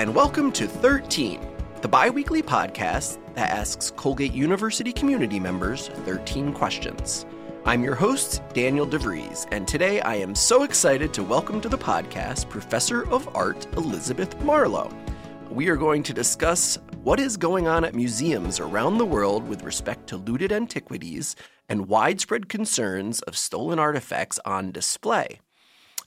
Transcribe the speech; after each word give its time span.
and 0.00 0.14
welcome 0.14 0.50
to 0.50 0.66
13, 0.66 1.46
the 1.82 1.88
bi 1.88 2.08
weekly 2.08 2.42
podcast 2.42 3.18
that 3.34 3.50
asks 3.50 3.90
Colgate 3.90 4.32
University 4.32 4.94
community 4.94 5.38
members 5.38 5.88
13 5.88 6.54
questions. 6.54 7.26
I'm 7.66 7.84
your 7.84 7.94
host, 7.94 8.40
Daniel 8.54 8.86
DeVries, 8.86 9.46
and 9.52 9.68
today 9.68 10.00
I 10.00 10.14
am 10.14 10.34
so 10.34 10.62
excited 10.62 11.12
to 11.12 11.22
welcome 11.22 11.60
to 11.60 11.68
the 11.68 11.76
podcast 11.76 12.48
Professor 12.48 13.06
of 13.10 13.28
Art 13.36 13.66
Elizabeth 13.76 14.42
Marlowe. 14.42 14.90
We 15.50 15.68
are 15.68 15.76
going 15.76 16.02
to 16.04 16.14
discuss 16.14 16.78
what 17.02 17.20
is 17.20 17.36
going 17.36 17.68
on 17.68 17.84
at 17.84 17.94
museums 17.94 18.58
around 18.58 18.96
the 18.96 19.04
world 19.04 19.46
with 19.46 19.64
respect 19.64 20.06
to 20.06 20.16
looted 20.16 20.50
antiquities 20.50 21.36
and 21.68 21.88
widespread 21.88 22.48
concerns 22.48 23.20
of 23.20 23.36
stolen 23.36 23.78
artifacts 23.78 24.40
on 24.46 24.72
display. 24.72 25.40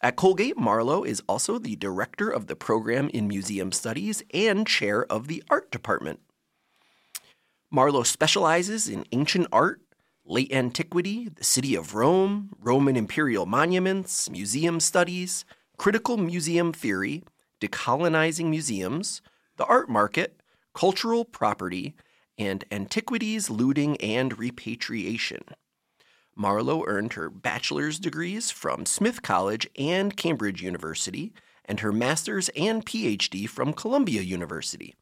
At 0.03 0.17
Colgate, 0.17 0.57
Marlowe 0.57 1.03
is 1.03 1.23
also 1.29 1.57
the 1.57 1.77
director 1.77 2.29
of 2.29 2.47
the 2.47 2.57
program 2.57 3.07
in 3.13 3.25
museum 3.25 3.71
studies 3.71 4.21
and 4.33 4.67
chair 4.67 5.05
of 5.05 5.29
the 5.29 5.41
art 5.49 5.71
department. 5.71 6.19
Marlowe 7.71 8.03
specializes 8.03 8.89
in 8.89 9.05
ancient 9.13 9.47
art, 9.49 9.79
late 10.25 10.51
antiquity, 10.51 11.29
the 11.29 11.45
city 11.45 11.73
of 11.73 11.95
Rome, 11.95 12.49
Roman 12.59 12.97
imperial 12.97 13.45
monuments, 13.45 14.29
museum 14.29 14.81
studies, 14.81 15.45
critical 15.77 16.17
museum 16.17 16.73
theory, 16.73 17.23
decolonizing 17.61 18.49
museums, 18.49 19.21
the 19.55 19.65
art 19.65 19.87
market, 19.87 20.41
cultural 20.73 21.23
property, 21.23 21.95
and 22.37 22.65
antiquities 22.73 23.49
looting 23.49 23.95
and 24.01 24.37
repatriation. 24.37 25.45
Marlowe 26.35 26.83
earned 26.87 27.13
her 27.13 27.29
bachelor's 27.29 27.99
degrees 27.99 28.51
from 28.51 28.85
Smith 28.85 29.21
College 29.21 29.69
and 29.77 30.17
Cambridge 30.17 30.61
University, 30.61 31.33
and 31.65 31.79
her 31.79 31.91
master's 31.91 32.49
and 32.49 32.85
PhD 32.85 33.47
from 33.47 33.73
Columbia 33.73 34.21
University. 34.21 34.95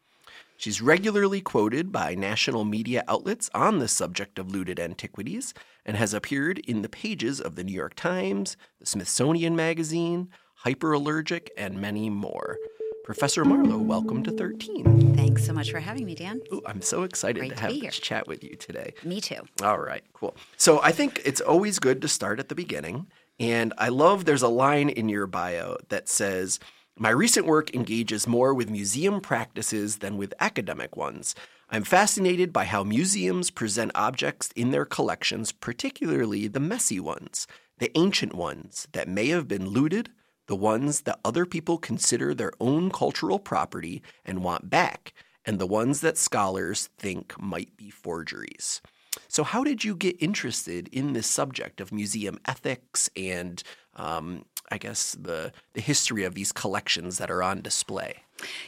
She's 0.58 0.82
regularly 0.82 1.42
quoted 1.42 1.92
by 1.92 2.14
national 2.14 2.66
media 2.66 3.04
outlets 3.08 3.50
on 3.54 3.80
the 3.80 3.88
subject 3.88 4.38
of 4.38 4.52
looted 4.52 4.80
antiquities 4.80 5.56
and 5.86 5.98
has 5.98 6.14
appeared 6.14 6.60
in 6.60 6.84
the 6.84 6.90
pages 6.90 7.42
of 7.42 7.56
the 7.56 7.64
New 7.64 7.74
York 7.74 7.96
Times, 7.96 8.58
the 8.80 8.86
Smithsonian 8.86 9.56
Magazine, 9.56 10.30
Hyperallergic, 10.64 11.48
and 11.58 11.82
many 11.82 12.12
more. 12.12 12.58
Professor 13.04 13.44
Marlowe, 13.44 13.80
welcome 13.80 14.22
to 14.24 14.32
13. 14.32 15.16
Thanks 15.16 15.44
so 15.44 15.54
much 15.54 15.72
for 15.72 15.80
having 15.80 16.06
me, 16.06 16.14
Dan. 16.14 16.40
Ooh, 16.54 16.62
I'm 16.68 16.84
so 16.84 17.02
excited 17.02 17.40
Great 17.40 17.50
to 17.50 17.56
to 17.56 17.62
have 17.62 17.80
this 17.80 17.98
chat 17.98 18.28
with 18.28 18.44
you 18.44 18.56
today. 18.56 18.94
Me 19.04 19.20
too. 19.20 19.42
All 19.64 19.80
right, 19.80 20.04
cool. 20.14 20.36
So 20.56 20.80
I 20.84 20.92
think 20.92 21.20
it's 21.26 21.42
always 21.42 21.80
good 21.80 22.02
to 22.04 22.08
start 22.08 22.40
at 22.40 22.50
the 22.50 22.56
beginning. 22.56 23.08
And 23.40 23.74
I 23.80 23.90
love 23.90 24.26
there's 24.26 24.44
a 24.44 24.48
line 24.48 24.90
in 24.90 25.10
your 25.10 25.26
bio 25.26 25.78
that 25.90 26.10
says, 26.10 26.60
My 26.96 27.10
recent 27.10 27.48
work 27.48 27.74
engages 27.74 28.28
more 28.28 28.54
with 28.54 28.70
museum 28.70 29.20
practices 29.20 29.98
than 29.98 30.16
with 30.16 30.36
academic 30.40 30.96
ones. 30.96 31.34
I'm 31.72 31.84
fascinated 31.84 32.54
by 32.54 32.66
how 32.66 32.84
museums 32.84 33.50
present 33.50 33.92
objects 33.96 34.52
in 34.56 34.70
their 34.70 34.86
collections, 34.86 35.52
particularly 35.52 36.48
the 36.48 36.60
messy 36.60 37.00
ones, 37.00 37.48
the 37.80 37.98
ancient 37.98 38.36
ones 38.36 38.88
that 38.92 39.08
may 39.08 39.30
have 39.30 39.48
been 39.48 39.70
looted, 39.70 40.12
the 40.52 40.56
ones 40.58 41.04
that 41.04 41.18
other 41.24 41.46
people 41.46 41.78
consider 41.78 42.34
their 42.34 42.52
own 42.60 42.92
cultural 42.92 43.40
property 43.40 44.04
and 44.26 44.44
want 44.44 44.70
back, 44.70 45.14
and 45.46 45.60
the 45.60 45.66
ones 45.66 46.02
that 46.02 46.18
scholars 46.18 46.90
think 46.98 47.34
might 47.42 47.78
be 47.78 47.90
forgeries. 47.90 48.82
So, 49.30 49.46
how 49.46 49.64
did 49.64 49.86
you 49.86 49.96
get 49.96 50.22
interested 50.22 50.90
in 50.90 51.14
this 51.14 51.26
subject 51.26 51.80
of 51.80 51.94
museum 51.94 52.38
ethics 52.44 53.10
and, 53.16 53.64
um, 53.96 54.44
I 54.70 54.78
guess, 54.78 55.16
the, 55.18 55.54
the 55.72 55.80
history 55.80 56.26
of 56.26 56.36
these 56.36 56.52
collections 56.52 57.18
that 57.18 57.32
are 57.32 57.42
on 57.42 57.62
display? 57.62 58.18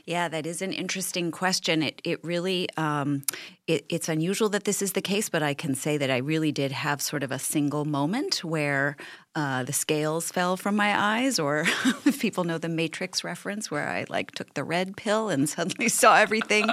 Yeah, 0.06 0.30
that 0.30 0.46
is 0.46 0.62
an 0.62 0.72
interesting 0.72 1.32
question. 1.32 1.84
It 1.84 2.02
it 2.04 2.24
really 2.24 2.70
um, 2.78 3.24
it, 3.68 3.86
it's 3.90 4.08
unusual 4.08 4.50
that 4.50 4.64
this 4.64 4.82
is 4.82 4.94
the 4.94 5.02
case, 5.02 5.30
but 5.30 5.44
I 5.44 5.54
can 5.54 5.76
say 5.76 5.98
that 5.98 6.10
I 6.10 6.18
really 6.18 6.52
did 6.52 6.72
have 6.72 7.02
sort 7.02 7.24
of 7.24 7.32
a 7.32 7.40
single 7.40 7.84
moment 7.84 8.44
where 8.44 8.96
uh, 9.36 9.64
the 9.64 9.74
scales 9.74 10.32
fell 10.32 10.58
from 10.58 10.76
my 10.76 10.98
eyes, 10.98 11.40
or 11.40 11.62
if 12.06 12.20
people 12.20 12.44
know 12.44 12.58
the 12.58 12.70
Matrix 12.70 13.24
reference, 13.24 13.72
where 13.72 13.88
I 13.88 14.06
like 14.10 14.32
took 14.32 14.54
the 14.54 14.64
red 14.64 14.96
pill 14.96 15.30
and 15.30 15.50
suddenly 15.50 15.90
saw 15.90 16.16
everything 16.16 16.70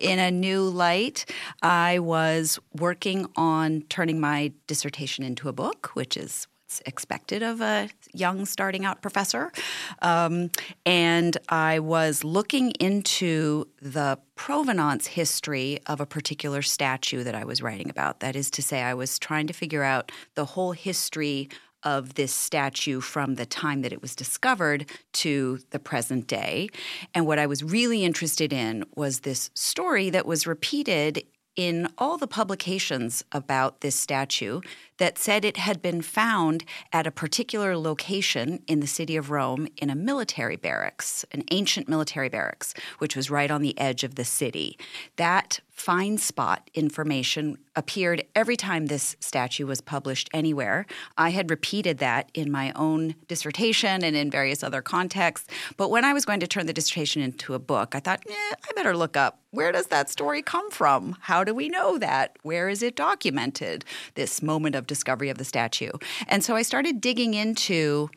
in 0.00 0.18
a 0.18 0.30
new 0.30 0.62
light. 0.62 1.24
I 1.62 1.98
was 1.98 2.58
working 2.78 3.26
on 3.36 3.82
turning 3.88 4.20
my 4.20 4.52
dissertation 4.66 5.24
into 5.24 5.48
a 5.48 5.52
book, 5.52 5.90
which 5.94 6.16
is 6.16 6.46
what's 6.68 6.82
expected 6.84 7.42
of 7.42 7.62
a 7.62 7.88
young 8.12 8.44
starting 8.44 8.84
out 8.84 9.00
professor. 9.00 9.50
Um, 10.02 10.50
and 10.84 11.36
I 11.48 11.78
was 11.78 12.24
looking 12.24 12.72
into 12.72 13.66
the 13.80 14.18
provenance 14.34 15.06
history 15.06 15.78
of 15.86 15.98
a 16.00 16.06
particular 16.06 16.60
statue 16.60 17.24
that 17.24 17.34
I 17.34 17.44
was 17.44 17.62
writing 17.62 17.88
about. 17.88 18.20
That 18.20 18.36
is 18.36 18.50
to 18.50 18.62
say, 18.62 18.82
I 18.82 18.92
was 18.92 19.18
trying 19.18 19.46
to 19.46 19.54
figure 19.54 19.82
out 19.82 20.12
the 20.34 20.44
whole 20.44 20.72
history 20.72 21.48
of 21.82 22.14
this 22.14 22.32
statue 22.32 23.00
from 23.00 23.34
the 23.34 23.46
time 23.46 23.82
that 23.82 23.92
it 23.92 24.02
was 24.02 24.14
discovered 24.14 24.88
to 25.12 25.58
the 25.70 25.78
present 25.78 26.26
day. 26.26 26.68
And 27.14 27.26
what 27.26 27.38
I 27.38 27.46
was 27.46 27.62
really 27.62 28.04
interested 28.04 28.52
in 28.52 28.84
was 28.94 29.20
this 29.20 29.50
story 29.54 30.10
that 30.10 30.26
was 30.26 30.46
repeated 30.46 31.24
in 31.58 31.88
all 31.98 32.16
the 32.16 32.28
publications 32.28 33.24
about 33.32 33.80
this 33.80 33.96
statue 33.96 34.60
that 34.98 35.18
said 35.18 35.44
it 35.44 35.56
had 35.56 35.82
been 35.82 36.00
found 36.00 36.64
at 36.92 37.04
a 37.04 37.10
particular 37.10 37.76
location 37.76 38.62
in 38.68 38.78
the 38.78 38.86
city 38.86 39.16
of 39.16 39.28
Rome 39.28 39.66
in 39.76 39.90
a 39.90 39.96
military 39.96 40.54
barracks, 40.54 41.24
an 41.32 41.42
ancient 41.50 41.88
military 41.88 42.28
barracks, 42.28 42.74
which 42.98 43.16
was 43.16 43.28
right 43.28 43.50
on 43.50 43.60
the 43.60 43.76
edge 43.76 44.04
of 44.04 44.14
the 44.14 44.24
city. 44.24 44.78
That 45.16 45.58
find 45.78 46.18
spot 46.18 46.68
information 46.74 47.56
appeared 47.76 48.24
every 48.34 48.56
time 48.56 48.86
this 48.86 49.16
statue 49.20 49.64
was 49.64 49.80
published 49.80 50.28
anywhere. 50.32 50.84
I 51.16 51.30
had 51.30 51.50
repeated 51.50 51.98
that 51.98 52.30
in 52.34 52.50
my 52.50 52.72
own 52.74 53.14
dissertation 53.28 54.02
and 54.02 54.16
in 54.16 54.28
various 54.28 54.64
other 54.64 54.82
contexts. 54.82 55.48
But 55.76 55.90
when 55.90 56.04
I 56.04 56.12
was 56.12 56.24
going 56.24 56.40
to 56.40 56.48
turn 56.48 56.66
the 56.66 56.72
dissertation 56.72 57.22
into 57.22 57.54
a 57.54 57.60
book, 57.60 57.94
I 57.94 58.00
thought, 58.00 58.24
eh, 58.28 58.34
I 58.34 58.72
better 58.74 58.96
look 58.96 59.16
up 59.16 59.38
where 59.50 59.72
does 59.72 59.86
that 59.86 60.10
story 60.10 60.42
come 60.42 60.70
from? 60.70 61.16
How 61.20 61.42
do 61.42 61.54
we 61.54 61.68
know 61.70 61.96
that? 61.98 62.36
Where 62.42 62.68
is 62.68 62.82
it 62.82 62.94
documented? 62.94 63.84
This 64.14 64.42
moment 64.42 64.74
of 64.74 64.86
discovery 64.86 65.30
of 65.30 65.38
the 65.38 65.44
statue. 65.44 65.92
And 66.26 66.44
so 66.44 66.54
I 66.54 66.62
started 66.62 67.00
digging 67.00 67.32
into 67.32 68.10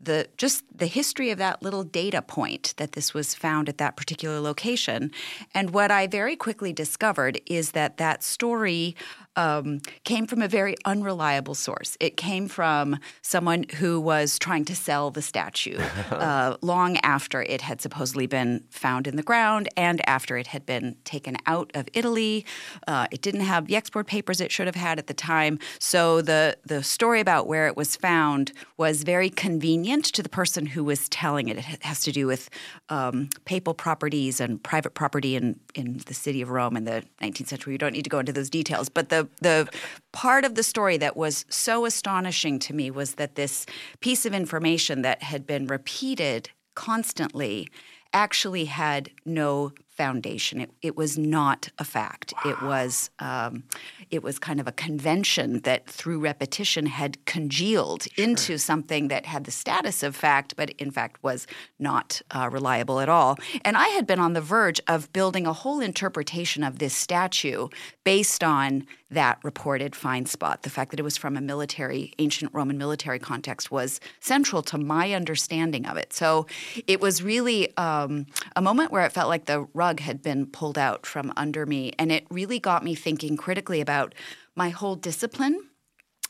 the 0.00 0.28
just 0.36 0.64
the 0.76 0.86
history 0.86 1.30
of 1.30 1.38
that 1.38 1.62
little 1.62 1.82
data 1.82 2.22
point 2.22 2.74
that 2.76 2.92
this 2.92 3.12
was 3.12 3.34
found 3.34 3.68
at 3.68 3.78
that 3.78 3.96
particular 3.96 4.40
location. 4.40 5.10
And 5.54 5.70
what 5.70 5.90
I 5.90 6.06
very 6.06 6.36
quickly 6.36 6.72
discovered 6.72 7.40
is 7.46 7.72
that 7.72 7.96
that 7.96 8.22
story 8.22 8.94
um, 9.38 9.80
came 10.02 10.26
from 10.26 10.42
a 10.42 10.48
very 10.48 10.74
unreliable 10.84 11.54
source. 11.54 11.96
It 12.00 12.16
came 12.16 12.48
from 12.48 12.98
someone 13.22 13.64
who 13.76 14.00
was 14.00 14.36
trying 14.38 14.64
to 14.66 14.74
sell 14.74 15.12
the 15.12 15.22
statue 15.22 15.78
uh, 16.10 16.56
long 16.60 16.96
after 16.98 17.42
it 17.42 17.60
had 17.62 17.80
supposedly 17.80 18.26
been 18.26 18.64
found 18.68 19.06
in 19.06 19.14
the 19.14 19.22
ground 19.22 19.68
and 19.76 20.06
after 20.08 20.36
it 20.36 20.48
had 20.48 20.66
been 20.66 20.96
taken 21.04 21.36
out 21.46 21.70
of 21.74 21.88
Italy. 21.94 22.44
Uh, 22.88 23.06
it 23.12 23.22
didn't 23.22 23.42
have 23.42 23.68
the 23.68 23.76
export 23.76 24.08
papers 24.08 24.40
it 24.40 24.50
should 24.50 24.66
have 24.66 24.74
had 24.74 24.98
at 24.98 25.06
the 25.06 25.14
time. 25.14 25.60
So 25.78 26.20
the, 26.20 26.58
the 26.66 26.82
story 26.82 27.20
about 27.20 27.46
where 27.46 27.68
it 27.68 27.76
was 27.76 27.94
found 27.94 28.52
was 28.76 29.04
very 29.04 29.30
convenient 29.30 30.04
to 30.06 30.22
the 30.22 30.28
person 30.28 30.66
who 30.66 30.82
was 30.82 31.08
telling 31.08 31.48
it. 31.48 31.58
It 31.58 31.82
has 31.84 32.00
to 32.00 32.12
do 32.12 32.26
with 32.26 32.50
um, 32.88 33.28
papal 33.44 33.72
properties 33.72 34.40
and 34.40 34.60
private 34.60 34.94
property 34.94 35.36
in, 35.36 35.60
in 35.76 35.98
the 36.06 36.14
city 36.14 36.42
of 36.42 36.50
Rome 36.50 36.76
in 36.76 36.84
the 36.84 37.04
19th 37.22 37.46
century. 37.46 37.74
We 37.74 37.78
don't 37.78 37.92
need 37.92 38.02
to 38.02 38.10
go 38.10 38.18
into 38.18 38.32
those 38.32 38.50
details, 38.50 38.88
but 38.88 39.10
the 39.10 39.27
the 39.40 39.68
part 40.12 40.44
of 40.44 40.54
the 40.54 40.62
story 40.62 40.96
that 40.98 41.16
was 41.16 41.44
so 41.48 41.84
astonishing 41.84 42.58
to 42.60 42.74
me 42.74 42.90
was 42.90 43.14
that 43.14 43.34
this 43.34 43.66
piece 44.00 44.26
of 44.26 44.34
information 44.34 45.02
that 45.02 45.22
had 45.22 45.46
been 45.46 45.66
repeated 45.66 46.50
constantly 46.74 47.68
actually 48.12 48.66
had 48.66 49.10
no 49.24 49.72
foundation. 49.98 50.60
It, 50.60 50.70
it 50.80 50.96
was 50.96 51.18
not 51.18 51.70
a 51.76 51.84
fact. 51.84 52.32
It 52.44 52.62
was 52.62 53.10
um, 53.18 53.64
it 54.10 54.22
was 54.22 54.38
kind 54.38 54.60
of 54.60 54.68
a 54.68 54.72
convention 54.72 55.60
that 55.62 55.86
through 55.98 56.20
repetition 56.20 56.86
had 56.86 57.12
congealed 57.26 58.06
into 58.16 58.58
something 58.58 59.08
that 59.08 59.26
had 59.26 59.42
the 59.44 59.50
status 59.50 60.04
of 60.04 60.14
fact, 60.14 60.54
but 60.56 60.70
in 60.78 60.92
fact 60.92 61.20
was 61.24 61.48
not 61.80 62.22
uh, 62.30 62.48
reliable 62.52 63.00
at 63.00 63.08
all. 63.08 63.36
And 63.64 63.76
I 63.76 63.88
had 63.88 64.06
been 64.06 64.20
on 64.20 64.34
the 64.34 64.40
verge 64.40 64.80
of 64.86 65.12
building 65.12 65.46
a 65.48 65.52
whole 65.52 65.80
interpretation 65.80 66.62
of 66.62 66.78
this 66.78 66.94
statue 66.94 67.68
based 68.04 68.44
on 68.44 68.86
that 69.10 69.38
reported 69.42 69.96
find 69.96 70.28
spot. 70.28 70.62
The 70.62 70.70
fact 70.70 70.90
that 70.90 71.00
it 71.00 71.02
was 71.02 71.16
from 71.16 71.36
a 71.36 71.40
military, 71.40 72.12
ancient 72.18 72.52
Roman 72.54 72.78
military 72.78 73.18
context 73.18 73.70
was 73.70 74.00
central 74.20 74.62
to 74.62 74.78
my 74.78 75.12
understanding 75.12 75.86
of 75.86 75.96
it. 75.96 76.12
So 76.12 76.46
it 76.86 77.00
was 77.00 77.22
really 77.22 77.76
um, 77.76 78.26
a 78.54 78.60
moment 78.60 78.92
where 78.92 79.04
it 79.04 79.12
felt 79.12 79.28
like 79.28 79.46
the 79.46 79.66
rug 79.88 80.00
had 80.00 80.22
been 80.22 80.44
pulled 80.44 80.76
out 80.76 81.06
from 81.06 81.32
under 81.36 81.64
me. 81.64 81.92
And 81.98 82.12
it 82.12 82.26
really 82.30 82.58
got 82.58 82.84
me 82.84 82.94
thinking 82.94 83.36
critically 83.38 83.80
about 83.80 84.14
my 84.54 84.68
whole 84.68 84.96
discipline 84.96 85.68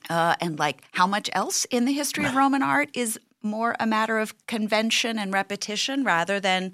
uh, 0.09 0.37
and 0.41 0.59
like 0.59 0.83
how 0.93 1.07
much 1.07 1.29
else 1.33 1.65
in 1.67 1.85
the 1.85 1.93
history 1.93 2.25
of 2.25 2.37
Roman 2.37 2.63
art 2.63 2.91
is 2.95 3.19
more 3.43 3.75
a 3.81 3.87
matter 3.87 4.19
of 4.19 4.35
convention 4.47 5.19
and 5.19 5.33
repetition 5.33 6.05
rather 6.05 6.39
than 6.39 6.73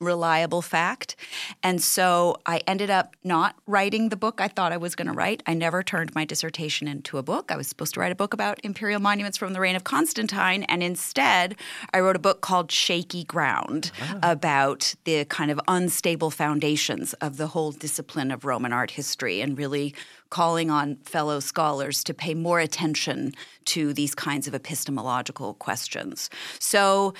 reliable 0.00 0.62
fact. 0.62 1.16
And 1.62 1.82
so 1.82 2.36
I 2.46 2.60
ended 2.66 2.90
up 2.90 3.16
not 3.22 3.56
writing 3.66 4.08
the 4.08 4.16
book 4.16 4.40
I 4.40 4.48
thought 4.48 4.72
I 4.72 4.76
was 4.76 4.94
going 4.94 5.06
to 5.06 5.12
write. 5.12 5.42
I 5.46 5.54
never 5.54 5.82
turned 5.82 6.14
my 6.14 6.24
dissertation 6.24 6.88
into 6.88 7.18
a 7.18 7.22
book. 7.22 7.50
I 7.50 7.56
was 7.56 7.68
supposed 7.68 7.94
to 7.94 8.00
write 8.00 8.12
a 8.12 8.16
book 8.16 8.34
about 8.34 8.60
imperial 8.64 9.00
monuments 9.00 9.38
from 9.38 9.52
the 9.52 9.60
reign 9.60 9.76
of 9.76 9.84
Constantine. 9.84 10.64
And 10.64 10.82
instead, 10.82 11.56
I 11.92 12.00
wrote 12.00 12.16
a 12.16 12.20
book 12.20 12.40
called 12.40 12.72
Shaky 12.72 13.24
Ground 13.24 13.92
ah. 14.00 14.18
about 14.22 14.94
the 15.04 15.24
kind 15.26 15.50
of 15.50 15.60
unstable 15.68 16.30
foundations 16.30 17.12
of 17.14 17.36
the 17.36 17.48
whole 17.48 17.72
discipline 17.72 18.30
of 18.30 18.44
Roman 18.44 18.72
art 18.72 18.92
history 18.92 19.40
and 19.40 19.56
really 19.56 19.94
calling 20.30 20.70
on 20.70 20.96
fellow 21.04 21.38
scholars 21.38 22.02
to 22.02 22.12
pay 22.12 22.34
more 22.34 22.58
attention 22.58 23.32
to 23.64 23.92
these 23.92 24.14
kinds 24.14 24.48
of 24.48 24.54
epistemological 24.54 25.54
questions. 25.54 26.28
So 26.58 27.14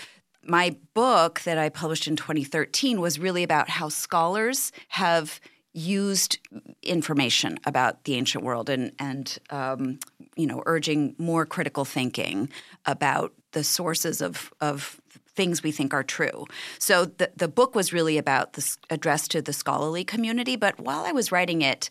my 0.46 0.76
book 0.94 1.41
that 1.43 1.58
I 1.58 1.69
published 1.69 2.06
in 2.06 2.17
2013 2.17 3.00
was 3.00 3.19
really 3.19 3.43
about 3.43 3.69
how 3.69 3.88
scholars 3.88 4.73
have 4.88 5.41
used 5.75 6.38
information 6.82 7.58
about 7.67 8.05
the 8.05 8.14
ancient 8.14 8.44
world 8.44 8.70
and 8.70 8.93
and 8.99 9.38
um, 9.50 9.99
you 10.37 10.46
know 10.46 10.62
urging 10.67 11.14
more 11.19 11.44
critical 11.44 11.85
thinking 11.85 12.49
about 12.87 13.32
the 13.52 13.64
sources 13.64 14.20
of 14.20 14.52
of 14.61 15.00
things 15.35 15.64
we 15.64 15.73
think 15.73 15.93
are 15.93 16.05
true. 16.05 16.46
So 16.79 17.06
the 17.06 17.31
the 17.37 17.49
book 17.49 17.75
was 17.75 17.93
really 17.93 18.19
about 18.19 18.52
this 18.52 18.79
addressed 18.88 19.32
to 19.32 19.43
the 19.43 19.52
scholarly 19.52 20.05
community. 20.05 20.56
But 20.56 20.81
while 20.81 21.05
I 21.05 21.12
was 21.12 21.32
writing 21.32 21.62
it. 21.62 21.91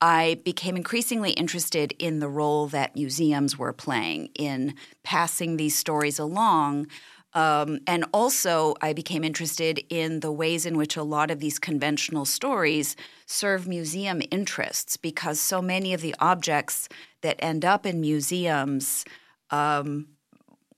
I 0.00 0.40
became 0.44 0.76
increasingly 0.76 1.30
interested 1.30 1.94
in 1.98 2.18
the 2.18 2.28
role 2.28 2.66
that 2.66 2.94
museums 2.94 3.56
were 3.56 3.72
playing 3.72 4.28
in 4.34 4.74
passing 5.02 5.56
these 5.56 5.78
stories 5.78 6.18
along 6.18 6.88
um, 7.34 7.80
and 7.86 8.04
also, 8.12 8.74
I 8.80 8.92
became 8.92 9.24
interested 9.24 9.84
in 9.88 10.20
the 10.20 10.30
ways 10.30 10.64
in 10.64 10.76
which 10.76 10.96
a 10.96 11.02
lot 11.02 11.32
of 11.32 11.40
these 11.40 11.58
conventional 11.58 12.24
stories 12.24 12.94
serve 13.26 13.66
museum 13.66 14.22
interests 14.30 14.96
because 14.96 15.40
so 15.40 15.60
many 15.60 15.92
of 15.92 16.00
the 16.00 16.14
objects 16.20 16.88
that 17.22 17.36
end 17.40 17.64
up 17.64 17.86
in 17.86 18.00
museums 18.00 19.04
um, 19.50 20.06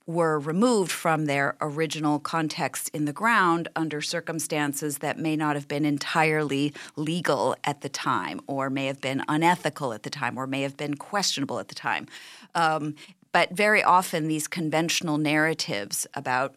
were 0.07 0.39
removed 0.39 0.93
from 0.93 1.27
their 1.27 1.57
original 1.61 2.19
context 2.21 2.89
in 2.91 3.05
the 3.05 3.13
ground 3.13 3.69
under 3.77 4.01
circumstances 4.01 4.99
that 4.99 5.19
may 5.19 5.37
not 5.37 5.57
have 5.57 5.67
been 5.69 5.85
entirely 5.85 6.73
legal 6.95 7.57
at 7.65 7.81
the 7.81 7.89
time, 7.89 8.41
or 8.47 8.71
may 8.71 8.87
have 8.87 9.01
been 9.01 9.23
unethical 9.29 9.93
at 9.93 10.05
the 10.05 10.11
time, 10.11 10.39
or 10.39 10.47
may 10.47 10.63
have 10.63 10.77
been 10.77 10.95
questionable 10.95 11.59
at 11.59 11.69
the 11.69 11.75
time. 11.75 12.07
Um, 12.55 12.95
but 13.37 13.51
very 13.51 13.83
often, 13.83 14.29
these 14.29 14.49
conventional 14.49 15.19
narratives 15.19 16.07
about 16.15 16.55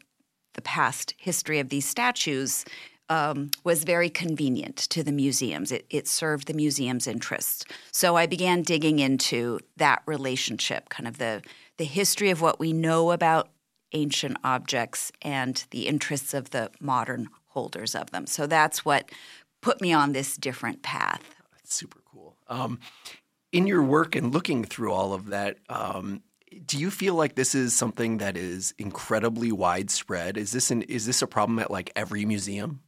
the 0.53 0.61
past 0.61 1.13
history 1.17 1.59
of 1.59 1.67
these 1.67 1.83
statues 1.83 2.63
um, 3.09 3.51
was 3.65 3.83
very 3.83 4.09
convenient 4.09 4.77
to 4.77 5.03
the 5.03 5.11
museums. 5.11 5.73
It, 5.73 5.85
it, 5.89 6.07
served 6.07 6.47
the 6.47 6.53
museum's 6.53 7.05
interests. 7.05 7.65
So 7.91 8.15
I 8.15 8.27
began 8.27 8.61
digging 8.61 8.99
into 8.99 9.59
that 9.75 10.03
relationship, 10.05 10.87
kind 10.87 11.05
of 11.05 11.17
the, 11.17 11.41
the 11.75 11.83
history 11.83 12.29
of 12.29 12.39
what 12.39 12.61
we 12.61 12.71
know 12.71 13.11
about 13.11 13.49
ancient 13.91 14.37
objects 14.45 15.11
and 15.21 15.61
the 15.71 15.85
interests 15.85 16.33
of 16.33 16.51
the 16.51 16.71
modern 16.79 17.27
holders 17.47 17.93
of 17.93 18.11
them. 18.11 18.25
So 18.25 18.47
that's 18.47 18.85
what 18.85 19.11
put 19.61 19.81
me 19.81 19.91
on 19.91 20.13
this 20.13 20.37
different 20.37 20.81
path. 20.81 21.23
That's 21.51 21.75
super 21.75 21.99
cool. 22.09 22.37
Um, 22.47 22.79
in 23.51 23.67
your 23.67 23.83
work 23.83 24.15
and 24.15 24.33
looking 24.33 24.63
through 24.63 24.93
all 24.93 25.13
of 25.13 25.25
that, 25.25 25.57
um, 25.67 26.21
do 26.65 26.77
you 26.77 26.91
feel 26.91 27.15
like 27.15 27.35
this 27.35 27.55
is 27.55 27.75
something 27.75 28.17
that 28.17 28.37
is 28.37 28.73
incredibly 28.77 29.51
widespread? 29.51 30.37
Is 30.37 30.51
this 30.51 30.71
an 30.71 30.83
is 30.83 31.05
this 31.05 31.21
a 31.21 31.27
problem 31.27 31.59
at 31.59 31.71
like 31.71 31.91
every 31.95 32.25
museum? 32.25 32.81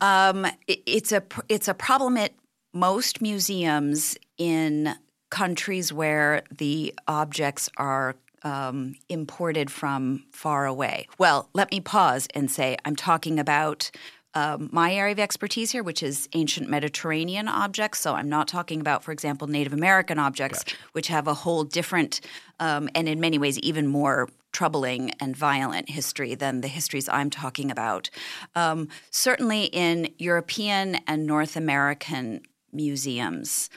Um, 0.00 0.44
it, 0.66 0.82
it's 0.86 1.12
a 1.12 1.22
it's 1.48 1.68
a 1.68 1.74
problem 1.74 2.16
at 2.16 2.32
most 2.72 3.20
museums 3.20 4.16
in 4.36 4.94
countries 5.30 5.92
where 5.92 6.42
the 6.56 6.94
objects 7.06 7.68
are 7.76 8.16
um, 8.42 8.94
imported 9.08 9.70
from 9.70 10.24
far 10.32 10.66
away. 10.66 11.06
Well, 11.18 11.48
let 11.54 11.70
me 11.70 11.80
pause 11.80 12.28
and 12.34 12.50
say 12.50 12.76
I'm 12.84 12.96
talking 12.96 13.38
about 13.38 13.90
um, 14.34 14.68
my 14.72 14.94
area 14.94 15.12
of 15.12 15.18
expertise 15.18 15.70
here, 15.70 15.82
which 15.82 16.02
is 16.02 16.28
ancient 16.34 16.68
Mediterranean 16.68 17.48
objects. 17.48 18.00
So 18.00 18.14
I'm 18.14 18.28
not 18.28 18.46
talking 18.48 18.80
about, 18.80 19.02
for 19.02 19.12
example, 19.12 19.48
Native 19.48 19.72
American 19.72 20.18
objects, 20.18 20.64
gotcha. 20.64 20.76
which 20.92 21.08
have 21.08 21.26
a 21.26 21.34
whole 21.34 21.64
different 21.64 22.20
um, 22.60 22.88
and 22.94 23.08
in 23.08 23.20
many 23.20 23.38
ways 23.38 23.58
even 23.60 23.86
more 23.86 24.28
troubling 24.52 25.12
and 25.20 25.36
violent 25.36 25.88
history 25.88 26.34
than 26.34 26.60
the 26.60 26.68
histories 26.68 27.08
I'm 27.08 27.30
talking 27.30 27.70
about. 27.70 28.10
Um, 28.54 28.88
certainly 29.10 29.64
in 29.64 30.08
European 30.18 30.96
and 31.06 31.26
North 31.26 31.56
American 31.56 32.42
museums, 32.72 33.70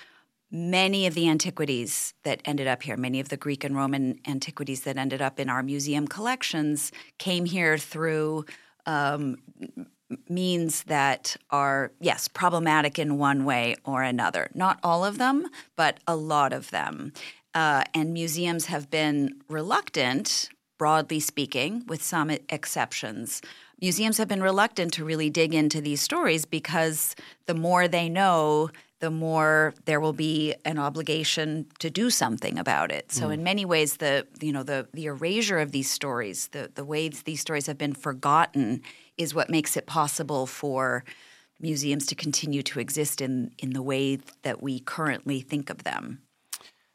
many 0.49 1.07
of 1.07 1.13
the 1.13 1.29
antiquities 1.29 2.13
that 2.23 2.41
ended 2.45 2.67
up 2.67 2.83
here, 2.83 2.97
many 2.97 3.19
of 3.19 3.29
the 3.29 3.37
Greek 3.37 3.63
and 3.63 3.75
Roman 3.75 4.19
antiquities 4.27 4.81
that 4.81 4.97
ended 4.97 5.21
up 5.21 5.39
in 5.39 5.49
our 5.49 5.63
museum 5.63 6.07
collections, 6.07 6.91
came 7.17 7.45
here 7.45 7.77
through 7.77 8.45
um, 8.85 9.37
means 10.29 10.83
that 10.83 11.35
are, 11.49 11.91
yes, 11.99 12.27
problematic 12.27 12.99
in 12.99 13.17
one 13.17 13.45
way 13.45 13.75
or 13.83 14.03
another. 14.03 14.49
Not 14.53 14.79
all 14.83 15.03
of 15.05 15.17
them, 15.17 15.47
but 15.75 15.99
a 16.07 16.15
lot 16.15 16.53
of 16.53 16.71
them. 16.71 17.13
Uh, 17.53 17.83
and 17.93 18.13
museums 18.13 18.67
have 18.67 18.89
been 18.89 19.41
reluctant, 19.49 20.49
broadly 20.77 21.19
speaking, 21.19 21.83
with 21.87 22.01
some 22.01 22.29
exceptions. 22.29 23.41
Museums 23.81 24.17
have 24.17 24.27
been 24.27 24.43
reluctant 24.43 24.93
to 24.93 25.03
really 25.03 25.29
dig 25.29 25.53
into 25.53 25.81
these 25.81 26.01
stories 26.01 26.45
because 26.45 27.15
the 27.47 27.53
more 27.53 27.87
they 27.87 28.07
know, 28.07 28.69
the 29.01 29.11
more 29.11 29.73
there 29.85 29.99
will 29.99 30.13
be 30.13 30.55
an 30.63 30.79
obligation 30.79 31.65
to 31.79 31.89
do 31.89 32.09
something 32.09 32.57
about 32.57 32.91
it. 32.91 33.11
So, 33.11 33.27
mm. 33.27 33.33
in 33.33 33.43
many 33.43 33.65
ways, 33.65 33.97
the 33.97 34.25
you 34.39 34.53
know 34.53 34.63
the 34.63 34.87
the 34.93 35.07
erasure 35.07 35.59
of 35.59 35.71
these 35.71 35.89
stories, 35.89 36.47
the 36.49 36.71
the 36.73 36.85
ways 36.85 37.23
these 37.23 37.41
stories 37.41 37.67
have 37.67 37.77
been 37.77 37.93
forgotten, 37.93 38.81
is 39.17 39.35
what 39.35 39.49
makes 39.49 39.75
it 39.75 39.85
possible 39.85 40.47
for 40.47 41.03
museums 41.59 42.05
to 42.07 42.15
continue 42.15 42.63
to 42.63 42.79
exist 42.79 43.21
in, 43.21 43.51
in 43.59 43.73
the 43.73 43.83
way 43.83 44.17
that 44.41 44.63
we 44.63 44.79
currently 44.79 45.41
think 45.41 45.69
of 45.69 45.83
them. 45.83 46.21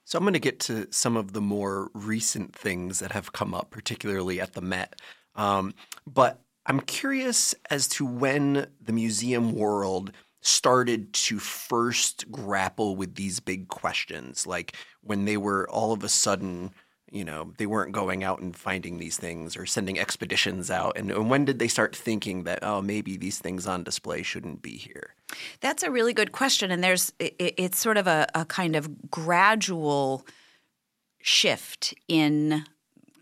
So 0.05 0.19
I'm 0.19 0.25
going 0.25 0.35
to 0.35 0.41
get 0.41 0.61
to 0.61 0.89
some 0.91 1.17
of 1.17 1.33
the 1.33 1.41
more 1.41 1.91
recent 1.95 2.55
things 2.55 3.01
that 3.01 3.13
have 3.13 3.33
come 3.33 3.55
up, 3.55 3.71
particularly 3.71 4.41
at 4.41 4.55
the 4.55 4.61
Met. 4.61 5.01
Um, 5.35 5.75
but 6.07 6.41
I'm 6.65 6.81
curious 6.81 7.55
as 7.71 7.87
to 7.89 8.07
when 8.07 8.67
the 8.81 8.93
museum 8.93 9.53
world 9.53 10.13
started 10.41 11.13
to 11.13 11.39
first 11.39 12.31
grapple 12.31 12.97
with 12.97 13.15
these 13.15 13.41
big 13.41 13.69
questions, 13.69 14.47
like 14.47 14.77
when 15.03 15.25
they 15.25 15.37
were 15.37 15.69
all 15.71 15.93
of 15.93 16.05
a 16.05 16.09
sudden– 16.09 16.73
you 17.11 17.25
know 17.25 17.53
they 17.59 17.67
weren't 17.67 17.93
going 17.93 18.25
out 18.25 18.41
and 18.41 18.57
finding 18.57 18.99
these 18.99 19.17
things 19.17 19.57
or 19.57 19.65
sending 19.65 19.99
expeditions 19.99 20.71
out 20.71 20.97
and, 20.97 21.11
and, 21.11 21.31
when 21.31 21.45
did 21.45 21.59
they 21.59 21.69
start 21.69 21.95
thinking 21.95 22.45
that 22.45 22.59
oh 22.63 22.83
maybe 22.83 23.17
these 23.17 23.39
things 23.39 23.67
on 23.67 23.85
display 23.85 24.23
shouldn't 24.23 24.63
be 24.63 24.77
here? 24.77 25.15
That's 25.61 25.83
a 25.83 25.91
really 25.91 26.13
good 26.13 26.33
question 26.33 26.71
and 26.71 26.83
there's 26.83 27.13
it, 27.19 27.35
it's 27.39 27.79
sort 27.79 27.97
of 27.97 28.07
a, 28.07 28.27
a 28.35 28.45
kind 28.45 28.75
of 28.75 29.11
gradual 29.11 30.27
shift 31.21 31.95
in 32.09 32.65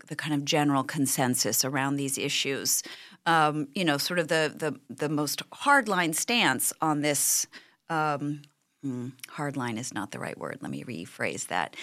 the 0.07 0.15
kind 0.15 0.33
of 0.33 0.45
general 0.45 0.83
consensus 0.83 1.63
around 1.63 1.95
these 1.95 2.17
issues 2.17 2.83
um, 3.25 3.67
you 3.73 3.83
know 3.83 3.97
sort 3.97 4.19
of 4.19 4.27
the 4.27 4.53
the, 4.55 4.79
the 4.93 5.09
most 5.09 5.47
hardline 5.51 6.13
stance 6.13 6.73
on 6.81 7.01
this 7.01 7.47
um, 7.89 8.41
mm, 8.85 9.11
hardline 9.35 9.77
is 9.77 9.93
not 9.93 10.11
the 10.11 10.19
right 10.19 10.37
word 10.37 10.59
let 10.61 10.71
me 10.71 10.83
rephrase 10.83 11.47
that 11.47 11.75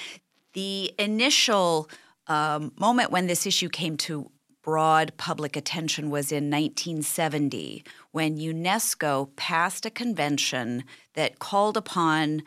the 0.54 0.92
initial 0.98 1.88
um, 2.26 2.72
moment 2.78 3.10
when 3.10 3.26
this 3.26 3.46
issue 3.46 3.68
came 3.68 3.96
to 3.96 4.30
broad 4.62 5.12
public 5.16 5.56
attention 5.56 6.08
was 6.08 6.30
in 6.30 6.48
1970 6.48 7.84
when 8.12 8.38
UNESCO 8.38 9.34
passed 9.36 9.84
a 9.84 9.90
convention 9.90 10.84
that 11.14 11.40
called 11.40 11.76
upon 11.76 12.42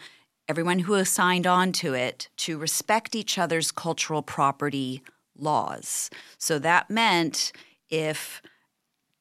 everyone 0.47 0.79
who 0.79 1.03
signed 1.03 1.45
on 1.47 1.71
to 1.71 1.93
it 1.93 2.29
to 2.37 2.57
respect 2.57 3.15
each 3.15 3.37
other's 3.37 3.71
cultural 3.71 4.21
property 4.21 5.01
laws. 5.37 6.09
So 6.37 6.59
that 6.59 6.89
meant 6.89 7.51
if 7.89 8.41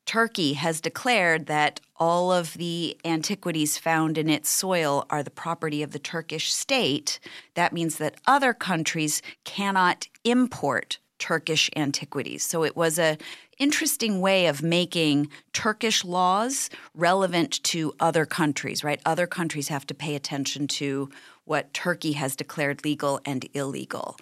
Turkey 0.06 0.52
has 0.54 0.80
declared 0.80 1.46
that 1.46 1.80
all 1.96 2.32
of 2.32 2.54
the 2.54 2.96
antiquities 3.04 3.78
found 3.78 4.18
in 4.18 4.28
its 4.28 4.50
soil 4.50 5.06
are 5.10 5.22
the 5.22 5.30
property 5.30 5.82
of 5.82 5.92
the 5.92 5.98
Turkish 5.98 6.52
state. 6.52 7.18
That 7.54 7.72
means 7.72 7.96
that 7.96 8.16
other 8.26 8.52
countries 8.52 9.22
cannot 9.44 10.08
import 10.24 10.98
Turkish 11.18 11.70
antiquities. 11.74 12.42
So 12.42 12.64
it 12.64 12.76
was 12.76 12.98
an 12.98 13.18
interesting 13.58 14.20
way 14.20 14.46
of 14.46 14.62
making 14.62 15.28
Turkish 15.52 16.04
laws 16.04 16.68
relevant 16.94 17.62
to 17.64 17.94
other 18.00 18.26
countries, 18.26 18.84
right? 18.84 19.00
Other 19.06 19.26
countries 19.26 19.68
have 19.68 19.86
to 19.86 19.94
pay 19.94 20.16
attention 20.16 20.66
to 20.68 21.08
what 21.44 21.72
Turkey 21.72 22.12
has 22.12 22.36
declared 22.36 22.84
legal 22.84 23.20
and 23.24 23.48
illegal. 23.54 24.16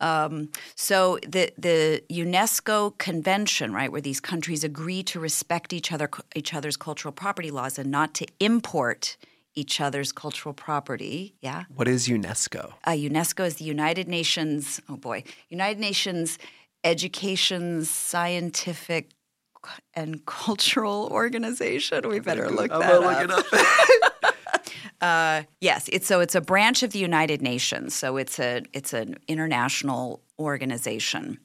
Um, 0.00 0.50
so 0.74 1.18
the 1.26 1.52
the 1.56 2.02
UNESCO 2.10 2.96
convention, 2.98 3.72
right, 3.72 3.90
where 3.90 4.00
these 4.00 4.20
countries 4.20 4.64
agree 4.64 5.02
to 5.04 5.20
respect 5.20 5.72
each 5.72 5.92
other 5.92 6.08
each 6.34 6.52
other's 6.54 6.76
cultural 6.76 7.12
property 7.12 7.50
laws 7.50 7.78
and 7.78 7.90
not 7.90 8.14
to 8.14 8.26
import 8.40 9.16
each 9.54 9.80
other's 9.80 10.10
cultural 10.12 10.52
property. 10.52 11.34
Yeah. 11.40 11.64
What 11.74 11.86
is 11.88 12.08
UNESCO? 12.08 12.72
Uh, 12.84 12.90
UNESCO 12.90 13.46
is 13.46 13.56
the 13.56 13.64
United 13.64 14.08
Nations. 14.08 14.80
Oh 14.88 14.96
boy, 14.96 15.22
United 15.48 15.78
Nations 15.80 16.38
Education, 16.82 17.84
Scientific, 17.84 19.10
and 19.94 20.26
Cultural 20.26 21.08
Organization. 21.10 22.08
We 22.08 22.18
better 22.20 22.50
look 22.50 22.70
I'm 22.72 22.80
that 22.80 22.94
up. 22.94 23.30
look 23.30 23.40
it 23.46 23.54
up. 24.24 24.34
Uh, 25.00 25.42
yes, 25.60 25.88
it's 25.92 26.06
so 26.06 26.20
it's 26.20 26.34
a 26.34 26.40
branch 26.40 26.82
of 26.82 26.92
the 26.92 26.98
United 26.98 27.42
Nations. 27.42 27.94
So 27.94 28.16
it's 28.16 28.38
a 28.38 28.62
it's 28.72 28.92
an 28.92 29.16
international 29.28 30.20
organization 30.38 31.38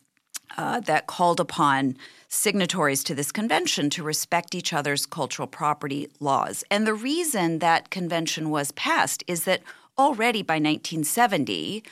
uh, 0.58 0.80
that 0.82 1.08
called 1.08 1.40
upon 1.40 1.98
signatories 2.28 3.04
to 3.04 3.16
this 3.16 3.32
convention 3.32 3.90
to 3.90 4.04
respect 4.04 4.54
each 4.54 4.72
other's 4.74 5.06
cultural 5.06 5.48
property 5.48 6.10
laws. 6.20 6.64
And 6.70 6.86
the 6.86 6.94
reason 6.94 7.60
that 7.60 7.90
convention 7.90 8.50
was 8.50 8.72
passed 8.72 9.24
is 9.28 9.46
that 9.46 9.62
already 9.98 10.42
by 10.42 10.56
1970, 10.56 11.84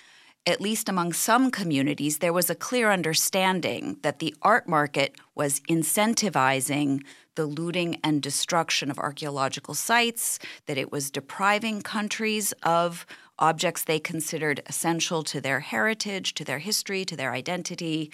at 0.48 0.62
least 0.62 0.88
among 0.88 1.12
some 1.12 1.52
communities, 1.52 2.20
there 2.20 2.32
was 2.32 2.50
a 2.50 2.56
clear 2.56 2.90
understanding 2.90 3.98
that 4.02 4.20
the 4.20 4.34
art 4.42 4.68
market 4.68 5.14
was 5.36 5.60
incentivizing 5.70 7.04
the 7.36 7.46
looting 7.46 8.00
and 8.02 8.22
destruction 8.22 8.90
of 8.90 8.98
archaeological 8.98 9.74
sites, 9.74 10.40
that 10.66 10.78
it 10.78 10.90
was 10.90 11.12
depriving 11.12 11.82
countries 11.82 12.54
of 12.64 13.06
objects 13.38 13.84
they 13.84 14.00
considered 14.00 14.64
essential 14.68 15.22
to 15.22 15.42
their 15.42 15.60
heritage, 15.60 16.34
to 16.34 16.46
their 16.46 16.60
history, 16.60 17.04
to 17.04 17.18
their 17.18 17.34
identity. 17.34 18.10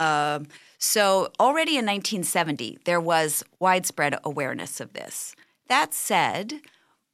Um, 0.00 0.46
so, 0.78 1.30
already 1.38 1.72
in 1.72 1.84
1970, 1.84 2.78
there 2.84 3.00
was 3.00 3.44
widespread 3.60 4.18
awareness 4.24 4.80
of 4.80 4.94
this. 4.94 5.36
That 5.68 5.92
said, 5.92 6.54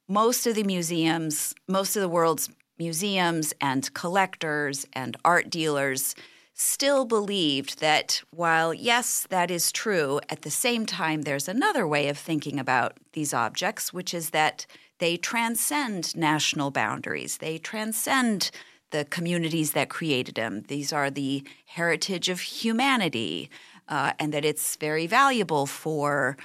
most 0.07 0.47
of 0.47 0.55
the 0.55 0.63
museums, 0.63 1.53
most 1.67 1.95
of 1.95 2.01
the 2.01 2.09
world's 2.09 2.49
museums 2.77 3.53
and 3.61 3.93
collectors 3.93 4.85
and 4.93 5.17
art 5.23 5.49
dealers 5.49 6.15
still 6.53 7.05
believed 7.05 7.79
that 7.79 8.21
while, 8.29 8.73
yes, 8.73 9.25
that 9.29 9.49
is 9.49 9.71
true, 9.71 10.19
at 10.29 10.43
the 10.43 10.51
same 10.51 10.85
time, 10.85 11.23
there's 11.23 11.47
another 11.47 11.87
way 11.87 12.07
of 12.07 12.17
thinking 12.17 12.59
about 12.59 12.97
these 13.13 13.33
objects, 13.33 13.91
which 13.91 14.13
is 14.13 14.29
that 14.29 14.65
they 14.99 15.17
transcend 15.17 16.15
national 16.15 16.71
boundaries, 16.71 17.37
they 17.37 17.57
transcend 17.57 18.51
the 18.91 19.05
communities 19.05 19.71
that 19.71 19.89
created 19.89 20.35
them. 20.35 20.63
These 20.67 20.93
are 20.93 21.09
the 21.09 21.43
heritage 21.65 22.29
of 22.29 22.39
humanity, 22.39 23.49
uh, 23.89 24.13
and 24.19 24.31
that 24.33 24.45
it's 24.45 24.75
very 24.75 25.07
valuable 25.07 25.65
for 25.65 26.37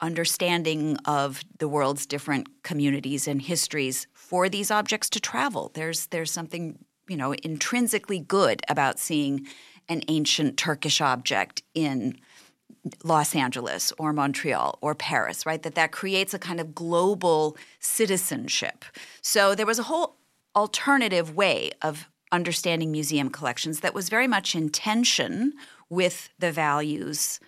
understanding 0.00 0.96
of 1.04 1.42
the 1.58 1.68
world's 1.68 2.04
different 2.04 2.48
communities 2.62 3.26
and 3.28 3.40
histories 3.40 4.06
for 4.28 4.48
these 4.48 4.70
objects 4.72 5.08
to 5.10 5.20
travel. 5.20 5.70
There's 5.74 6.06
there's 6.06 6.32
something 6.32 6.78
you 7.08 7.16
know 7.16 7.32
intrinsically 7.32 8.18
good 8.18 8.60
about 8.68 8.98
seeing 8.98 9.46
an 9.88 10.02
ancient 10.08 10.56
Turkish 10.56 11.00
object 11.00 11.62
in 11.74 12.18
Los 13.04 13.36
Angeles 13.36 13.92
or 13.98 14.12
Montreal 14.12 14.78
or 14.80 14.94
Paris, 14.96 15.46
right? 15.46 15.62
That 15.62 15.76
that 15.76 15.92
creates 15.92 16.34
a 16.34 16.38
kind 16.40 16.60
of 16.60 16.74
global 16.74 17.56
citizenship. 17.78 18.84
So 19.22 19.54
there 19.54 19.66
was 19.66 19.78
a 19.78 19.84
whole 19.84 20.16
alternative 20.56 21.36
way 21.36 21.70
of 21.82 22.08
understanding 22.32 22.90
museum 22.90 23.30
collections 23.30 23.80
that 23.80 23.94
was 23.94 24.08
very 24.08 24.26
much 24.26 24.56
in 24.56 24.68
tension 24.70 25.52
with 25.88 26.30
the 26.40 26.50
values 26.50 27.38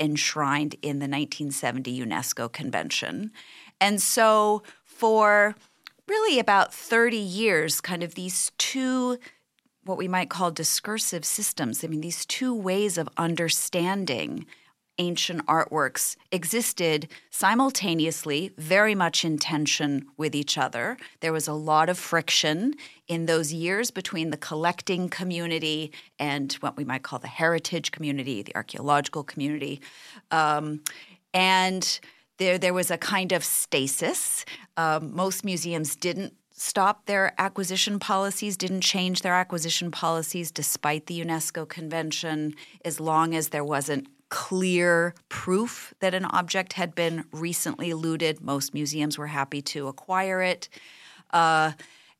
enshrined 0.00 0.74
in 0.82 0.98
the 0.98 1.06
1970 1.06 2.00
UNESCO 2.00 2.50
Convention. 2.50 3.30
And 3.80 4.02
so 4.02 4.64
for 4.84 5.54
really 6.08 6.38
about 6.38 6.72
30 6.72 7.16
years, 7.16 7.80
kind 7.80 8.02
of 8.02 8.14
these 8.14 8.52
two 8.58 9.18
what 9.84 9.98
we 9.98 10.08
might 10.08 10.30
call 10.30 10.50
discursive 10.50 11.24
systems. 11.24 11.84
I 11.84 11.88
mean, 11.88 12.00
these 12.00 12.24
two 12.24 12.54
ways 12.54 12.96
of 12.96 13.08
understanding 13.18 14.46
ancient 14.98 15.44
artworks 15.46 16.16
existed 16.30 17.08
simultaneously, 17.30 18.52
very 18.56 18.94
much 18.94 19.24
in 19.24 19.38
tension 19.38 20.06
with 20.16 20.34
each 20.34 20.56
other. 20.56 20.96
There 21.20 21.32
was 21.32 21.48
a 21.48 21.52
lot 21.52 21.88
of 21.88 21.98
friction 21.98 22.74
in 23.08 23.26
those 23.26 23.52
years 23.52 23.90
between 23.90 24.30
the 24.30 24.36
collecting 24.36 25.08
community 25.08 25.92
and 26.18 26.52
what 26.54 26.76
we 26.76 26.84
might 26.84 27.02
call 27.02 27.18
the 27.18 27.26
heritage 27.26 27.90
community, 27.90 28.42
the 28.42 28.54
archaeological 28.54 29.24
community. 29.24 29.80
Um, 30.30 30.80
and 31.32 31.98
there, 32.38 32.58
there 32.58 32.74
was 32.74 32.90
a 32.90 32.98
kind 32.98 33.32
of 33.32 33.44
stasis. 33.44 34.44
Um, 34.76 35.14
most 35.14 35.44
museums 35.44 35.96
didn't 35.96 36.34
stop 36.50 37.06
their 37.06 37.34
acquisition 37.38 37.98
policies, 37.98 38.56
didn't 38.56 38.80
change 38.80 39.22
their 39.22 39.34
acquisition 39.34 39.90
policies 39.90 40.50
despite 40.50 41.06
the 41.06 41.20
UNESCO 41.20 41.68
convention, 41.68 42.54
as 42.84 43.00
long 43.00 43.34
as 43.34 43.48
there 43.48 43.64
wasn't 43.64 44.08
clear 44.28 45.14
proof 45.28 45.94
that 46.00 46.14
an 46.14 46.24
object 46.24 46.72
had 46.72 46.94
been 46.94 47.24
recently 47.32 47.92
looted. 47.92 48.40
Most 48.40 48.74
museums 48.74 49.18
were 49.18 49.28
happy 49.28 49.62
to 49.62 49.88
acquire 49.88 50.42
it. 50.42 50.68
Uh, 51.32 51.72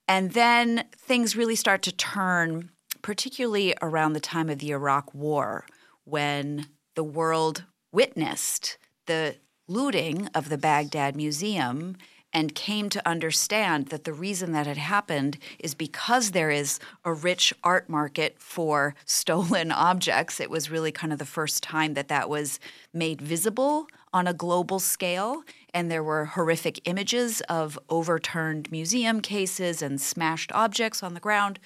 and 0.07 0.33
then 0.33 0.85
things 0.97 1.37
really 1.37 1.57
start 1.57 1.83
to 1.83 1.93
turn, 1.93 2.71
particularly 3.03 3.75
around 3.81 4.13
the 4.13 4.21
time 4.21 4.49
of 4.51 4.59
the 4.59 4.71
Iraq 4.71 5.15
War, 5.15 5.65
when 6.05 6.67
the 6.95 7.05
world 7.05 7.65
witnessed 7.91 8.79
the 9.07 9.37
looting 9.67 10.29
of 10.35 10.49
the 10.49 10.59
Baghdad 10.59 11.17
Museum 11.17 11.97
and 12.35 12.55
came 12.55 12.91
to 12.91 13.09
understand 13.09 13.87
that 13.87 14.05
the 14.05 14.13
reason 14.13 14.53
that 14.53 14.67
had 14.67 14.77
happened 14.77 15.39
is 15.61 15.75
because 15.75 16.33
there 16.33 16.51
is 16.51 16.81
a 17.05 17.13
rich 17.13 17.55
art 17.63 17.89
market 17.89 18.35
for 18.39 18.95
stolen 19.07 19.71
objects. 19.71 20.41
It 20.41 20.51
was 20.51 20.71
really 20.71 20.91
kind 20.91 21.13
of 21.13 21.21
the 21.21 21.25
first 21.25 21.63
time 21.63 21.95
that 21.95 22.09
that 22.09 22.29
was 22.29 22.59
made 22.93 23.23
visible 23.23 23.87
on 24.13 24.27
a 24.27 24.35
global 24.35 24.81
scale. 24.81 25.45
And 25.73 25.91
there 25.91 26.03
were 26.03 26.25
horrific 26.25 26.81
images 26.89 27.41
of 27.43 27.79
overturned 27.89 28.71
museum 28.73 29.21
cases 29.21 29.81
and 29.81 30.01
smashed 30.01 30.51
objects 30.53 31.03
on 31.03 31.15
the 31.15 31.21
ground. 31.21 31.61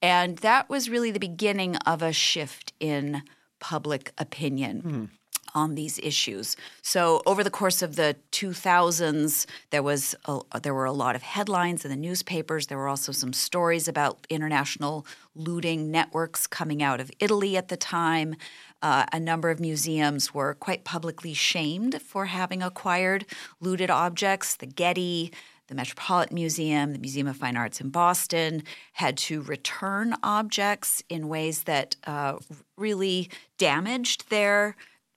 And 0.00 0.38
that 0.38 0.68
was 0.68 0.88
really 0.88 1.10
the 1.10 1.18
beginning 1.18 1.76
of 1.78 2.02
a 2.02 2.12
shift 2.12 2.72
in 2.78 3.22
public 3.58 4.12
opinion. 4.18 4.82
Mm 4.82 5.08
on 5.56 5.74
these 5.74 5.98
issues. 6.00 6.54
So 6.82 7.22
over 7.24 7.42
the 7.42 7.50
course 7.50 7.80
of 7.80 7.96
the 7.96 8.14
2000s, 8.30 9.46
there 9.70 9.82
was 9.82 10.14
a, 10.26 10.60
there 10.60 10.74
were 10.74 10.84
a 10.84 10.92
lot 10.92 11.16
of 11.16 11.22
headlines 11.22 11.82
in 11.84 11.90
the 11.90 11.96
newspapers. 11.96 12.66
There 12.66 12.76
were 12.76 12.88
also 12.88 13.10
some 13.10 13.32
stories 13.32 13.88
about 13.88 14.26
international 14.28 15.06
looting 15.34 15.90
networks 15.90 16.46
coming 16.46 16.82
out 16.82 17.00
of 17.00 17.10
Italy 17.20 17.56
at 17.56 17.68
the 17.68 17.76
time. 17.76 18.36
Uh, 18.82 19.06
a 19.12 19.18
number 19.18 19.48
of 19.48 19.58
museums 19.58 20.34
were 20.34 20.52
quite 20.52 20.84
publicly 20.84 21.32
shamed 21.32 22.02
for 22.02 22.26
having 22.26 22.62
acquired 22.62 23.24
looted 23.58 23.90
objects. 23.90 24.56
The 24.56 24.66
Getty, 24.66 25.32
the 25.68 25.74
Metropolitan 25.74 26.34
Museum, 26.34 26.92
the 26.92 26.98
Museum 26.98 27.26
of 27.26 27.36
Fine 27.38 27.56
Arts 27.56 27.80
in 27.80 27.88
Boston 27.88 28.62
had 28.92 29.16
to 29.16 29.40
return 29.40 30.14
objects 30.22 31.02
in 31.08 31.28
ways 31.28 31.62
that 31.62 31.96
uh, 32.06 32.36
really 32.76 33.30
damaged 33.56 34.28
their 34.28 34.76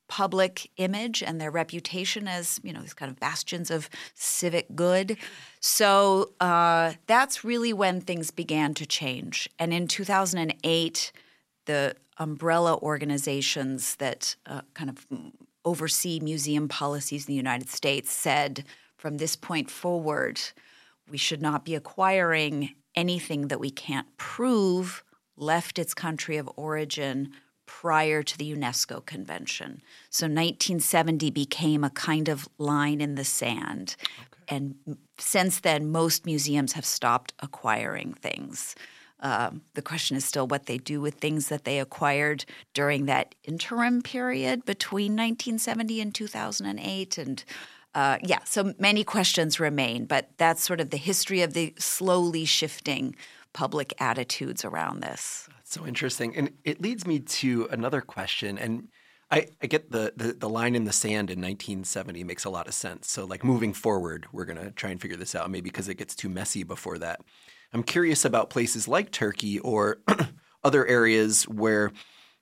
public 0.09 0.69
image 0.77 1.23
and 1.23 1.39
their 1.39 1.51
reputation 1.51 2.27
as 2.27 2.59
you 2.63 2.73
know 2.73 2.81
these 2.81 2.93
kind 2.93 3.09
of 3.09 3.19
bastions 3.19 3.71
of 3.71 3.89
civic 4.15 4.75
good. 4.75 5.15
So 5.61 6.33
uh, 6.41 6.93
that's 7.07 7.45
really 7.45 7.71
when 7.71 8.01
things 8.01 8.31
began 8.31 8.73
to 8.73 8.85
change. 8.85 9.47
And 9.57 9.73
in 9.73 9.87
2008, 9.87 11.11
the 11.65 11.95
umbrella 12.17 12.75
organizations 12.77 13.95
that 13.97 14.35
uh, 14.45 14.61
kind 14.73 14.89
of 14.89 15.07
oversee 15.63 16.19
museum 16.19 16.67
policies 16.67 17.27
in 17.27 17.31
the 17.31 17.37
United 17.37 17.69
States 17.69 18.11
said 18.11 18.65
from 18.97 19.17
this 19.17 19.35
point 19.35 19.69
forward, 19.69 20.41
we 21.09 21.17
should 21.17 21.41
not 21.41 21.63
be 21.63 21.75
acquiring 21.75 22.75
anything 22.95 23.47
that 23.47 23.59
we 23.59 23.69
can't 23.69 24.17
prove 24.17 25.03
left 25.37 25.79
its 25.79 25.93
country 25.93 26.37
of 26.37 26.49
origin 26.57 27.31
prior 27.69 28.23
to 28.23 28.35
the 28.35 28.51
UNESCO 28.51 29.05
convention. 29.05 29.83
So 30.09 30.25
1970 30.25 31.29
became 31.29 31.83
a 31.83 31.91
kind 31.91 32.27
of 32.27 32.49
line 32.57 32.99
in 32.99 33.13
the 33.13 33.23
sand. 33.23 33.95
Okay. 33.99 34.55
And 34.55 34.97
since 35.19 35.59
then, 35.59 35.91
most 35.91 36.25
museums 36.25 36.73
have 36.73 36.83
stopped 36.83 37.35
acquiring 37.39 38.13
things. 38.15 38.75
Um, 39.19 39.61
the 39.75 39.83
question 39.83 40.17
is 40.17 40.25
still 40.25 40.47
what 40.47 40.65
they 40.65 40.79
do 40.79 40.99
with 40.99 41.15
things 41.15 41.49
that 41.49 41.63
they 41.63 41.79
acquired 41.79 42.43
during 42.73 43.05
that 43.05 43.35
interim 43.43 44.01
period 44.01 44.65
between 44.65 45.11
1970 45.11 46.01
and 46.01 46.15
2008. 46.15 47.17
And 47.19 47.43
uh, 47.93 48.17
yeah, 48.23 48.39
so 48.45 48.73
many 48.79 49.03
questions 49.03 49.59
remain, 49.59 50.05
but 50.05 50.31
that's 50.37 50.63
sort 50.63 50.81
of 50.81 50.89
the 50.89 50.97
history 50.97 51.43
of 51.43 51.53
the 51.53 51.75
slowly 51.77 52.45
shifting 52.45 53.15
public 53.53 53.93
attitudes 53.99 54.65
around 54.65 55.01
this. 55.01 55.47
So 55.69 55.85
interesting. 55.85 56.35
And 56.35 56.53
it 56.63 56.81
leads 56.81 57.05
me 57.05 57.19
to 57.19 57.67
another 57.69 58.01
question. 58.01 58.57
And 58.57 58.87
I, 59.29 59.49
I 59.61 59.67
get 59.67 59.91
the, 59.91 60.11
the, 60.15 60.33
the 60.33 60.49
line 60.49 60.73
in 60.73 60.85
the 60.85 60.91
sand 60.91 61.29
in 61.29 61.37
1970 61.37 62.23
makes 62.23 62.43
a 62.43 62.49
lot 62.49 62.67
of 62.67 62.73
sense. 62.73 63.11
So, 63.11 63.23
like 63.25 63.43
moving 63.43 63.73
forward, 63.73 64.25
we're 64.31 64.45
going 64.45 64.57
to 64.57 64.71
try 64.71 64.89
and 64.89 64.99
figure 64.99 65.15
this 65.15 65.35
out, 65.35 65.51
maybe 65.51 65.69
because 65.69 65.87
it 65.87 65.99
gets 65.99 66.15
too 66.15 66.27
messy 66.27 66.63
before 66.63 66.97
that. 66.97 67.21
I'm 67.71 67.83
curious 67.83 68.25
about 68.25 68.49
places 68.49 68.87
like 68.87 69.11
Turkey 69.11 69.59
or 69.59 69.99
other 70.63 70.87
areas 70.87 71.43
where 71.43 71.91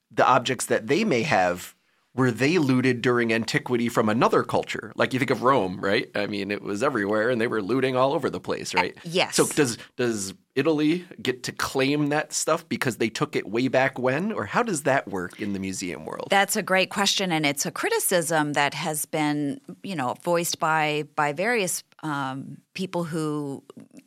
the 0.10 0.26
objects 0.26 0.68
that 0.68 0.88
they 0.88 1.04
may 1.04 1.24
have 1.24 1.76
were 2.18 2.32
they 2.32 2.58
looted 2.58 3.02
during 3.04 3.32
antiquity 3.32 3.90
from 3.90 4.10
another 4.10 4.44
culture? 4.44 4.92
Like 4.96 5.14
you 5.14 5.20
think 5.20 5.30
of 5.30 5.44
Rome, 5.44 5.80
right? 5.80 6.10
I 6.16 6.26
mean, 6.26 6.50
it 6.50 6.64
was 6.64 6.82
everywhere 6.82 7.30
and 7.30 7.40
they 7.40 7.48
were 7.48 7.62
looting 7.62 7.96
all 7.96 8.14
over 8.14 8.30
the 8.30 8.40
place, 8.40 8.74
right? 8.74 8.98
Uh, 8.98 9.02
yes. 9.04 9.36
So 9.36 9.46
does 9.46 9.78
does 9.96 10.34
Italy 10.56 11.06
get 11.22 11.44
to 11.44 11.52
claim 11.52 12.08
that 12.08 12.34
stuff 12.34 12.68
because 12.68 12.98
they 12.98 13.10
took 13.10 13.36
it 13.36 13.48
way 13.48 13.68
back 13.68 14.00
when 14.00 14.32
or 14.32 14.46
how 14.46 14.64
does 14.64 14.84
that 14.84 15.08
work 15.08 15.40
in 15.40 15.54
the 15.54 15.60
museum 15.60 16.06
world? 16.06 16.28
That's 16.32 16.56
a 16.56 16.64
great 16.64 16.90
question 16.90 17.32
and 17.32 17.46
it's 17.46 17.68
a 17.68 17.72
criticism 17.72 18.54
that 18.54 18.74
has 18.74 19.06
been, 19.06 19.62
you 19.84 19.96
know, 19.96 20.16
voiced 20.24 20.60
by 20.60 21.04
by 21.16 21.34
various 21.34 21.84
um, 22.02 22.58
people 22.74 23.04
who 23.04 23.64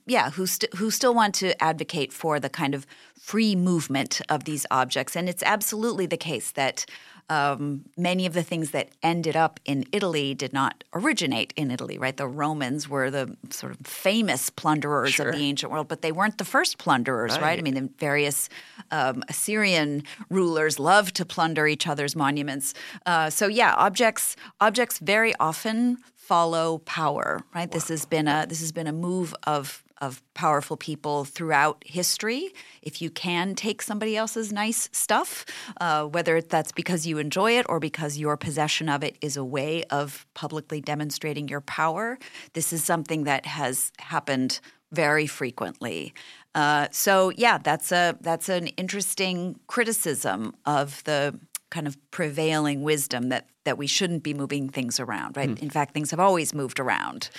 yeah, 0.07 0.31
who 0.31 0.47
st- 0.47 0.75
who 0.75 0.91
still 0.91 1.15
want 1.15 1.37
to 1.37 1.61
advocate 1.63 2.13
for 2.13 2.41
the 2.41 2.51
kind 2.51 2.75
of 2.75 2.85
free 3.21 3.55
movement 3.55 4.21
of 4.29 4.45
these 4.45 4.67
objects 4.73 5.15
and 5.15 5.29
it's 5.29 5.43
absolutely 5.45 6.07
the 6.07 6.17
case 6.17 6.51
that 6.53 6.85
um, 7.31 7.85
many 7.97 8.27
of 8.27 8.35
the 8.35 8.43
things 8.43 8.73
that 8.73 8.91
ended 9.05 9.37
up 9.37 9.61
in 9.65 9.85
Italy 9.93 10.35
did 10.35 10.53
not 10.53 10.83
originate 10.93 11.55
in 11.57 11.71
Italy, 11.71 11.97
right? 11.97 12.17
The 12.17 12.27
Romans 12.27 12.89
were 12.89 13.09
the 13.09 13.37
sort 13.51 13.73
of 13.73 13.87
famous 13.87 14.51
plunderers 14.51 15.13
sure. 15.13 15.29
of 15.29 15.37
the 15.37 15.45
ancient 15.45 15.71
world, 15.71 15.87
but 15.87 16.03
they 16.03 16.11
weren't 16.11 16.39
the 16.39 16.45
first 16.45 16.79
plunderers, 16.79 17.33
right? 17.35 17.43
right? 17.43 17.59
I 17.61 17.63
mean, 17.63 17.75
the 17.75 17.89
various 17.99 18.49
um, 18.91 19.23
Assyrian 19.29 20.03
rulers 20.29 20.81
loved 20.81 21.15
to 21.17 21.25
plunder 21.25 21.69
each 21.69 21.87
other's 21.87 22.17
monuments. 22.17 22.75
Uh, 23.07 23.31
so, 23.31 23.47
yeah, 23.47 23.75
objects 23.77 24.35
objects 24.61 24.99
very 24.99 25.33
often 25.39 25.99
follow 26.17 26.79
power, 26.79 27.45
right? 27.55 27.69
Wow. 27.69 27.73
This 27.73 27.89
has 27.89 28.07
been 28.07 28.27
a 28.27 28.45
this 28.49 28.61
has 28.61 28.73
been 28.73 28.89
a 28.89 28.93
move 28.93 29.35
of 29.45 29.85
of 30.01 30.23
powerful 30.35 30.77
people 30.77 31.25
throughout 31.25 31.83
history. 31.87 32.53
If 32.83 33.03
you 33.03 33.11
can 33.11 33.55
take 33.55 33.83
somebody 33.83 34.17
else's 34.17 34.53
nice 34.53 34.89
stuff, 34.93 35.45
uh, 35.81 36.05
whether 36.05 36.41
that's 36.41 36.73
because 36.73 37.07
you 37.07 37.19
enjoy 37.19 37.59
it 37.59 37.67
or 37.69 37.81
because 37.81 38.19
your 38.19 38.37
possession 38.37 38.89
of 38.89 39.03
it 39.03 39.17
is 39.21 39.37
a 39.37 39.45
way 39.45 39.85
of 39.85 40.27
publicly 40.35 40.81
demonstrating 40.81 41.49
your 41.49 41.61
power, 41.61 42.19
this 42.55 42.73
is 42.73 42.83
something 42.85 43.25
that 43.25 43.47
has 43.47 43.93
happened 43.99 44.61
very 44.93 45.27
frequently. 45.27 46.15
Uh, 46.55 46.89
so 46.91 47.31
yeah, 47.37 47.59
that's 47.59 47.93
a 47.93 48.17
that's 48.21 48.49
an 48.49 48.67
interesting 48.69 49.59
criticism 49.69 50.55
of 50.67 51.05
the 51.05 51.39
kind 51.71 51.87
of 51.87 51.97
prevailing 52.11 52.83
wisdom 52.83 53.29
that 53.29 53.47
that 53.65 53.79
we 53.79 53.87
shouldn't 53.87 54.23
be 54.23 54.35
moving 54.35 54.69
things 54.69 54.99
around, 54.99 55.37
right? 55.37 55.51
Hmm. 55.51 55.63
In 55.63 55.71
fact, 55.71 55.95
things 55.95 56.11
have 56.11 56.21
always 56.21 56.55
moved 56.55 56.81
around. 56.81 57.31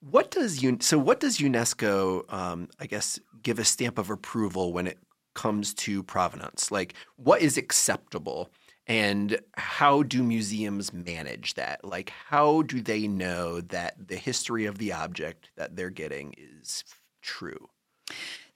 What 0.00 0.30
does 0.30 0.62
un- 0.64 0.80
so? 0.80 0.98
What 0.98 1.20
does 1.20 1.38
UNESCO, 1.38 2.32
um, 2.32 2.68
I 2.78 2.86
guess, 2.86 3.18
give 3.42 3.58
a 3.58 3.64
stamp 3.64 3.98
of 3.98 4.10
approval 4.10 4.72
when 4.72 4.86
it 4.86 4.98
comes 5.34 5.74
to 5.74 6.02
provenance? 6.02 6.70
Like, 6.70 6.94
what 7.16 7.42
is 7.42 7.58
acceptable, 7.58 8.50
and 8.86 9.38
how 9.56 10.02
do 10.02 10.22
museums 10.22 10.92
manage 10.92 11.54
that? 11.54 11.84
Like, 11.84 12.10
how 12.28 12.62
do 12.62 12.80
they 12.80 13.06
know 13.06 13.60
that 13.60 14.08
the 14.08 14.16
history 14.16 14.64
of 14.64 14.78
the 14.78 14.92
object 14.92 15.50
that 15.56 15.76
they're 15.76 15.90
getting 15.90 16.34
is 16.38 16.84
true? 17.20 17.68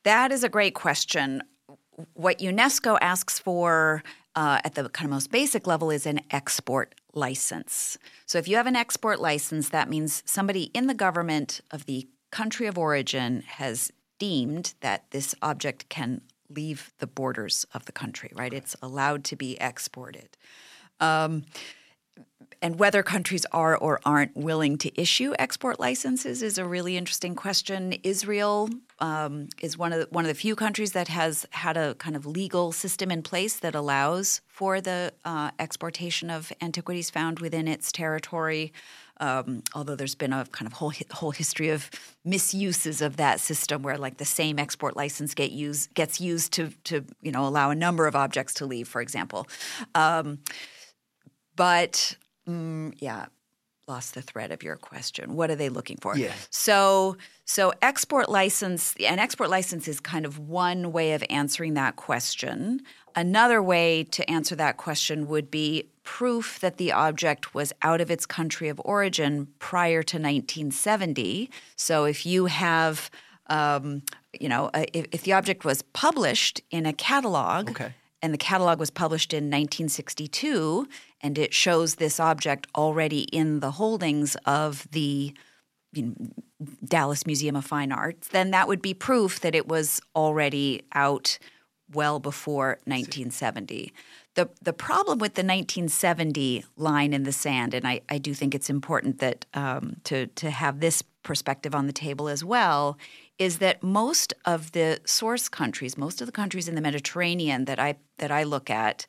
That 0.04 0.32
is 0.32 0.44
a 0.44 0.48
great 0.48 0.74
question. 0.74 1.42
What 2.14 2.38
UNESCO 2.38 2.98
asks 3.00 3.38
for 3.38 4.02
uh, 4.36 4.60
at 4.64 4.74
the 4.74 4.88
kind 4.88 5.06
of 5.06 5.10
most 5.10 5.30
basic 5.30 5.66
level 5.66 5.90
is 5.90 6.06
an 6.06 6.20
export 6.30 6.94
license. 7.12 7.98
So 8.26 8.38
if 8.38 8.48
you 8.48 8.56
have 8.56 8.66
an 8.66 8.76
export 8.76 9.20
license, 9.20 9.68
that 9.70 9.88
means 9.88 10.22
somebody 10.26 10.64
in 10.74 10.86
the 10.86 10.94
government 10.94 11.60
of 11.70 11.86
the 11.86 12.08
country 12.30 12.66
of 12.66 12.76
origin 12.76 13.42
has 13.42 13.92
deemed 14.18 14.74
that 14.80 15.10
this 15.10 15.34
object 15.42 15.88
can 15.88 16.20
leave 16.48 16.92
the 16.98 17.06
borders 17.06 17.64
of 17.74 17.84
the 17.84 17.92
country, 17.92 18.30
right? 18.34 18.52
It's 18.52 18.76
allowed 18.82 19.24
to 19.24 19.36
be 19.36 19.56
exported. 19.60 20.36
Um, 21.00 21.44
and 22.64 22.78
whether 22.78 23.02
countries 23.02 23.44
are 23.52 23.76
or 23.76 24.00
aren't 24.06 24.34
willing 24.34 24.78
to 24.78 25.00
issue 25.00 25.34
export 25.38 25.78
licenses 25.78 26.42
is 26.42 26.56
a 26.56 26.64
really 26.64 26.96
interesting 26.96 27.34
question. 27.34 27.92
Israel 28.02 28.70
um, 29.00 29.48
is 29.60 29.76
one 29.76 29.92
of 29.92 30.00
the, 30.00 30.06
one 30.10 30.24
of 30.24 30.28
the 30.28 30.34
few 30.34 30.56
countries 30.56 30.92
that 30.92 31.08
has 31.08 31.44
had 31.50 31.76
a 31.76 31.94
kind 31.96 32.16
of 32.16 32.24
legal 32.24 32.72
system 32.72 33.10
in 33.10 33.22
place 33.22 33.58
that 33.60 33.74
allows 33.74 34.40
for 34.46 34.80
the 34.80 35.12
uh, 35.26 35.50
exportation 35.58 36.30
of 36.30 36.54
antiquities 36.62 37.10
found 37.10 37.38
within 37.40 37.68
its 37.68 37.92
territory. 37.92 38.72
Um, 39.20 39.62
although 39.74 39.94
there's 39.94 40.14
been 40.14 40.32
a 40.32 40.46
kind 40.46 40.66
of 40.66 40.72
whole 40.72 40.92
whole 41.12 41.32
history 41.32 41.68
of 41.68 41.90
misuses 42.24 43.02
of 43.02 43.16
that 43.18 43.40
system, 43.40 43.82
where 43.82 43.98
like 43.98 44.16
the 44.16 44.24
same 44.24 44.58
export 44.58 44.96
license 44.96 45.34
get 45.34 45.52
use, 45.52 45.86
gets 45.88 46.20
used 46.20 46.52
to 46.54 46.70
to 46.84 47.04
you 47.22 47.30
know 47.30 47.46
allow 47.46 47.70
a 47.70 47.74
number 47.74 48.06
of 48.06 48.16
objects 48.16 48.54
to 48.54 48.66
leave, 48.66 48.88
for 48.88 49.00
example. 49.00 49.46
Um, 49.94 50.38
but 51.56 52.16
mm, 52.48 52.94
yeah, 52.98 53.26
lost 53.86 54.14
the 54.14 54.22
thread 54.22 54.50
of 54.50 54.62
your 54.62 54.76
question. 54.76 55.34
What 55.34 55.50
are 55.50 55.56
they 55.56 55.68
looking 55.68 55.98
for? 55.98 56.16
Yeah. 56.16 56.32
So 56.50 57.16
so 57.44 57.72
export 57.82 58.28
license 58.28 58.94
an 59.00 59.18
export 59.18 59.50
license 59.50 59.88
is 59.88 60.00
kind 60.00 60.24
of 60.24 60.38
one 60.38 60.92
way 60.92 61.12
of 61.12 61.22
answering 61.30 61.74
that 61.74 61.96
question. 61.96 62.80
Another 63.16 63.62
way 63.62 64.04
to 64.04 64.28
answer 64.28 64.56
that 64.56 64.76
question 64.76 65.28
would 65.28 65.50
be 65.50 65.88
proof 66.02 66.58
that 66.60 66.78
the 66.78 66.92
object 66.92 67.54
was 67.54 67.72
out 67.82 68.00
of 68.00 68.10
its 68.10 68.26
country 68.26 68.68
of 68.68 68.80
origin 68.84 69.48
prior 69.58 70.02
to 70.02 70.16
1970. 70.16 71.50
So 71.76 72.04
if 72.04 72.26
you 72.26 72.46
have 72.46 73.10
um, 73.48 74.02
you 74.40 74.48
know, 74.48 74.70
if, 74.94 75.06
if, 75.12 75.22
the 75.24 75.34
object 75.34 75.66
was 75.66 75.82
published 75.82 76.62
in 76.70 76.86
a 76.86 76.94
catalog 76.94 77.68
okay 77.68 77.92
and 78.24 78.32
the 78.32 78.38
catalog 78.38 78.78
was 78.78 78.90
published 78.90 79.34
in 79.34 79.44
1962, 79.44 80.88
and 81.20 81.36
it 81.36 81.52
shows 81.52 81.96
this 81.96 82.18
object 82.18 82.66
already 82.74 83.24
in 83.24 83.60
the 83.60 83.72
holdings 83.72 84.34
of 84.46 84.88
the 84.92 85.34
you 85.92 86.02
know, 86.02 86.14
Dallas 86.82 87.26
Museum 87.26 87.54
of 87.54 87.66
Fine 87.66 87.92
Arts, 87.92 88.28
then 88.28 88.50
that 88.50 88.66
would 88.66 88.80
be 88.80 88.94
proof 88.94 89.40
that 89.40 89.54
it 89.54 89.68
was 89.68 90.00
already 90.16 90.80
out 90.94 91.38
well 91.92 92.18
before 92.18 92.78
1970. 92.86 93.92
The, 94.36 94.48
the 94.62 94.72
problem 94.72 95.18
with 95.18 95.34
the 95.34 95.40
1970 95.44 96.64
line 96.78 97.12
in 97.12 97.24
the 97.24 97.32
sand, 97.32 97.74
and 97.74 97.86
I, 97.86 98.00
I 98.08 98.16
do 98.16 98.32
think 98.32 98.54
it's 98.54 98.70
important 98.70 99.18
that 99.18 99.44
um, 99.52 99.96
to, 100.04 100.28
to 100.28 100.48
have 100.48 100.80
this 100.80 101.02
perspective 101.22 101.74
on 101.74 101.86
the 101.86 101.92
table 101.92 102.28
as 102.28 102.42
well, 102.42 102.96
is 103.38 103.58
that 103.58 103.82
most 103.82 104.32
of 104.44 104.72
the 104.72 105.00
source 105.04 105.48
countries, 105.48 105.98
most 105.98 106.20
of 106.20 106.26
the 106.26 106.32
countries 106.32 106.68
in 106.68 106.74
the 106.74 106.80
Mediterranean 106.80 107.64
that 107.64 107.78
I 107.78 107.96
that 108.18 108.30
I 108.30 108.44
look 108.44 108.70
at, 108.70 109.06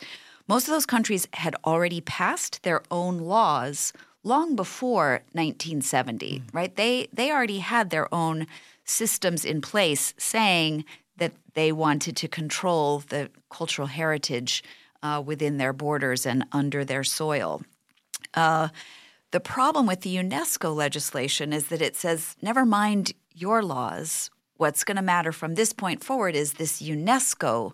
most 0.48 0.68
of 0.68 0.74
those 0.74 0.86
countries 0.86 1.28
had 1.34 1.56
already 1.64 2.02
passed 2.02 2.64
their 2.64 2.82
own 2.90 3.20
laws 3.20 3.94
long 4.24 4.56
before 4.56 5.22
1970, 5.34 6.40
mm. 6.40 6.44
right? 6.54 6.76
They 6.76 7.08
they 7.14 7.32
already 7.32 7.60
had 7.60 7.90
their 7.90 8.14
own 8.14 8.48
systems 8.84 9.46
in 9.46 9.62
place 9.62 10.14
saying 10.18 10.86
that 11.18 11.34
they 11.54 11.72
wanted 11.72 12.18
to 12.18 12.28
control 12.28 13.00
the 13.00 13.30
cultural 13.50 13.88
heritage 13.88 14.64
uh, 15.02 15.22
within 15.26 15.58
their 15.58 15.74
borders 15.74 16.26
and 16.26 16.46
under 16.52 16.84
their 16.84 17.04
soil. 17.04 17.62
Uh, 18.34 18.70
the 19.32 19.40
problem 19.40 19.86
with 19.86 20.02
the 20.02 20.16
UNESCO 20.16 20.76
legislation 20.76 21.54
is 21.54 21.68
that 21.68 21.82
it 21.82 21.96
says, 21.96 22.36
never 22.42 22.66
mind 22.66 23.14
your 23.36 23.62
laws. 23.62 24.30
What's 24.58 24.84
going 24.84 24.96
to 24.96 25.04
matter 25.04 25.32
from 25.32 25.56
this 25.56 25.74
point 25.74 26.04
forward 26.04 26.36
is 26.36 26.54
this 26.54 26.82
UNESCO 26.82 27.74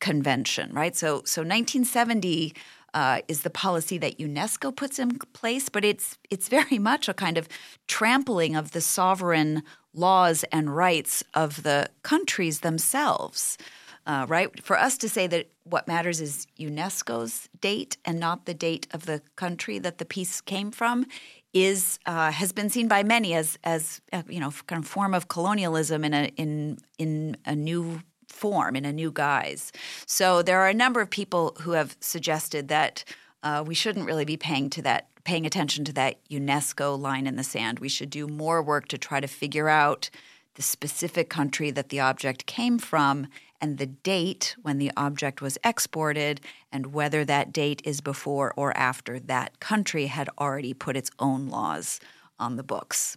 convention, 0.00 0.72
right? 0.72 0.94
So, 0.96 1.22
so 1.24 1.42
1970 1.42 2.52
uh, 2.94 3.20
is 3.28 3.42
the 3.42 3.50
policy 3.50 3.98
that 3.98 4.18
UNESCO 4.18 4.74
puts 4.74 4.98
in 4.98 5.18
place, 5.18 5.68
but 5.68 5.84
it's 5.84 6.18
it's 6.30 6.48
very 6.48 6.78
much 6.90 7.08
a 7.08 7.14
kind 7.14 7.38
of 7.38 7.48
trampling 7.86 8.56
of 8.56 8.72
the 8.72 8.80
sovereign 8.80 9.62
laws 9.92 10.44
and 10.50 10.74
rights 10.74 11.22
of 11.34 11.62
the 11.62 11.90
countries 12.02 12.60
themselves. 12.60 13.58
Uh, 14.06 14.24
right? 14.28 14.62
For 14.62 14.78
us 14.78 14.96
to 14.98 15.08
say 15.08 15.26
that 15.26 15.50
what 15.64 15.88
matters 15.88 16.20
is 16.20 16.46
UNESCO's 16.60 17.48
date 17.60 17.96
and 18.04 18.20
not 18.20 18.46
the 18.46 18.54
date 18.54 18.86
of 18.92 19.04
the 19.04 19.20
country 19.34 19.80
that 19.80 19.98
the 19.98 20.04
piece 20.04 20.40
came 20.40 20.70
from 20.70 21.06
is 21.52 21.98
uh, 22.06 22.30
has 22.30 22.52
been 22.52 22.68
seen 22.68 22.88
by 22.88 23.02
many 23.02 23.34
as 23.34 23.58
as 23.64 24.00
uh, 24.12 24.22
you 24.28 24.40
know 24.40 24.52
kind 24.66 24.82
of 24.82 24.88
form 24.88 25.14
of 25.14 25.28
colonialism 25.28 26.04
in 26.04 26.14
a 26.14 26.24
in 26.36 26.78
in 26.98 27.36
a 27.46 27.54
new 27.54 28.00
form 28.28 28.76
in 28.76 28.84
a 28.84 28.92
new 28.92 29.10
guise. 29.10 29.72
So 30.06 30.42
there 30.42 30.60
are 30.60 30.68
a 30.68 30.74
number 30.74 31.00
of 31.00 31.10
people 31.10 31.56
who 31.62 31.72
have 31.72 31.96
suggested 32.00 32.68
that 32.68 33.04
uh, 33.42 33.64
we 33.66 33.74
shouldn't 33.74 34.06
really 34.06 34.24
be 34.24 34.36
paying 34.36 34.70
to 34.70 34.82
that 34.82 35.08
paying 35.24 35.46
attention 35.46 35.84
to 35.84 35.92
that 35.92 36.24
UNESCO 36.28 36.98
line 36.98 37.26
in 37.26 37.36
the 37.36 37.42
sand. 37.42 37.80
We 37.80 37.88
should 37.88 38.10
do 38.10 38.28
more 38.28 38.62
work 38.62 38.86
to 38.88 38.98
try 38.98 39.20
to 39.20 39.26
figure 39.26 39.68
out 39.68 40.08
the 40.54 40.62
specific 40.62 41.28
country 41.28 41.70
that 41.70 41.88
the 41.88 42.00
object 42.00 42.46
came 42.46 42.78
from 42.78 43.26
and 43.60 43.78
the 43.78 43.86
date 43.86 44.56
when 44.62 44.78
the 44.78 44.90
object 44.96 45.40
was 45.40 45.58
exported, 45.64 46.40
and 46.70 46.92
whether 46.92 47.24
that 47.24 47.52
date 47.52 47.82
is 47.84 48.00
before 48.00 48.52
or 48.56 48.76
after 48.76 49.18
that 49.20 49.60
country 49.60 50.06
had 50.06 50.28
already 50.38 50.74
put 50.74 50.96
its 50.96 51.10
own 51.18 51.48
laws 51.48 52.00
on 52.38 52.56
the 52.56 52.62
books. 52.62 53.16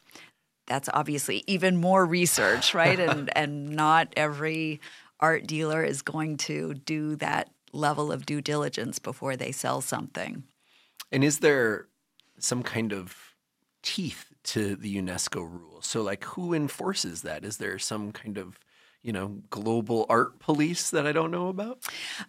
That's 0.68 0.90
obviously 0.94 1.44
even 1.48 1.78
more 1.78 2.06
research, 2.06 2.74
right? 2.74 3.00
and 3.00 3.36
and 3.36 3.70
not 3.70 4.14
every 4.16 4.82
art 5.20 5.48
dealer 5.48 5.84
is 5.84 6.02
going 6.02 6.38
to 6.38 6.74
do 6.74 7.16
that 7.18 7.50
level 7.74 8.12
of 8.12 8.26
due 8.26 8.42
diligence 8.42 9.00
before 9.00 9.36
they 9.36 9.52
sell 9.52 9.82
something. 9.82 10.44
And 11.12 11.24
is 11.24 11.40
there 11.40 11.88
some 12.38 12.64
kind 12.64 12.94
of 12.94 13.16
teeth 13.82 14.34
to 14.44 14.76
the 14.76 14.96
UNESCO 14.98 15.42
rule? 15.42 15.82
So, 15.82 16.02
like, 16.02 16.24
who 16.24 16.54
enforces 16.54 17.22
that? 17.24 17.44
Is 17.44 17.58
there 17.58 17.80
some 17.80 18.12
kind 18.12 18.38
of 18.38 18.60
you 19.02 19.14
know 19.14 19.40
global 19.50 20.06
art 20.10 20.40
police 20.40 20.90
that 20.92 21.08
I 21.08 21.12
don't 21.12 21.32
know 21.32 21.48
about? 21.48 21.80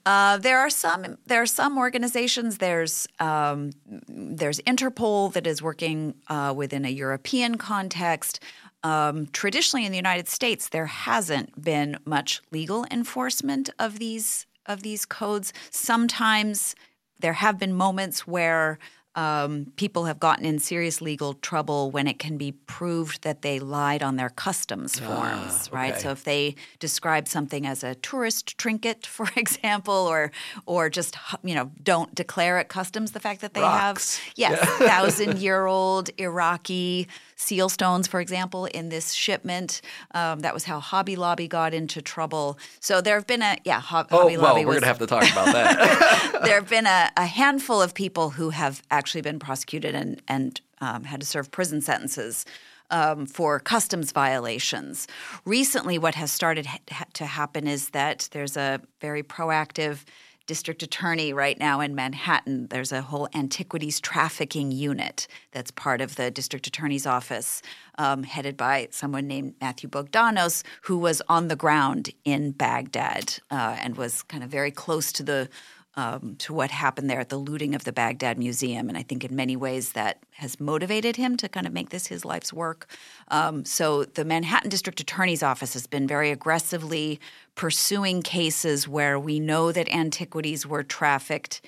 Uh, 0.07 0.37
there 0.39 0.59
are 0.59 0.71
some. 0.71 1.19
There 1.27 1.43
are 1.43 1.47
some 1.47 1.79
organizations. 1.79 2.59
There's 2.59 3.07
um, 3.19 3.73
there's 4.09 4.61
Interpol 4.61 5.33
that 5.33 5.47
is 5.47 5.63
working 5.63 6.15
uh, 6.29 6.55
within 6.57 6.85
a 6.85 6.91
European 6.91 7.57
context. 7.57 8.41
Um, 8.83 9.27
traditionally, 9.33 9.85
in 9.85 9.93
the 9.93 9.99
United 9.99 10.29
States, 10.29 10.69
there 10.69 10.87
hasn't 10.87 11.63
been 11.63 11.99
much 12.05 12.41
legal 12.51 12.87
enforcement 12.91 13.71
of 13.79 13.99
these 13.99 14.47
of 14.67 14.83
these 14.83 15.05
codes. 15.05 15.53
Sometimes 15.71 16.75
there 17.19 17.35
have 17.35 17.59
been 17.59 17.75
moments 17.75 18.27
where 18.27 18.79
um, 19.17 19.73
people 19.77 20.05
have 20.05 20.21
gotten 20.21 20.45
in 20.45 20.59
serious 20.61 21.01
legal 21.01 21.35
trouble 21.35 21.91
when 21.91 22.07
it 22.07 22.19
can 22.19 22.37
be 22.37 22.53
proved 22.53 23.23
that 23.23 23.43
they 23.43 23.59
lied 23.59 24.03
on 24.03 24.17
their 24.17 24.31
customs 24.31 25.01
ah, 25.03 25.07
forms, 25.07 25.69
ah, 25.73 25.77
right? 25.77 26.01
So 26.01 26.11
if 26.11 26.23
they 26.23 26.55
describe 26.79 27.27
something 27.27 27.67
as 27.67 27.83
a 27.83 27.97
tourist 27.97 28.57
trinket, 28.57 29.07
for 29.07 29.29
example, 29.37 29.95
or 29.95 30.31
or 30.67 30.89
just 30.89 31.17
you 31.43 31.55
know 31.55 31.73
don't 31.83 32.15
declare 32.15 32.59
at 32.59 32.69
customs 32.69 33.11
the 33.11 33.21
fact 33.21 33.41
that 33.41 33.55
they 33.55 33.61
Rocks. 33.61 34.19
have 34.19 34.33
yes 34.37 34.59
yeah. 34.63 34.79
thousand 34.89 35.39
year 35.39 35.67
old 35.67 36.11
Iraqi 36.19 37.09
seal 37.41 37.69
stones, 37.69 38.07
for 38.07 38.21
example, 38.21 38.67
in 38.67 38.91
this 38.91 39.13
shipment. 39.13 39.81
Um, 40.13 40.41
that 40.41 40.53
was 40.53 40.65
how 40.65 40.79
Hobby 40.79 41.17
Lobby 41.17 41.49
got 41.49 41.73
into 41.73 42.03
trouble. 42.03 42.59
So 42.81 43.01
there 43.01 43.15
have 43.15 43.27
been 43.27 43.43
a 43.43 43.57
yeah. 43.65 43.81
Ho- 43.81 44.05
oh 44.11 44.23
Hobby 44.23 44.37
well, 44.37 44.55
Lobby 44.55 44.65
we're 44.65 44.75
was, 44.75 44.81
gonna 44.81 44.87
have 44.87 44.99
to 44.99 45.07
talk 45.07 45.31
about 45.31 45.47
that. 45.47 46.41
there 46.45 46.55
have 46.55 46.69
been 46.69 46.87
a, 46.87 47.11
a, 47.17 47.27
handful 47.27 47.81
of 47.81 47.95
people 47.95 48.31
who 48.31 48.51
have 48.51 48.83
actually 48.91 49.23
been 49.23 49.39
prosecuted 49.39 49.95
and 49.95 50.21
and 50.29 50.61
um, 50.81 51.05
had 51.05 51.21
to 51.21 51.27
serve 51.27 51.51
prison 51.51 51.81
sentences. 51.81 52.45
Um, 52.93 53.27
for 53.27 53.61
customs 53.61 54.11
violations. 54.11 55.07
Recently, 55.45 55.97
what 55.97 56.17
has 56.17 56.33
started 56.33 56.67
ha- 56.67 57.05
to 57.13 57.25
happen 57.25 57.69
is 57.69 57.91
that 57.91 58.29
there's 58.33 58.57
a 58.57 58.81
very 59.01 59.23
proactive 59.23 60.03
district 60.51 60.83
attorney 60.83 61.33
right 61.33 61.61
now 61.61 61.79
in 61.79 61.95
Manhattan. 61.95 62.67
There's 62.71 62.91
a 62.91 63.03
whole 63.03 63.29
antiquities 63.37 64.01
trafficking 64.01 64.73
unit 64.73 65.29
that's 65.53 65.71
part 65.71 66.01
of 66.01 66.17
the 66.17 66.29
district 66.29 66.67
attorney's 66.67 67.07
office, 67.07 67.63
um, 67.99 68.25
headed 68.25 68.57
by 68.57 68.89
someone 68.91 69.29
named 69.29 69.55
Matthew 69.61 69.89
Bogdanos, 69.89 70.65
who 70.83 70.99
was 70.99 71.23
on 71.29 71.47
the 71.47 71.55
ground 71.55 72.11
in 72.25 72.51
Baghdad 72.51 73.39
uh, 73.53 73.77
and 73.81 73.97
was 73.97 74.25
kind 74.25 74.43
of 74.43 74.51
very 74.51 74.73
close 74.73 75.13
to 75.13 75.23
the 75.23 75.49
um, 75.97 76.37
to 76.39 76.53
what 76.53 76.71
happened 76.71 77.11
there 77.11 77.21
at 77.21 77.29
the 77.29 77.37
looting 77.37 77.75
of 77.75 77.85
the 77.85 77.93
Baghdad 77.93 78.39
Museum. 78.39 78.89
And 78.89 78.97
I 78.97 79.03
think 79.03 79.25
in 79.25 79.35
many 79.35 79.57
ways 79.57 79.93
that 79.93 80.23
has 80.33 80.61
motivated 80.61 81.17
him 81.17 81.37
to 81.39 81.49
kind 81.49 81.67
of 81.67 81.73
make 81.73 81.91
this 81.91 82.07
his 82.07 82.25
life's 82.25 82.53
work. 82.53 82.87
Um, 83.29 83.65
so 83.65 84.05
the 84.05 84.25
Manhattan 84.25 84.71
District 84.71 85.01
Attorney's 85.01 85.43
Office 85.43 85.73
has 85.73 85.87
been 85.87 86.07
very 86.07 86.31
aggressively 86.31 87.21
pursuing 87.55 88.23
cases 88.23 88.87
where 88.87 89.19
we 89.19 89.41
know 89.41 89.73
that 89.73 89.93
antiquities 89.93 90.67
were 90.67 90.83
trafficked 90.83 91.61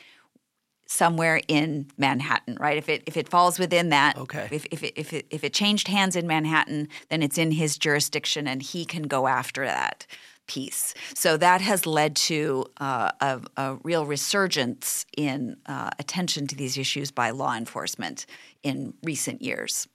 somewhere 0.87 1.41
in 1.49 1.87
Manhattan, 1.97 2.57
right? 2.61 2.77
If 2.77 2.89
it 2.89 3.03
if 3.07 3.17
it 3.17 3.29
falls 3.29 3.59
within 3.59 3.89
that, 3.89 4.17
okay. 4.19 4.49
If 4.51 4.67
if 4.71 4.83
it, 4.83 4.93
if 4.95 5.13
it, 5.13 5.27
if 5.31 5.43
it 5.43 5.55
changed 5.55 5.89
hands 5.89 6.17
in 6.17 6.27
Manhattan, 6.27 6.89
then 7.09 7.23
it's 7.23 7.39
in 7.39 7.53
his 7.53 7.79
jurisdiction, 7.79 8.47
and 8.47 8.63
he 8.63 8.85
can 8.85 9.05
go 9.05 9.27
after 9.27 9.65
that 9.65 10.07
piece. 10.47 10.95
So 11.15 11.37
that 11.37 11.61
has 11.61 11.87
led 11.87 12.17
to 12.17 12.67
uh, 12.79 13.13
a, 13.21 13.41
a, 13.57 13.77
real 13.83 14.07
resurgence 14.07 15.07
in 15.17 15.57
uh, 15.67 15.91
attention 15.99 16.47
to 16.49 16.57
these 16.57 16.77
issues 16.77 17.11
by 17.11 17.31
law 17.31 17.55
enforcement 17.55 18.27
in 18.63 18.95
recent 19.03 19.43
years. 19.43 19.89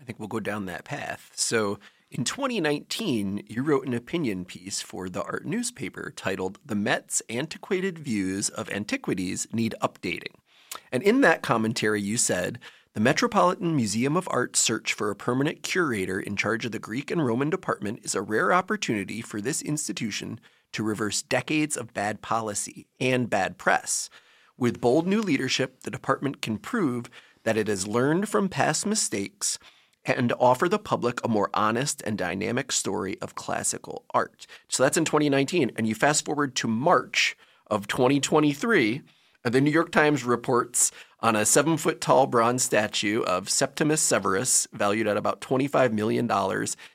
I 0.00 0.04
think 0.04 0.18
we'll 0.18 0.28
go 0.28 0.40
down 0.40 0.66
that 0.66 0.84
path. 0.84 1.30
So 1.34 1.78
in 2.10 2.24
2019, 2.24 3.44
you 3.48 3.62
wrote 3.62 3.86
an 3.86 3.94
opinion 3.94 4.44
piece 4.44 4.80
for 4.80 5.08
the 5.08 5.22
art 5.22 5.44
newspaper 5.44 6.12
titled 6.14 6.58
The 6.64 6.74
Met's 6.74 7.22
Antiquated 7.28 7.98
Views 7.98 8.48
of 8.50 8.70
Antiquities 8.70 9.48
Need 9.52 9.74
Updating. 9.82 10.34
And 10.92 11.02
in 11.02 11.22
that 11.22 11.42
commentary, 11.42 12.00
you 12.00 12.16
said, 12.16 12.58
the 12.94 13.00
Metropolitan 13.00 13.74
Museum 13.74 14.16
of 14.16 14.28
Art's 14.30 14.60
search 14.60 14.92
for 14.92 15.10
a 15.10 15.16
permanent 15.16 15.64
curator 15.64 16.20
in 16.20 16.36
charge 16.36 16.64
of 16.64 16.70
the 16.70 16.78
Greek 16.78 17.10
and 17.10 17.26
Roman 17.26 17.50
department 17.50 17.98
is 18.04 18.14
a 18.14 18.22
rare 18.22 18.52
opportunity 18.52 19.20
for 19.20 19.40
this 19.40 19.60
institution 19.62 20.38
to 20.70 20.84
reverse 20.84 21.20
decades 21.20 21.76
of 21.76 21.92
bad 21.92 22.22
policy 22.22 22.86
and 23.00 23.28
bad 23.28 23.58
press. 23.58 24.08
With 24.56 24.80
bold 24.80 25.08
new 25.08 25.20
leadership, 25.20 25.80
the 25.80 25.90
department 25.90 26.40
can 26.40 26.56
prove 26.56 27.10
that 27.42 27.56
it 27.56 27.66
has 27.66 27.88
learned 27.88 28.28
from 28.28 28.48
past 28.48 28.86
mistakes 28.86 29.58
and 30.04 30.32
offer 30.38 30.68
the 30.68 30.78
public 30.78 31.18
a 31.24 31.28
more 31.28 31.50
honest 31.52 32.00
and 32.02 32.16
dynamic 32.16 32.70
story 32.70 33.18
of 33.20 33.34
classical 33.34 34.04
art. 34.14 34.46
So 34.68 34.84
that's 34.84 34.96
in 34.96 35.04
2019. 35.04 35.72
And 35.74 35.88
you 35.88 35.96
fast 35.96 36.24
forward 36.24 36.54
to 36.56 36.68
March 36.68 37.36
of 37.66 37.88
2023, 37.88 39.02
and 39.44 39.52
the 39.52 39.60
New 39.60 39.70
York 39.70 39.90
Times 39.90 40.24
reports 40.24 40.92
on 41.24 41.34
a 41.34 41.46
seven 41.46 41.78
foot 41.78 42.02
tall 42.02 42.26
bronze 42.26 42.62
statue 42.62 43.22
of 43.22 43.48
Septimius 43.48 44.02
Severus, 44.02 44.68
valued 44.74 45.06
at 45.06 45.16
about 45.16 45.40
$25 45.40 45.90
million, 45.90 46.30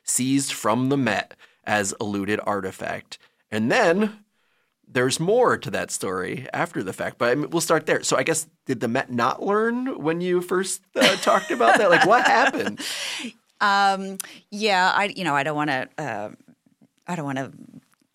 seized 0.03 0.53
from 0.53 0.89
the 0.89 0.97
Met 0.97 1.33
as 1.63 1.95
a 1.99 2.03
looted 2.03 2.39
artifact. 2.45 3.17
And 3.49 3.71
then 3.71 4.19
there's 4.87 5.19
more 5.19 5.57
to 5.57 5.71
that 5.71 5.89
story 5.89 6.47
after 6.53 6.83
the 6.83 6.93
fact, 6.93 7.17
but 7.17 7.31
I 7.31 7.35
mean, 7.35 7.49
we'll 7.49 7.59
start 7.59 7.87
there. 7.87 8.03
So 8.03 8.17
I 8.17 8.23
guess 8.23 8.47
did 8.67 8.81
the 8.81 8.87
Met 8.87 9.11
not 9.11 9.41
learn 9.41 9.99
when 9.99 10.21
you 10.21 10.41
first 10.41 10.83
uh, 10.95 11.15
talked 11.17 11.49
about 11.49 11.79
that? 11.79 11.89
Like 11.89 12.05
what 12.05 12.25
happened? 12.25 12.79
Um, 13.61 14.19
yeah, 14.51 14.89
I 14.95 15.11
you 15.13 15.25
know 15.25 15.35
I 15.35 15.43
don't 15.43 15.57
want 15.57 15.69
to 15.69 15.89
uh, 15.97 16.29
I 17.05 17.15
don't 17.17 17.25
want 17.25 17.39
to 17.39 17.51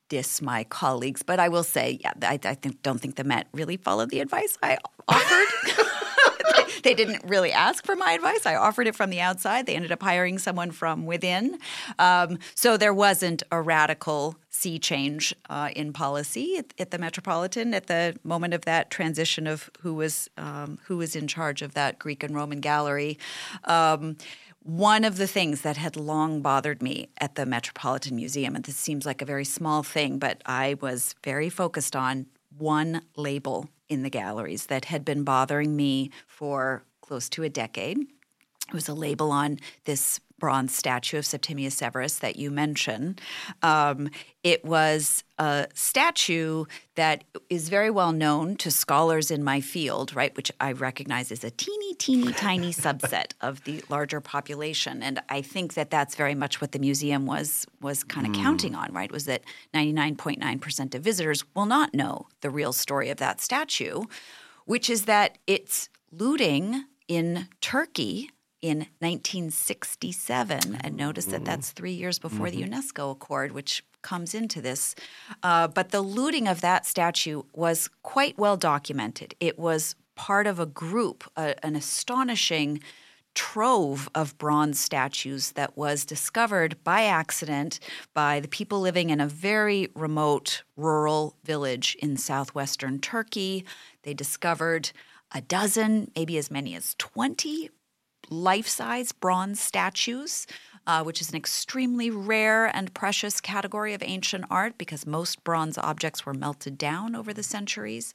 diss 0.09 0.43
my 0.43 0.65
colleagues, 0.65 1.23
but 1.23 1.41
I 1.41 1.49
will 1.49 1.65
say 1.65 1.99
yeah 2.03 2.13
I, 2.23 2.39
I 2.45 2.55
think, 2.55 2.83
don't 2.83 3.01
think 3.01 3.17
the 3.17 3.25
Met 3.25 3.49
really 3.53 3.77
followed 3.77 4.11
the 4.11 4.21
advice 4.21 4.59
I 4.63 4.79
offered. 5.09 5.85
they 6.83 6.95
didn't 6.95 7.23
really 7.25 7.53
ask 7.53 7.85
for 7.85 7.97
my 7.97 8.13
advice. 8.13 8.47
I 8.47 8.55
offered 8.55 8.87
it 8.87 8.95
from 8.95 9.11
the 9.11 9.21
outside. 9.21 9.67
They 9.67 9.75
ended 9.75 9.91
up 9.91 10.03
hiring 10.03 10.39
someone 10.39 10.71
from 10.71 11.07
within. 11.07 11.59
Um, 11.99 12.39
so 12.55 12.77
there 12.77 12.95
wasn't 12.95 13.43
a 13.51 13.61
radical 13.61 14.37
sea 14.51 14.79
change 14.79 15.35
uh, 15.51 15.71
in 15.75 15.93
policy 15.93 16.57
at, 16.59 16.73
at, 16.79 16.91
the 16.93 16.99
Metropolitan 16.99 17.75
at 17.75 17.89
the 17.89 18.17
moment 18.23 18.55
of 18.55 18.65
that 18.67 18.89
transition 18.91 19.49
of 19.49 19.69
who 19.81 19.95
was 19.95 20.31
um, 20.37 20.79
who 20.85 20.97
was 20.97 21.17
in 21.17 21.27
charge 21.27 21.61
of 21.61 21.75
that 21.75 21.99
Greek 21.99 22.23
and 22.23 22.35
Roman 22.35 22.61
gallery. 22.61 23.19
Um, 23.65 24.17
one 24.65 25.05
of 25.05 25.19
the 25.19 25.27
things 25.27 25.61
that 25.61 25.77
had 25.77 25.95
long 25.95 26.41
bothered 26.41 26.83
me 26.83 27.11
at 27.19 27.35
the 27.35 27.45
Metropolitan 27.45 28.17
Museum, 28.17 28.57
and 28.57 28.65
this 28.65 28.77
seems 28.77 29.05
like 29.05 29.21
a 29.21 29.27
very 29.27 29.45
small 29.45 29.83
thing, 29.83 30.19
but 30.19 30.41
I 30.47 30.77
was 30.81 31.15
very 31.23 31.51
focused 31.51 31.95
on 31.95 32.27
one 32.57 33.03
label 33.15 33.69
in 33.91 34.03
the 34.03 34.11
galleries 34.11 34.67
that 34.67 34.87
had 34.87 35.05
been 35.05 35.23
bothering 35.23 35.77
me 35.77 36.11
for 36.27 36.83
close 37.03 37.29
to 37.29 37.43
a 37.43 37.51
decade. 37.51 37.99
It 38.69 38.73
was 38.73 38.89
a 38.89 38.95
label 38.95 39.31
on 39.31 39.59
this 39.85 40.19
bronze 40.45 40.75
statue 40.75 41.17
of 41.17 41.25
Septimius 41.25 41.75
Severus 41.75 42.19
that 42.19 42.37
you 42.37 42.51
mentioned. 42.51 43.19
Um, 43.63 44.11
it 44.43 44.63
was 44.63 45.25
a 45.39 45.69
statue 45.73 46.67
that 46.97 47.25
is 47.49 47.71
very 47.71 47.89
well 47.89 48.13
known 48.13 48.57
to 48.57 48.71
scholars 48.71 49.31
in 49.31 49.43
my 49.43 49.63
field, 49.63 50.15
right, 50.15 50.37
which 50.37 50.53
I 50.61 50.73
recognize 50.73 51.33
as 51.33 51.45
a 51.45 51.51
teeny, 51.51 51.95
teeny, 51.95 52.31
tiny 52.35 52.73
subset 52.75 53.33
of 53.41 53.65
the 53.65 53.83
larger 53.89 54.21
population. 54.21 55.03
And 55.03 55.19
I 55.31 55.41
think 55.41 55.73
that 55.73 55.89
that's 55.89 56.15
very 56.15 56.35
much 56.35 56.61
what 56.61 56.73
the 56.73 56.79
museum 56.79 57.25
was 57.25 57.67
was 57.81 58.05
kind 58.05 58.27
of 58.27 58.35
mm. 58.35 58.43
counting 58.43 58.75
on, 58.75 58.93
right, 58.93 59.11
was 59.11 59.25
that 59.25 59.45
99.9% 59.73 60.95
of 60.95 61.03
visitors 61.03 61.43
will 61.57 61.65
not 61.65 61.95
know 61.95 62.27
the 62.43 62.51
real 62.51 62.75
story 62.75 63.09
of 63.09 63.17
that 63.17 63.41
statue, 63.41 64.03
which 64.67 64.91
is 64.91 65.07
that 65.07 65.39
it's 65.47 65.89
looting 66.13 66.85
in 67.09 67.49
Turkey 67.63 68.29
in 68.65 68.79
1967. 69.01 70.79
And 70.81 70.97
notice 70.97 71.27
that 71.27 71.45
that's 71.45 71.73
three 71.73 71.93
years 71.93 72.19
before 72.19 72.47
mm-hmm. 72.47 72.71
the 72.71 72.77
UNESCO 72.77 73.11
Accord, 73.13 73.53
which 73.53 73.85
comes 74.01 74.35
into 74.35 74.63
this. 74.63 74.95
Uh, 75.43 75.69
but 75.69 75.91
the 75.91 76.01
looting 76.01 76.49
of 76.49 76.63
that 76.63 76.87
statue 76.87 77.43
was 77.53 77.91
quite 78.03 78.39
well 78.39 78.57
documented. 78.57 79.35
It 79.39 79.59
was 79.59 79.97
part 80.15 80.47
of 80.47 80.59
a 80.59 80.65
group, 80.65 81.25
an 81.37 81.77
astonishing 81.77 82.81
trove 83.35 84.09
of 84.15 84.39
bronze 84.39 84.81
statues 84.81 85.53
that 85.53 85.77
was 85.77 86.07
discovered 86.07 86.83
by 86.83 87.03
accident 87.03 87.81
by 88.15 88.41
the 88.41 88.49
people 88.49 88.81
living 88.81 89.11
in 89.11 89.21
a 89.21 89.27
very 89.27 89.89
remote 89.95 90.63
rural 90.75 91.37
village 91.45 91.97
in 92.01 92.17
southwestern 92.17 92.99
Turkey. 92.99 93.67
They 94.05 94.15
discovered 94.15 94.93
a 95.35 95.43
dozen, 95.43 96.11
maybe 96.17 96.39
as 96.39 96.51
many 96.51 96.75
as 96.75 96.95
20 96.97 97.69
life 98.31 98.69
size 98.69 99.13
bronze 99.13 99.61
statues. 99.61 100.47
Uh, 100.87 101.03
which 101.03 101.23
is 101.23 101.31
an 101.31 101.35
extremely 101.35 102.11
rare 102.11 102.67
and 102.77 102.93
precious 102.93 103.41
category 103.41 103.95
of 103.95 104.03
ancient 104.05 104.45
art 104.51 104.77
because 104.77 105.07
most 105.07 105.43
bronze 105.43 105.79
objects 105.79 106.27
were 106.27 106.35
melted 106.35 106.77
down 106.77 107.17
over 107.17 107.33
the 107.33 107.43
centuries. 107.43 108.13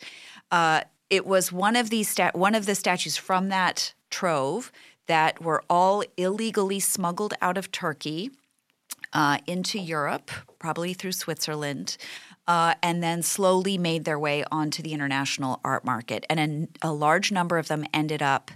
Uh, 0.51 0.81
it 1.09 1.25
was 1.25 1.51
one 1.51 1.75
of 1.75 1.89
these 1.89 2.07
sta- 2.07 2.29
one 2.35 2.53
of 2.53 2.67
the 2.67 2.75
statues 2.75 3.17
from 3.17 3.49
that 3.49 3.95
trove 4.11 4.71
that 5.07 5.41
were 5.41 5.63
all 5.67 6.03
illegally 6.17 6.79
smuggled 6.79 7.33
out 7.41 7.57
of 7.57 7.71
Turkey 7.71 8.29
uh, 9.13 9.39
into 9.47 9.79
Europe, 9.79 10.29
probably 10.59 10.93
through 10.93 11.13
Switzerland. 11.13 11.97
Uh, 12.47 12.73
and 12.81 13.03
then 13.03 13.21
slowly 13.21 13.77
made 13.77 14.05
their 14.05 14.17
way 14.17 14.43
onto 14.51 14.81
the 14.81 14.91
international 14.91 15.59
art 15.63 15.85
market. 15.85 16.25
And 16.31 16.67
a, 16.81 16.87
a 16.87 16.91
large 16.91 17.31
number 17.31 17.59
of 17.59 17.67
them 17.67 17.85
ended 17.93 18.23
up 18.23 18.49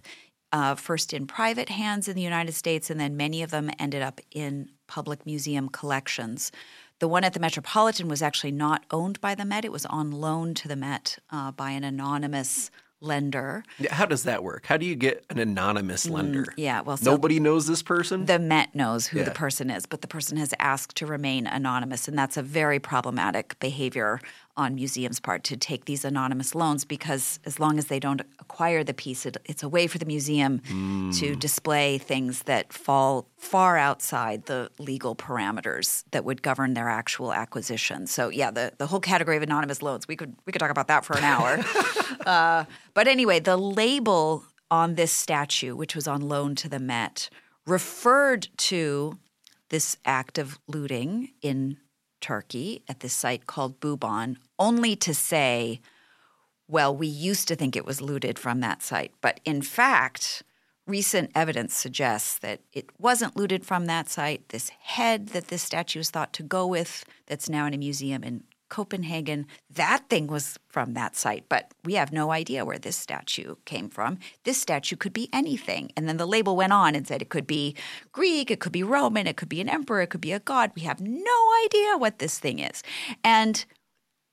uh, 0.53 0.75
first 0.75 1.11
in 1.11 1.27
private 1.27 1.67
hands 1.67 2.07
in 2.07 2.15
the 2.15 2.21
United 2.21 2.53
States, 2.53 2.89
and 2.89 2.99
then 2.99 3.17
many 3.17 3.41
of 3.41 3.51
them 3.51 3.69
ended 3.79 4.01
up 4.01 4.21
in 4.31 4.69
public 4.87 5.25
museum 5.25 5.67
collections. 5.67 6.51
The 6.99 7.07
one 7.07 7.23
at 7.23 7.33
the 7.33 7.39
Metropolitan 7.39 8.07
was 8.07 8.21
actually 8.21 8.51
not 8.51 8.85
owned 8.91 9.19
by 9.19 9.35
the 9.35 9.43
Met, 9.43 9.65
it 9.65 9.71
was 9.71 9.85
on 9.87 10.11
loan 10.11 10.53
to 10.53 10.67
the 10.67 10.75
Met 10.75 11.17
uh, 11.31 11.51
by 11.51 11.71
an 11.71 11.83
anonymous 11.83 12.69
lender. 13.01 13.63
How 13.89 14.05
does 14.05 14.23
that 14.23 14.43
work? 14.43 14.65
How 14.65 14.77
do 14.77 14.85
you 14.85 14.95
get 14.95 15.25
an 15.29 15.37
anonymous 15.37 16.05
mm, 16.05 16.11
lender? 16.11 16.43
Mm, 16.43 16.53
yeah, 16.57 16.81
well, 16.81 16.97
so 16.97 17.11
nobody 17.11 17.39
knows 17.39 17.67
this 17.67 17.83
person. 17.83 18.25
The 18.25 18.39
Met 18.39 18.73
knows 18.73 19.07
who 19.07 19.19
yeah. 19.19 19.25
the 19.25 19.31
person 19.31 19.69
is, 19.69 19.85
but 19.85 20.01
the 20.01 20.07
person 20.07 20.37
has 20.37 20.53
asked 20.59 20.95
to 20.97 21.05
remain 21.05 21.45
anonymous, 21.45 22.07
and 22.07 22.17
that's 22.17 22.37
a 22.37 22.41
very 22.41 22.79
problematic 22.79 23.59
behavior 23.59 24.21
on 24.55 24.75
museums' 24.75 25.19
part 25.19 25.43
to 25.43 25.57
take 25.57 25.85
these 25.85 26.05
anonymous 26.05 26.53
loans 26.53 26.85
because 26.85 27.39
as 27.45 27.59
long 27.59 27.77
as 27.77 27.87
they 27.87 27.99
don't 27.99 28.21
acquire 28.39 28.83
the 28.83 28.93
piece, 28.93 29.25
it, 29.25 29.37
it's 29.45 29.63
a 29.63 29.69
way 29.69 29.87
for 29.87 29.97
the 29.97 30.05
museum 30.05 30.59
mm. 30.59 31.17
to 31.19 31.35
display 31.35 31.97
things 31.97 32.43
that 32.43 32.71
fall 32.71 33.27
far 33.37 33.77
outside 33.77 34.45
the 34.45 34.69
legal 34.77 35.15
parameters 35.15 36.03
that 36.11 36.23
would 36.23 36.41
govern 36.41 36.73
their 36.73 36.89
actual 36.89 37.33
acquisition. 37.33 38.05
So 38.05 38.29
yeah, 38.29 38.51
the, 38.51 38.73
the 38.77 38.87
whole 38.87 38.99
category 38.99 39.37
of 39.37 39.43
anonymous 39.43 39.81
loans, 39.81 40.07
we 40.07 40.15
could 40.15 40.35
we 40.45 40.51
could 40.51 40.59
talk 40.59 40.71
about 40.71 40.87
that 40.87 41.03
for 41.03 41.17
an 41.17 41.23
hour. 41.23 41.63
uh, 42.25 42.65
but 42.93 43.07
anyway, 43.07 43.39
the 43.39 43.57
label 43.57 44.43
on 44.69 44.95
this 44.95 45.11
statue, 45.11 45.75
which 45.75 45.95
was 45.95 46.07
on 46.07 46.21
loan 46.21 46.55
to 46.55 46.69
the 46.69 46.79
Met, 46.79 47.29
referred 47.65 48.47
to 48.57 49.17
this 49.69 49.97
act 50.05 50.37
of 50.37 50.59
looting 50.67 51.31
in 51.41 51.77
Turkey 52.23 52.81
at 52.87 53.01
this 53.01 53.13
site 53.13 53.45
called 53.45 53.81
Bubon, 53.81 54.37
only 54.57 54.95
to 54.95 55.13
say, 55.13 55.81
well, 56.69 56.95
we 56.95 57.05
used 57.05 57.49
to 57.49 57.55
think 57.55 57.75
it 57.75 57.85
was 57.85 58.01
looted 58.01 58.39
from 58.39 58.61
that 58.61 58.81
site. 58.81 59.11
But 59.19 59.41
in 59.43 59.61
fact, 59.61 60.41
recent 60.87 61.31
evidence 61.35 61.75
suggests 61.75 62.39
that 62.39 62.61
it 62.71 62.89
wasn't 62.97 63.35
looted 63.35 63.65
from 63.65 63.87
that 63.87 64.07
site. 64.09 64.49
This 64.49 64.69
head 64.69 65.27
that 65.29 65.49
this 65.49 65.61
statue 65.61 65.99
is 65.99 66.09
thought 66.09 66.31
to 66.33 66.43
go 66.43 66.65
with, 66.65 67.03
that's 67.27 67.49
now 67.49 67.65
in 67.65 67.73
a 67.73 67.77
museum 67.77 68.23
in 68.23 68.43
Copenhagen. 68.73 69.45
That 69.69 70.09
thing 70.09 70.25
was 70.25 70.57
from 70.67 70.95
that 70.95 71.15
site, 71.15 71.45
but 71.47 71.71
we 71.83 71.93
have 71.93 72.11
no 72.11 72.31
idea 72.31 72.65
where 72.65 72.79
this 72.79 72.95
statue 72.95 73.53
came 73.65 73.87
from. 73.87 74.17
This 74.45 74.59
statue 74.59 74.95
could 74.95 75.13
be 75.13 75.29
anything. 75.31 75.91
And 75.95 76.09
then 76.09 76.17
the 76.17 76.25
label 76.25 76.55
went 76.55 76.73
on 76.73 76.95
and 76.95 77.07
said 77.07 77.21
it 77.21 77.29
could 77.29 77.45
be 77.45 77.75
Greek, 78.11 78.49
it 78.49 78.59
could 78.59 78.71
be 78.71 78.81
Roman, 78.81 79.27
it 79.27 79.37
could 79.37 79.47
be 79.47 79.61
an 79.61 79.69
emperor, 79.69 80.01
it 80.01 80.09
could 80.09 80.21
be 80.21 80.31
a 80.31 80.39
god. 80.39 80.71
We 80.75 80.81
have 80.81 80.99
no 80.99 81.39
idea 81.65 81.99
what 81.99 82.17
this 82.17 82.39
thing 82.39 82.57
is. 82.57 82.81
And 83.23 83.63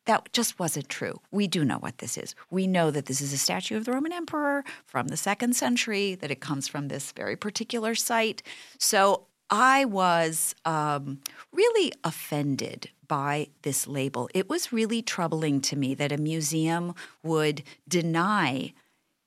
that 0.07 0.33
just 0.33 0.59
wasn't 0.59 0.89
true. 0.89 1.21
We 1.31 1.47
do 1.47 1.63
know 1.63 1.79
what 1.79 1.99
this 1.99 2.17
is. 2.17 2.35
We 2.51 2.67
know 2.67 2.91
that 2.91 3.05
this 3.05 3.21
is 3.21 3.35
a 3.35 3.39
statue 3.39 3.77
of 3.77 3.85
the 3.85 3.93
Roman 3.93 4.13
emperor 4.13 4.65
from 4.87 5.09
the 5.09 5.19
second 5.19 5.55
century, 5.55 6.15
that 6.15 6.31
it 6.31 6.41
comes 6.41 6.67
from 6.67 6.89
this 6.89 7.13
very 7.13 7.37
particular 7.37 7.95
site. 7.95 8.43
So 8.79 9.27
I 9.51 9.85
was 9.85 10.55
um, 10.65 11.21
really 11.53 11.93
offended 12.05 12.91
by 13.09 13.49
this 13.63 13.89
label. 13.89 14.31
It 14.33 14.49
was 14.49 14.73
really 14.73 15.03
troubling 15.03 15.61
to 15.63 15.77
me 15.77 15.95
that 15.95 16.13
a 16.13 16.17
museum 16.17 16.95
would 17.25 17.65
deny 17.89 18.73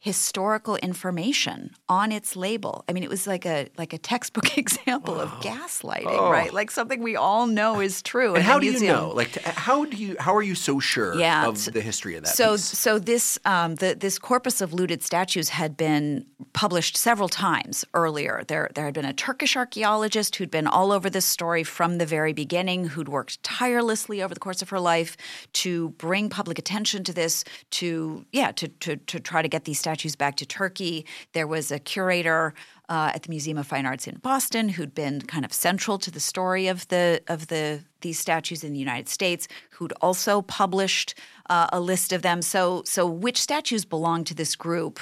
historical 0.03 0.75
information 0.75 1.71
on 1.87 2.11
its 2.11 2.35
label. 2.35 2.83
I 2.89 2.91
mean, 2.91 3.03
it 3.03 3.09
was 3.09 3.25
like 3.25 3.45
a 3.45 3.69
like 3.77 3.93
a 3.93 3.97
textbook 3.97 4.57
example 4.63 5.15
wow. 5.15 5.21
of 5.21 5.29
gaslighting, 5.39 6.19
oh. 6.19 6.29
right? 6.29 6.53
Like 6.53 6.71
something 6.71 7.01
we 7.01 7.15
all 7.15 7.47
know 7.47 7.79
is 7.79 8.01
true. 8.01 8.35
And 8.35 8.43
how 8.43 8.59
do 8.59 8.65
you 8.65 8.85
know? 8.85 9.13
Like, 9.15 9.41
how 9.43 9.85
do 9.85 9.95
you? 9.95 10.17
How 10.19 10.35
are 10.35 10.43
you 10.43 10.55
so 10.55 10.81
sure 10.81 11.15
yeah, 11.15 11.47
of 11.47 11.71
the 11.71 11.79
history 11.79 12.17
of 12.17 12.25
that? 12.25 12.35
So, 12.35 12.51
piece? 12.51 12.65
so 12.65 12.99
this 12.99 13.39
um, 13.45 13.75
the, 13.75 13.95
this 13.95 14.19
corpus 14.19 14.59
of 14.59 14.73
looted 14.73 15.03
statues 15.03 15.47
had 15.47 15.77
been 15.77 16.25
published 16.51 16.97
several 16.97 17.29
times 17.29 17.85
earlier. 17.93 18.43
There, 18.45 18.69
there 18.75 18.83
had 18.83 18.93
been 18.93 19.05
a 19.05 19.13
Turkish 19.13 19.55
archaeologist 19.55 20.35
who'd 20.35 20.51
been 20.51 20.67
all 20.67 20.91
over 20.91 21.09
this 21.09 21.25
story 21.25 21.63
from 21.63 21.97
the 21.97 22.05
very 22.05 22.33
beginning, 22.33 22.87
who'd 22.89 23.07
worked 23.07 23.41
tirelessly 23.41 24.21
over 24.21 24.33
the 24.33 24.41
course 24.41 24.61
of 24.61 24.69
her 24.69 24.81
life 24.81 25.15
to 25.53 25.91
bring 25.91 26.27
public 26.27 26.59
attention 26.59 27.05
to 27.05 27.13
this, 27.13 27.45
to 27.71 28.25
yeah, 28.33 28.51
to 28.51 28.67
to, 28.67 28.97
to 28.97 29.21
try 29.21 29.41
to 29.41 29.47
get 29.47 29.63
these 29.63 29.79
statues 29.79 29.92
statues 29.93 30.15
back 30.15 30.35
to 30.35 30.45
Turkey. 30.45 31.05
There 31.33 31.45
was 31.45 31.71
a 31.71 31.77
curator 31.77 32.55
uh, 32.89 33.11
at 33.13 33.21
the 33.21 33.29
Museum 33.29 33.59
of 33.59 33.67
Fine 33.67 33.85
Arts 33.85 34.07
in 34.07 34.15
Boston 34.17 34.69
who'd 34.69 34.95
been 34.95 35.21
kind 35.21 35.45
of 35.45 35.53
central 35.53 35.99
to 35.99 36.09
the 36.09 36.19
story 36.19 36.67
of 36.67 36.87
the 36.87 37.21
of 37.27 37.47
the 37.47 37.83
these 38.01 38.17
statues 38.17 38.63
in 38.63 38.73
the 38.73 38.79
United 38.79 39.07
States, 39.07 39.47
who'd 39.69 39.93
also 40.01 40.41
published 40.41 41.13
uh, 41.47 41.67
a 41.71 41.79
list 41.79 42.11
of 42.11 42.23
them. 42.23 42.41
So 42.41 42.81
so 42.85 43.05
which 43.05 43.39
statues 43.39 43.85
belong 43.85 44.23
to 44.23 44.33
this 44.33 44.55
group? 44.55 44.99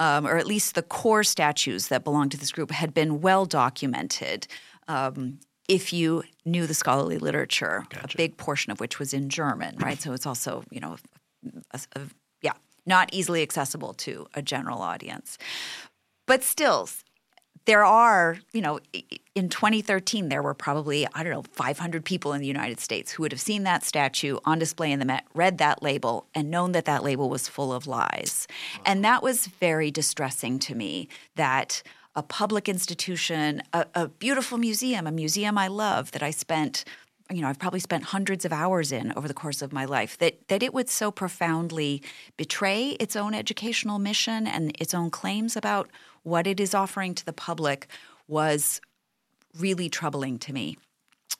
Um, 0.00 0.28
or 0.28 0.36
at 0.36 0.46
least 0.46 0.76
the 0.76 0.82
core 0.82 1.24
statues 1.24 1.88
that 1.88 2.04
belong 2.04 2.28
to 2.28 2.36
this 2.36 2.52
group 2.52 2.70
had 2.70 2.94
been 2.94 3.20
well 3.20 3.44
documented. 3.46 4.46
Um, 4.86 5.40
if 5.66 5.92
you 5.92 6.22
knew 6.44 6.68
the 6.68 6.74
scholarly 6.74 7.18
literature, 7.18 7.84
gotcha. 7.90 8.14
a 8.14 8.16
big 8.16 8.36
portion 8.36 8.70
of 8.70 8.78
which 8.78 9.00
was 9.00 9.12
in 9.12 9.28
German, 9.28 9.76
right? 9.78 10.00
So 10.00 10.12
it's 10.12 10.24
also, 10.24 10.62
you 10.70 10.78
know, 10.78 10.98
a, 11.72 11.80
a, 11.96 12.00
not 12.88 13.10
easily 13.12 13.42
accessible 13.42 13.94
to 13.94 14.26
a 14.34 14.42
general 14.42 14.82
audience. 14.82 15.38
But 16.26 16.42
still, 16.42 16.88
there 17.68 17.84
are, 17.84 18.38
you 18.52 18.62
know, 18.62 18.80
in 19.34 19.50
2013, 19.50 20.30
there 20.30 20.42
were 20.42 20.54
probably, 20.54 21.06
I 21.14 21.22
don't 21.22 21.32
know, 21.32 21.44
500 21.52 22.02
people 22.02 22.32
in 22.32 22.40
the 22.40 22.46
United 22.46 22.80
States 22.80 23.12
who 23.12 23.22
would 23.22 23.32
have 23.32 23.40
seen 23.40 23.64
that 23.64 23.84
statue 23.84 24.38
on 24.46 24.58
display 24.58 24.90
in 24.90 24.98
the 25.00 25.04
Met, 25.04 25.26
read 25.34 25.58
that 25.58 25.82
label, 25.82 26.26
and 26.34 26.50
known 26.50 26.72
that 26.72 26.86
that 26.86 27.04
label 27.04 27.28
was 27.28 27.46
full 27.46 27.72
of 27.72 27.86
lies. 27.86 28.46
Uh-huh. 28.48 28.82
And 28.86 29.04
that 29.04 29.22
was 29.22 29.46
very 29.46 29.90
distressing 29.90 30.58
to 30.60 30.74
me 30.74 31.08
that 31.36 31.82
a 32.16 32.22
public 32.22 32.70
institution, 32.70 33.62
a, 33.74 33.86
a 33.94 34.08
beautiful 34.08 34.56
museum, 34.56 35.06
a 35.06 35.12
museum 35.12 35.58
I 35.58 35.68
love 35.68 36.12
that 36.12 36.22
I 36.22 36.30
spent 36.30 36.84
you 37.30 37.42
know 37.42 37.48
I've 37.48 37.58
probably 37.58 37.80
spent 37.80 38.04
hundreds 38.04 38.44
of 38.44 38.52
hours 38.52 38.92
in 38.92 39.12
over 39.16 39.28
the 39.28 39.34
course 39.34 39.62
of 39.62 39.72
my 39.72 39.84
life 39.84 40.16
that 40.18 40.48
that 40.48 40.62
it 40.62 40.72
would 40.72 40.88
so 40.88 41.10
profoundly 41.10 42.02
betray 42.36 42.90
its 43.00 43.16
own 43.16 43.34
educational 43.34 43.98
mission 43.98 44.46
and 44.46 44.74
its 44.80 44.94
own 44.94 45.10
claims 45.10 45.56
about 45.56 45.90
what 46.22 46.46
it 46.46 46.60
is 46.60 46.74
offering 46.74 47.14
to 47.14 47.24
the 47.24 47.32
public 47.32 47.88
was 48.26 48.80
really 49.58 49.88
troubling 49.88 50.38
to 50.38 50.52
me. 50.52 50.76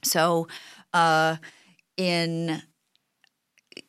So, 0.02 0.48
uh, 0.92 1.36
in 1.96 2.62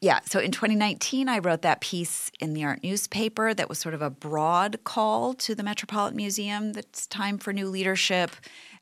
yeah, 0.01 0.19
so 0.25 0.39
in 0.39 0.51
2019, 0.51 1.27
I 1.27 1.39
wrote 1.39 1.63
that 1.63 1.81
piece 1.81 2.31
in 2.39 2.53
the 2.53 2.63
art 2.63 2.83
newspaper 2.83 3.53
that 3.53 3.69
was 3.69 3.79
sort 3.79 3.95
of 3.95 4.01
a 4.01 4.09
broad 4.09 4.83
call 4.83 5.33
to 5.35 5.55
the 5.55 5.63
Metropolitan 5.63 6.15
Museum 6.15 6.73
that's 6.73 7.07
time 7.07 7.37
for 7.37 7.51
new 7.51 7.67
leadership. 7.67 8.31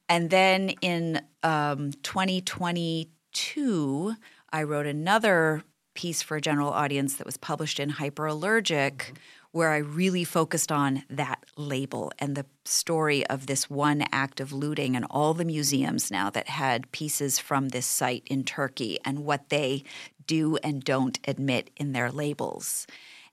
And 0.09 0.29
then 0.29 0.69
in 0.81 1.21
um, 1.43 1.91
2022, 2.03 4.15
I 4.51 4.63
wrote 4.63 4.85
another 4.85 5.63
piece 5.93 6.21
for 6.21 6.35
a 6.37 6.41
general 6.41 6.69
audience 6.69 7.15
that 7.15 7.25
was 7.25 7.35
published 7.37 7.79
in 7.79 7.91
Hyperallergic, 7.91 8.97
mm-hmm. 8.97 9.15
where 9.51 9.71
I 9.71 9.77
really 9.77 10.23
focused 10.23 10.71
on 10.71 11.03
that 11.09 11.43
label 11.57 12.13
and 12.19 12.35
the 12.35 12.45
story 12.63 13.25
of 13.27 13.47
this 13.47 13.69
one 13.69 14.05
act 14.11 14.39
of 14.39 14.53
looting 14.53 14.95
and 14.95 15.05
all 15.09 15.33
the 15.33 15.43
museums 15.43 16.11
now 16.11 16.29
that 16.29 16.49
had 16.49 16.91
pieces 16.91 17.39
from 17.39 17.69
this 17.69 17.87
site 17.87 18.23
in 18.27 18.43
Turkey 18.43 18.99
and 19.03 19.25
what 19.25 19.49
they 19.49 19.83
do 20.25 20.57
and 20.57 20.83
don't 20.83 21.19
admit 21.27 21.71
in 21.77 21.93
their 21.93 22.11
labels. 22.11 22.85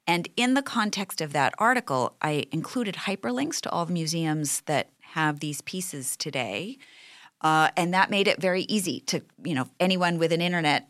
And 0.07 0.29
in 0.37 0.55
the 0.55 0.63
context 0.63 1.21
of 1.21 1.33
that 1.33 1.55
article, 1.59 2.15
I 2.21 2.45
included 2.53 2.95
hyperlinks 2.95 3.61
to 3.63 3.71
all 3.71 3.87
the 3.87 3.93
museums 3.93 4.61
that 4.63 4.91
have 5.15 5.41
these 5.41 5.61
pieces 5.63 6.17
today. 6.17 6.77
Uh, 7.41 7.69
and 7.77 7.93
that 7.95 8.11
made 8.11 8.27
it 8.27 8.41
very 8.41 8.63
easy 8.63 9.01
to, 9.01 9.23
you 9.45 9.55
know, 9.55 9.69
anyone 9.79 10.19
with 10.19 10.33
an 10.33 10.41
internet 10.41 10.89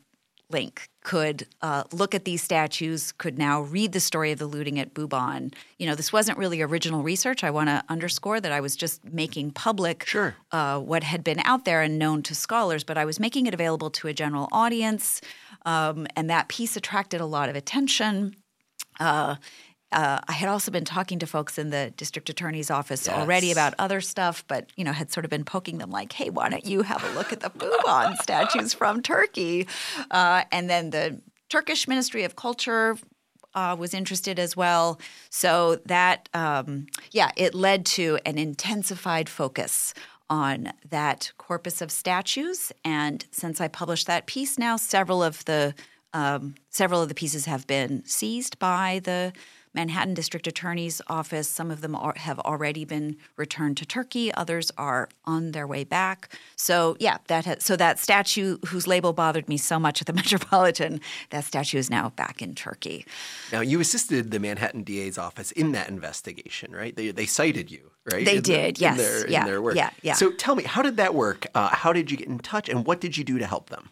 link 0.51 0.89
could 1.03 1.47
uh, 1.63 1.83
look 1.93 2.15
at 2.15 2.25
these 2.25 2.43
statues, 2.43 3.13
could 3.13 3.39
now 3.39 3.61
read 3.61 3.93
the 3.93 4.01
story 4.01 4.31
of 4.31 4.39
the 4.39 4.47
looting 4.47 4.79
at 4.79 4.95
Bubon. 4.95 5.53
You 5.79 5.87
know, 5.87 5.95
this 5.95 6.13
wasn't 6.13 6.39
really 6.39 6.63
original 6.63 7.03
research. 7.03 7.43
I 7.43 7.51
want 7.51 7.69
to 7.69 7.83
underscore 7.89 8.41
that 8.41 8.53
I 8.53 8.61
was 8.61 8.77
just 8.77 9.05
making 9.05 9.51
public 9.51 10.07
Sure. 10.07 10.37
uh, 10.53 10.79
what 10.79 11.03
had 11.03 11.25
been 11.25 11.41
out 11.45 11.65
there 11.65 11.83
and 11.83 11.99
known 11.99 12.23
to 12.23 12.35
scholars, 12.35 12.85
but 12.85 12.97
I 12.97 13.05
was 13.05 13.19
making 13.19 13.47
it 13.47 13.55
available 13.55 13.91
to 13.91 14.09
a 14.09 14.15
general 14.15 14.49
audience. 14.53 15.21
Um, 15.67 16.07
and 16.15 16.31
that 16.31 16.49
piece 16.49 16.77
attracted 16.77 17.21
a 17.21 17.27
lot 17.27 17.49
of 17.49 17.57
attention. 17.57 18.37
Uh, 19.01 19.37
uh, 19.95 20.19
I 20.27 20.33
had 20.33 20.49
also 20.49 20.73
been 20.73 20.85
talking 20.85 21.21
to 21.21 21.27
folks 21.27 21.57
in 21.57 21.71
the 21.71 21.93
district 21.97 22.29
attorney's 22.29 22.71
office 22.71 23.09
already 23.09 23.53
about 23.53 23.75
other 23.79 24.01
stuff, 24.01 24.45
but 24.49 24.69
you 24.77 24.85
know 24.85 24.93
had 24.93 25.13
sort 25.13 25.25
of 25.25 25.31
been 25.31 25.45
poking 25.45 25.79
them 25.79 25.91
like, 25.91 26.13
"Hey, 26.13 26.31
why 26.31 26.49
don't 26.49 26.67
you 26.67 26.83
have 26.83 27.03
a 27.05 27.15
look 27.15 27.33
at 27.33 27.41
the 27.41 27.51
Bubon 27.51 28.17
statues 28.23 28.75
from 28.75 29.03
Turkey?" 29.03 29.69
Uh, 30.11 30.43
and 30.51 30.69
then 30.69 30.91
the 30.91 31.21
Turkish 31.49 31.87
Ministry 31.87 32.25
of 32.25 32.35
Culture 32.35 32.99
uh, 33.55 33.77
was 33.79 33.95
interested 33.95 34.41
as 34.41 34.57
well. 34.57 35.01
So 35.31 35.77
that, 35.87 36.29
um, 36.35 36.87
yeah, 37.13 37.31
it 37.37 37.55
led 37.55 37.87
to 37.87 38.19
an 38.27 38.37
intensified 38.37 39.29
focus 39.29 39.95
on 40.29 40.73
that 40.91 41.31
corpus 41.39 41.81
of 41.81 41.93
statues. 41.93 42.73
And 42.85 43.25
since 43.31 43.61
I 43.61 43.69
published 43.69 44.09
that 44.09 44.27
piece, 44.27 44.59
now 44.59 44.77
several 44.77 45.23
of 45.23 45.45
the 45.45 45.75
um, 46.13 46.55
several 46.71 47.03
of 47.03 47.09
the 47.09 47.15
pieces 47.15 47.45
have 47.45 47.67
been 47.67 48.05
seized 48.07 48.59
by 48.61 49.01
the 49.03 49.33
Manhattan 49.75 50.15
District 50.15 50.47
Attorney's 50.47 51.03
Office. 51.09 51.49
Some 51.49 51.71
of 51.71 51.81
them 51.81 51.95
are, 51.95 52.15
have 52.17 52.39
already 52.41 52.85
been 52.85 53.17
returned 53.37 53.77
to 53.79 53.85
Turkey. 53.87 54.33
Others 54.35 54.71
are 54.79 55.09
on 55.25 55.51
their 55.53 55.67
way 55.67 55.85
back. 55.85 56.29
So 56.57 56.97
yeah, 57.01 57.19
that 57.27 57.45
has, 57.45 57.65
so 57.65 57.77
that 57.77 57.99
statue 57.99 58.59
whose 58.69 58.87
label 58.87 59.13
bothered 59.13 59.49
me 59.49 59.57
so 59.57 59.79
much 59.79 60.01
at 60.01 60.07
the 60.07 60.13
Metropolitan, 60.23 61.01
that 61.31 61.45
statue 61.45 61.79
is 61.79 61.91
now 61.91 62.11
back 62.11 62.41
in 62.41 62.55
Turkey. 62.55 63.05
Now, 63.53 63.61
you 63.61 63.81
assisted 63.81 64.31
the 64.31 64.39
Manhattan 64.39 64.85
DA's 64.85 65.19
office 65.19 65.51
in 65.53 65.73
that 65.73 65.89
investigation, 65.89 66.73
right? 66.73 66.95
They, 66.95 67.11
they 67.11 67.27
cited 67.27 67.71
you, 67.71 67.91
right? 68.13 68.25
They 68.25 68.37
In 68.37 68.43
the- 68.43 68.43
did, 68.43 68.81
yes. 68.81 68.93
In 68.93 69.05
their, 69.05 69.31
Yeah, 69.31 69.41
in 69.41 69.47
their 69.47 69.61
work. 69.63 69.75
yeah, 69.75 69.91
yeah. 70.03 70.15
So 70.15 70.31
tell 70.31 70.55
me, 70.55 70.63
how 70.63 70.83
did 70.83 70.97
that 70.99 71.15
work? 71.15 71.47
Uh, 71.55 71.69
how 71.69 71.93
did 71.93 72.11
you 72.11 72.17
get 72.17 72.29
in 72.29 72.39
touch, 72.39 72.69
and 72.69 72.87
what 72.87 73.01
did 73.01 73.17
you 73.17 73.25
do 73.25 73.39
to 73.39 73.47
help 73.47 73.71
them? 73.71 73.91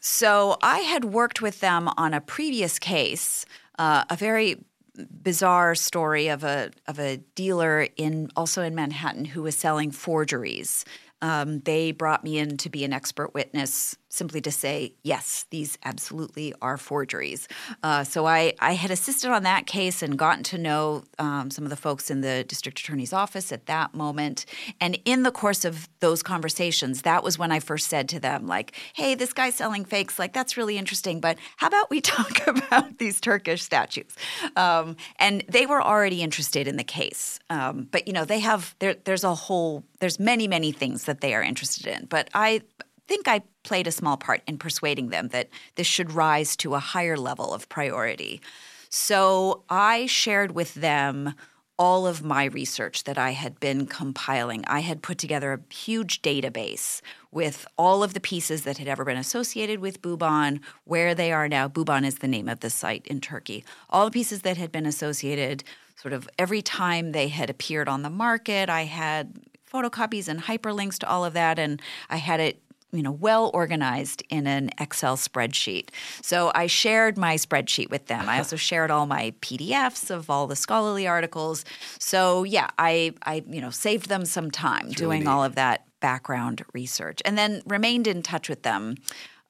So 0.00 0.56
I 0.62 0.80
had 0.80 1.04
worked 1.06 1.40
with 1.40 1.60
them 1.60 1.88
on 1.96 2.12
a 2.12 2.20
previous 2.20 2.78
case, 2.78 3.46
uh, 3.78 4.04
a 4.10 4.16
very 4.16 4.62
bizarre 4.96 5.74
story 5.74 6.28
of 6.28 6.44
a 6.44 6.70
of 6.86 6.98
a 6.98 7.18
dealer 7.34 7.88
in 7.96 8.30
also 8.36 8.62
in 8.62 8.74
Manhattan 8.74 9.24
who 9.24 9.42
was 9.42 9.56
selling 9.56 9.90
forgeries. 9.90 10.84
Um, 11.22 11.60
they 11.60 11.92
brought 11.92 12.22
me 12.22 12.38
in 12.38 12.56
to 12.58 12.68
be 12.68 12.84
an 12.84 12.92
expert 12.92 13.32
witness, 13.32 13.96
simply 14.14 14.40
to 14.40 14.50
say 14.50 14.94
yes, 15.02 15.46
these 15.50 15.76
absolutely 15.84 16.54
are 16.62 16.76
forgeries. 16.76 17.48
Uh, 17.82 18.04
so 18.04 18.26
I 18.26 18.54
I 18.60 18.72
had 18.72 18.90
assisted 18.90 19.30
on 19.30 19.42
that 19.42 19.66
case 19.66 20.02
and 20.02 20.18
gotten 20.18 20.44
to 20.44 20.58
know 20.58 21.04
um, 21.18 21.50
some 21.50 21.64
of 21.64 21.70
the 21.70 21.76
folks 21.76 22.10
in 22.10 22.20
the 22.20 22.44
district 22.44 22.80
attorney's 22.80 23.12
office 23.12 23.52
at 23.52 23.66
that 23.66 23.94
moment. 23.94 24.46
And 24.80 24.98
in 25.04 25.22
the 25.22 25.30
course 25.32 25.64
of 25.64 25.88
those 26.00 26.22
conversations, 26.22 27.02
that 27.02 27.22
was 27.22 27.38
when 27.38 27.50
I 27.52 27.60
first 27.60 27.88
said 27.88 28.08
to 28.10 28.20
them, 28.20 28.46
like, 28.46 28.76
"Hey, 28.94 29.14
this 29.14 29.32
guy's 29.32 29.56
selling 29.56 29.84
fakes. 29.84 30.18
Like 30.18 30.32
that's 30.32 30.56
really 30.56 30.78
interesting, 30.78 31.20
but 31.20 31.36
how 31.56 31.66
about 31.66 31.90
we 31.90 32.00
talk 32.14 32.46
about 32.46 32.98
these 32.98 33.20
Turkish 33.20 33.62
statues?" 33.62 34.14
Um, 34.56 34.96
and 35.18 35.44
they 35.48 35.66
were 35.66 35.82
already 35.82 36.22
interested 36.22 36.68
in 36.68 36.76
the 36.76 36.84
case, 36.84 37.38
um, 37.50 37.88
but 37.90 38.06
you 38.06 38.12
know, 38.12 38.24
they 38.24 38.40
have 38.40 38.74
there, 38.78 38.94
there's 39.04 39.24
a 39.24 39.34
whole 39.34 39.84
there's 40.00 40.18
many 40.20 40.46
many 40.48 40.72
things 40.72 41.04
that 41.04 41.20
they 41.20 41.34
are 41.34 41.42
interested 41.42 41.86
in. 41.86 42.06
But 42.06 42.28
I 42.34 42.62
think 43.06 43.28
I 43.28 43.42
played 43.62 43.86
a 43.86 43.92
small 43.92 44.16
part 44.16 44.42
in 44.46 44.58
persuading 44.58 45.08
them 45.08 45.28
that 45.28 45.48
this 45.76 45.86
should 45.86 46.12
rise 46.12 46.56
to 46.56 46.74
a 46.74 46.80
higher 46.80 47.16
level 47.16 47.52
of 47.52 47.68
priority. 47.68 48.40
So 48.88 49.64
I 49.68 50.06
shared 50.06 50.52
with 50.52 50.74
them 50.74 51.34
all 51.76 52.06
of 52.06 52.22
my 52.22 52.44
research 52.44 53.04
that 53.04 53.18
I 53.18 53.30
had 53.30 53.58
been 53.58 53.86
compiling. 53.86 54.64
I 54.66 54.80
had 54.80 55.02
put 55.02 55.18
together 55.18 55.52
a 55.52 55.74
huge 55.74 56.22
database 56.22 57.00
with 57.32 57.66
all 57.76 58.04
of 58.04 58.14
the 58.14 58.20
pieces 58.20 58.62
that 58.62 58.78
had 58.78 58.86
ever 58.86 59.04
been 59.04 59.16
associated 59.16 59.80
with 59.80 60.00
Bubon, 60.00 60.60
where 60.84 61.14
they 61.14 61.32
are 61.32 61.48
now. 61.48 61.66
Bubon 61.66 62.04
is 62.06 62.18
the 62.18 62.28
name 62.28 62.48
of 62.48 62.60
the 62.60 62.70
site 62.70 63.06
in 63.08 63.20
Turkey. 63.20 63.64
All 63.90 64.04
the 64.04 64.12
pieces 64.12 64.42
that 64.42 64.56
had 64.56 64.70
been 64.70 64.86
associated, 64.86 65.64
sort 65.96 66.14
of 66.14 66.28
every 66.38 66.62
time 66.62 67.10
they 67.10 67.26
had 67.26 67.50
appeared 67.50 67.88
on 67.88 68.02
the 68.02 68.10
market, 68.10 68.70
I 68.70 68.84
had 68.84 69.40
photocopies 69.68 70.28
and 70.28 70.44
hyperlinks 70.44 70.98
to 70.98 71.08
all 71.08 71.24
of 71.24 71.32
that, 71.32 71.58
and 71.58 71.82
I 72.08 72.18
had 72.18 72.38
it 72.38 72.62
you 72.94 73.02
know 73.02 73.12
well 73.12 73.50
organized 73.52 74.22
in 74.30 74.46
an 74.46 74.70
excel 74.78 75.16
spreadsheet. 75.16 75.88
So 76.22 76.50
i 76.54 76.66
shared 76.66 77.18
my 77.18 77.36
spreadsheet 77.36 77.90
with 77.90 78.06
them. 78.06 78.28
I 78.28 78.38
also 78.42 78.56
shared 78.56 78.90
all 78.90 79.06
my 79.06 79.34
pdfs 79.40 80.10
of 80.10 80.30
all 80.30 80.46
the 80.46 80.56
scholarly 80.56 81.06
articles. 81.06 81.64
So 81.98 82.44
yeah 82.44 82.68
i 82.78 83.12
i 83.22 83.44
you 83.48 83.60
know 83.60 83.70
saved 83.70 84.08
them 84.08 84.24
some 84.24 84.50
time 84.50 84.90
doing 84.90 85.26
all 85.26 85.44
of 85.44 85.54
that 85.56 85.84
background 86.00 86.62
research 86.72 87.20
and 87.24 87.36
then 87.36 87.62
remained 87.66 88.06
in 88.06 88.22
touch 88.22 88.48
with 88.48 88.62
them 88.62 88.96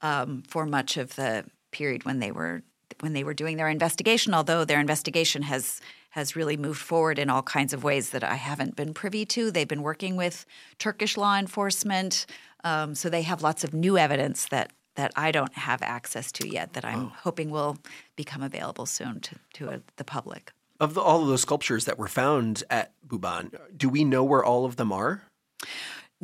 um, 0.03 0.43
for 0.47 0.67
much 0.67 0.97
of 0.97 1.17
the 1.17 1.45
period 1.73 2.05
when 2.05 2.21
they 2.21 2.31
were 2.31 2.63
when 3.01 3.13
they 3.13 3.25
were 3.25 3.35
doing 3.35 3.57
their 3.57 3.69
investigation 3.69 4.33
although 4.33 4.65
their 4.65 4.79
investigation 4.79 5.43
has 5.43 5.81
has 6.15 6.37
really 6.37 6.57
moved 6.57 6.81
forward 6.81 7.19
in 7.19 7.29
all 7.29 7.43
kinds 7.43 7.73
of 7.73 7.83
ways 7.83 8.11
that 8.11 8.23
I 8.23 8.37
haven't 8.37 8.77
been 8.77 8.95
privy 8.95 9.27
to. 9.27 9.51
They've 9.51 9.67
been 9.67 9.83
working 9.83 10.15
with 10.15 10.47
Turkish 10.79 11.17
law 11.17 11.37
enforcement, 11.37 12.27
um, 12.65 12.95
so 12.95 13.09
they 13.09 13.23
have 13.23 13.43
lots 13.43 13.63
of 13.65 13.73
new 13.73 13.97
evidence 13.97 14.47
that 14.47 14.73
that 14.97 15.13
I 15.17 15.33
don't 15.33 15.53
have 15.55 15.83
access 15.83 16.31
to 16.33 16.49
yet. 16.49 16.73
That 16.75 16.85
I'm 16.85 17.09
hoping 17.09 17.51
will 17.51 17.79
become 18.17 18.43
available 18.43 18.87
soon 18.87 19.21
to 19.21 19.37
to 19.55 19.71
uh, 19.71 19.79
the 19.97 20.05
public. 20.05 20.53
Of 20.81 20.95
the, 20.95 21.01
all 21.01 21.23
of 21.23 21.29
those 21.29 21.43
sculptures 21.43 21.85
that 21.85 21.99
were 21.99 22.09
found 22.09 22.65
at 22.69 22.93
Bubon, 23.07 23.55
do 23.77 23.89
we 23.89 24.03
know 24.03 24.25
where 24.25 24.45
all 24.45 24.65
of 24.65 24.75
them 24.75 24.91
are? 24.91 25.23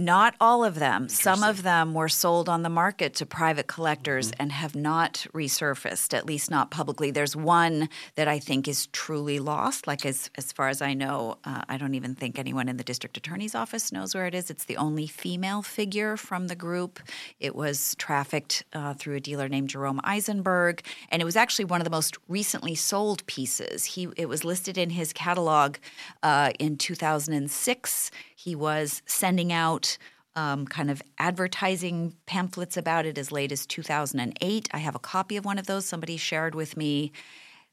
Not 0.01 0.35
all 0.41 0.65
of 0.65 0.77
them. 0.77 1.09
Some 1.09 1.43
of 1.43 1.63
them 1.63 1.95
were 1.95 2.09
sold 2.09 2.49
on 2.49 2.63
the 2.63 2.69
market 2.71 3.15
to 3.15 3.27
private 3.27 3.67
collectors 3.67 4.31
Mm-hmm. 4.31 4.43
and 4.43 4.53
have 4.53 4.75
not 4.75 5.27
resurfaced, 5.35 6.15
at 6.15 6.27
least 6.27 6.51
not 6.51 6.71
publicly. 6.71 7.11
There's 7.11 7.35
one 7.37 7.89
that 8.15 8.29
I 8.29 8.39
think 8.39 8.67
is 8.69 8.87
truly 8.89 9.39
lost. 9.39 9.87
Like, 9.87 10.07
as, 10.07 10.31
as 10.37 10.53
far 10.53 10.69
as 10.69 10.81
I 10.83 10.95
know, 10.95 11.39
uh, 11.45 11.63
I 11.69 11.77
don't 11.77 11.95
even 11.95 12.15
think 12.15 12.39
anyone 12.39 12.69
in 12.69 12.77
the 12.77 12.85
district 12.85 13.17
attorney's 13.17 13.55
office 13.55 13.93
knows 13.93 14.15
where 14.15 14.27
it 14.27 14.35
is. 14.35 14.51
It's 14.51 14.65
the 14.65 14.77
only 14.77 15.07
female 15.07 15.63
figure 15.63 16.17
from 16.17 16.49
the 16.49 16.55
group. 16.57 17.01
It 17.41 17.55
was 17.55 17.95
trafficked 17.99 18.65
uh, 18.73 18.95
through 18.95 19.17
a 19.17 19.21
dealer 19.21 19.49
named 19.49 19.69
Jerome 19.71 20.01
Eisenberg, 20.05 20.83
and 21.11 21.21
it 21.21 21.25
was 21.25 21.37
actually 21.37 21.67
one 21.67 21.81
of 21.81 21.85
the 21.85 21.91
most 21.91 22.17
recently 22.29 22.75
sold 22.75 23.25
pieces. 23.27 23.85
He 23.85 24.09
It 24.17 24.29
was 24.29 24.45
listed 24.45 24.79
in 24.79 24.91
his 24.91 25.13
catalog 25.13 25.77
uh, 26.23 26.53
in 26.59 26.77
2006. 26.77 28.11
He 28.43 28.55
was 28.55 29.03
sending 29.05 29.53
out 29.53 29.99
um, 30.35 30.67
kind 30.67 30.91
of 30.91 31.03
advertising 31.19 32.15
pamphlets 32.25 32.79
about 32.79 33.05
it 33.05 33.19
as 33.19 33.31
late 33.31 33.53
as 33.53 33.67
2008. 33.67 34.69
I 34.73 34.79
have 34.79 34.95
a 34.95 34.99
copy 34.99 35.37
of 35.37 35.45
one 35.45 35.59
of 35.59 35.67
those. 35.67 35.85
Somebody 35.85 36.17
shared 36.17 36.55
with 36.55 36.75
me. 36.75 37.13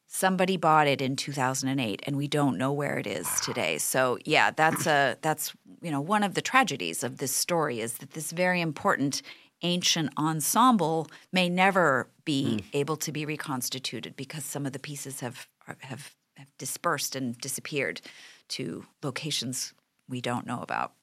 Somebody 0.08 0.58
bought 0.58 0.88
it 0.88 1.02
in 1.02 1.16
2008, 1.16 2.02
and 2.06 2.18
we 2.18 2.28
don't 2.28 2.58
know 2.58 2.74
where 2.74 2.98
it 2.98 3.08
is 3.08 3.28
today. 3.40 3.78
So 3.78 4.18
yeah, 4.26 4.52
that's 4.52 4.86
a 4.88 5.18
that's 5.22 5.54
you 5.82 5.92
know 5.92 6.02
one 6.02 6.24
of 6.24 6.34
the 6.34 6.42
tragedies 6.42 7.02
of 7.02 7.20
this 7.20 7.34
story 7.34 7.80
is 7.80 8.00
that 8.00 8.12
this 8.12 8.32
very 8.32 8.60
important 8.60 9.22
ancient 9.62 10.12
ensemble 10.18 11.08
may 11.32 11.48
never 11.48 12.10
be 12.26 12.64
able 12.74 12.98
to 12.98 13.12
be 13.14 13.26
reconstituted 13.26 14.18
because 14.18 14.44
some 14.44 14.66
of 14.66 14.74
the 14.74 14.80
pieces 14.80 15.22
have 15.22 15.48
have, 15.80 16.14
have 16.36 16.52
dispersed 16.58 17.16
and 17.16 17.38
disappeared 17.38 18.02
to 18.50 18.86
locations 19.02 19.74
we 20.10 20.22
don't 20.22 20.46
know 20.46 20.62
about. 20.62 20.93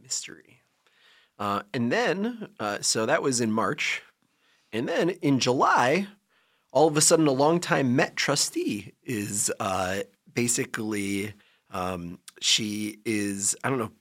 Mystery. 0.00 0.62
Uh, 1.38 1.62
and 1.74 1.90
then, 1.90 2.48
uh, 2.60 2.78
so 2.80 3.06
that 3.06 3.22
was 3.22 3.40
in 3.40 3.50
March. 3.50 4.02
And 4.72 4.88
then 4.88 5.10
in 5.10 5.40
July, 5.40 6.06
all 6.72 6.86
of 6.88 6.96
a 6.96 7.00
sudden, 7.00 7.26
a 7.26 7.32
longtime 7.32 7.96
Met 7.96 8.16
trustee 8.16 8.92
is 9.02 9.50
uh, 9.58 10.00
basically, 10.32 11.34
um, 11.70 12.18
she 12.40 12.98
is, 13.04 13.56
I 13.64 13.70
don't 13.70 13.78
know, 13.78 13.92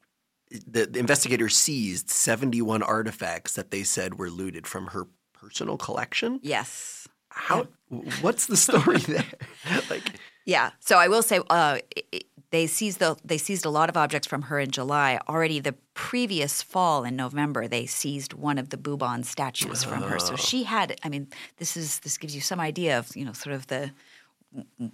the, 0.68 0.86
the 0.86 0.99
investigators 0.99 1.57
seized 1.57 2.10
71 2.10 2.84
artifacts 2.84 3.53
that 3.53 3.72
they 3.72 3.84
said 3.84 4.20
were 4.20 4.30
looted 4.30 4.68
from 4.68 4.88
her 4.88 5.07
personal 5.34 5.78
collection. 5.78 6.39
Yes. 6.43 7.07
How, 7.30 7.68
what's 8.22 8.45
the 8.45 8.57
story 8.57 8.97
there? 8.99 9.26
like, 9.89 10.03
Yeah. 10.46 10.72
So 10.80 10.98
I 10.98 11.08
will 11.08 11.22
say 11.24 11.39
uh, 11.50 11.80
it- 11.96 12.26
they 12.52 12.68
seized 12.68 13.00
the, 13.00 13.18
they 13.26 13.38
seized 13.38 13.66
a 13.66 13.70
lot 13.70 13.89
of 13.89 13.98
objects 13.98 14.28
from 14.28 14.43
her 14.43 14.60
in 14.60 14.72
July. 14.72 15.20
Already 15.28 15.60
the 15.60 15.74
previous 15.93 16.62
fall 16.62 17.04
in 17.04 17.16
November, 17.18 17.68
they 17.68 17.86
seized 17.86 18.34
one 18.34 18.58
of 18.58 18.70
the 18.70 18.78
Bubon 18.78 19.26
statues 19.26 19.84
from 19.84 20.04
her. 20.04 20.20
So 20.20 20.38
she 20.38 20.64
had. 20.64 20.98
I 21.04 21.10
mean, 21.10 21.28
this 21.58 21.76
is 21.76 22.00
this 22.00 22.18
gives 22.18 22.34
you 22.34 22.39
some 22.41 22.62
idea 22.62 22.98
of 22.98 23.14
you 23.18 23.26
know 23.26 23.34
sort 23.34 23.56
of 23.56 23.68
the 23.68 23.91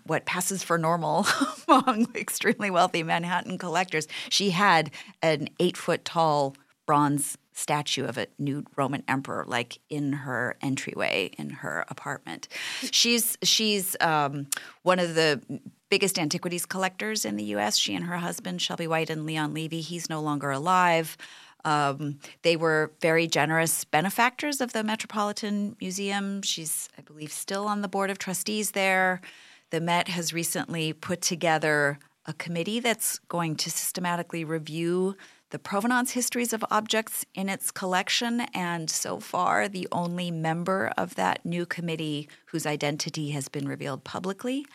what 0.08 0.26
passes 0.26 0.64
for 0.64 0.78
normal 0.80 1.28
among 1.68 2.08
extremely 2.16 2.72
wealthy 2.72 3.04
Manhattan 3.04 3.60
collectors. 3.60 4.08
She 4.30 4.50
had 4.52 4.90
an 5.22 5.50
eight 5.60 5.78
foot 5.78 6.04
tall 6.04 6.56
bronze 6.88 7.38
statue 7.54 8.06
of 8.06 8.18
a 8.18 8.28
nude 8.40 8.68
Roman 8.76 9.04
emperor, 9.08 9.46
like 9.48 9.80
in 9.90 10.14
her 10.14 10.56
entryway 10.62 11.32
in 11.38 11.50
her 11.50 11.86
apartment. 11.90 12.48
She's 12.92 13.38
she's 13.44 13.96
um, 14.02 14.48
one 14.84 15.00
of 15.00 15.16
the 15.16 15.42
biggest 15.90 16.18
antiquities 16.18 16.66
collectors 16.66 17.26
in 17.26 17.36
the 17.36 17.44
U.S. 17.46 17.78
She 17.78 17.94
and 17.94 18.06
her 18.06 18.18
husband 18.18 18.62
Shelby 18.62 18.88
White 18.88 19.10
and 19.10 19.26
Leon 19.26 19.54
Levy. 19.54 19.82
He's 19.82 20.10
no 20.10 20.22
longer 20.22 20.52
alive. 20.52 21.18
Um, 21.64 22.20
they 22.42 22.56
were 22.56 22.92
very 23.02 23.28
generous 23.28 23.84
benefactors 23.86 24.62
of 24.62 24.74
the 24.74 24.84
Metropolitan 24.84 25.76
Museum. 25.80 26.42
She's, 26.42 26.90
I 26.98 27.02
believe, 27.02 27.32
still 27.32 27.68
on 27.68 27.82
the 27.82 27.88
board 27.88 28.10
of 28.10 28.18
trustees 28.18 28.72
there. 28.72 29.22
The 29.70 29.80
Met 29.80 30.08
has 30.08 30.34
recently 30.34 30.92
put 30.92 31.22
together 31.22 32.00
a 32.26 32.34
committee 32.34 32.80
that's 32.80 33.20
going 33.20 33.56
to 33.58 33.70
systematically 33.70 34.44
review 34.44 35.16
the 35.52 35.60
provenance 35.60 36.12
histories 36.12 36.54
of 36.54 36.66
objects 36.72 37.26
in 37.36 37.48
its 37.50 37.72
collection. 37.72 38.42
And 38.54 38.90
so 38.90 39.20
far, 39.20 39.68
the 39.68 39.88
only 39.92 40.32
member 40.32 40.92
of 40.98 41.16
that 41.16 41.46
new 41.46 41.66
committee 41.66 42.28
whose 42.48 42.66
identity 42.66 43.30
has 43.32 43.48
been 43.50 43.68
revealed 43.68 44.04
publicly 44.04 44.66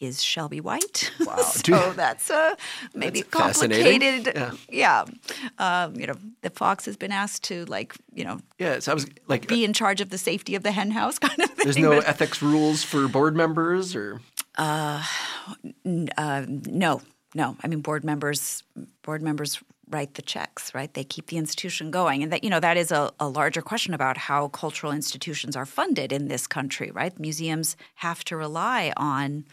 is 0.00 0.20
Shelby 0.22 0.60
White. 0.60 1.12
Wow. 1.24 1.36
so 1.42 1.92
that's 1.92 2.28
a 2.30 2.56
maybe 2.94 3.22
That's 3.22 3.60
complicated. 3.60 4.36
Yeah. 4.68 5.04
Um, 5.58 5.94
you 5.94 6.08
know, 6.08 6.16
the 6.40 6.50
Fox 6.50 6.86
has 6.86 6.96
been 6.96 7.12
asked 7.12 7.44
to, 7.44 7.64
like, 7.66 7.94
you 8.12 8.24
know, 8.24 8.40
Yeah, 8.58 8.80
so 8.80 8.90
I 8.90 8.94
was 8.94 9.06
like, 9.28 9.46
be 9.46 9.64
in 9.64 9.72
charge 9.72 10.00
of 10.00 10.10
the 10.10 10.18
safety 10.18 10.56
of 10.56 10.64
the 10.64 10.72
hen 10.72 10.90
house 10.90 11.18
kind 11.26 11.40
of 11.40 11.50
thing. 11.50 11.62
there's 11.64 11.78
no 11.78 11.90
but- 11.90 12.08
ethics 12.08 12.42
rules 12.42 12.82
for 12.82 13.06
board 13.06 13.36
members, 13.36 13.94
or 13.94 14.20
uh, 14.58 15.04
no, 15.84 17.02
no. 17.34 17.56
I 17.62 17.66
mean, 17.68 17.80
board 17.80 18.02
members, 18.04 18.64
board 19.02 19.22
members 19.22 19.60
write 19.88 20.14
the 20.14 20.22
checks, 20.22 20.74
right? 20.74 20.92
They 20.92 21.04
keep 21.04 21.26
the 21.26 21.36
institution 21.36 21.90
going, 21.90 22.22
and 22.22 22.32
that 22.32 22.44
you 22.44 22.50
know 22.50 22.60
that 22.60 22.76
is 22.76 22.90
a, 22.90 23.12
a 23.20 23.28
larger 23.28 23.62
question 23.62 23.94
about 23.94 24.16
how 24.16 24.48
cultural 24.48 24.92
institutions 24.92 25.56
are 25.56 25.66
funded 25.66 26.12
in 26.12 26.28
this 26.28 26.46
country, 26.46 26.90
right? 26.90 27.18
Museums 27.18 27.76
have 27.96 28.24
to 28.24 28.36
rely 28.36 28.92
on 28.96 29.44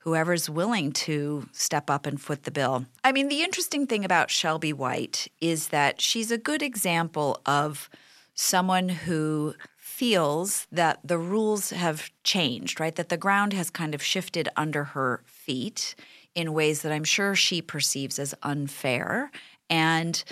whoever's 0.00 0.48
willing 0.48 0.92
to 0.92 1.48
step 1.50 1.90
up 1.90 2.06
and 2.06 2.20
foot 2.20 2.44
the 2.44 2.50
bill. 2.50 2.86
I 3.02 3.10
mean, 3.10 3.28
the 3.28 3.42
interesting 3.42 3.88
thing 3.88 4.04
about 4.04 4.30
Shelby 4.30 4.72
White 4.72 5.26
is 5.40 5.68
that 5.68 6.00
she's 6.00 6.30
a 6.30 6.38
good 6.38 6.62
example 6.62 7.40
of 7.44 7.90
someone 8.32 8.88
who 8.88 9.54
feels 9.76 10.68
that 10.70 11.00
the 11.02 11.18
rules 11.18 11.70
have 11.70 12.10
changed, 12.22 12.78
right? 12.78 12.94
That 12.94 13.08
the 13.08 13.16
ground 13.16 13.52
has 13.54 13.70
kind 13.70 13.94
of 13.94 14.02
shifted 14.02 14.48
under 14.54 14.84
her 14.84 15.22
feet 15.26 15.96
in 16.36 16.52
ways 16.52 16.82
that 16.82 16.92
I'm 16.92 17.02
sure 17.02 17.34
she 17.34 17.62
perceives 17.62 18.18
as 18.18 18.34
unfair. 18.42 19.30
And 19.68 20.22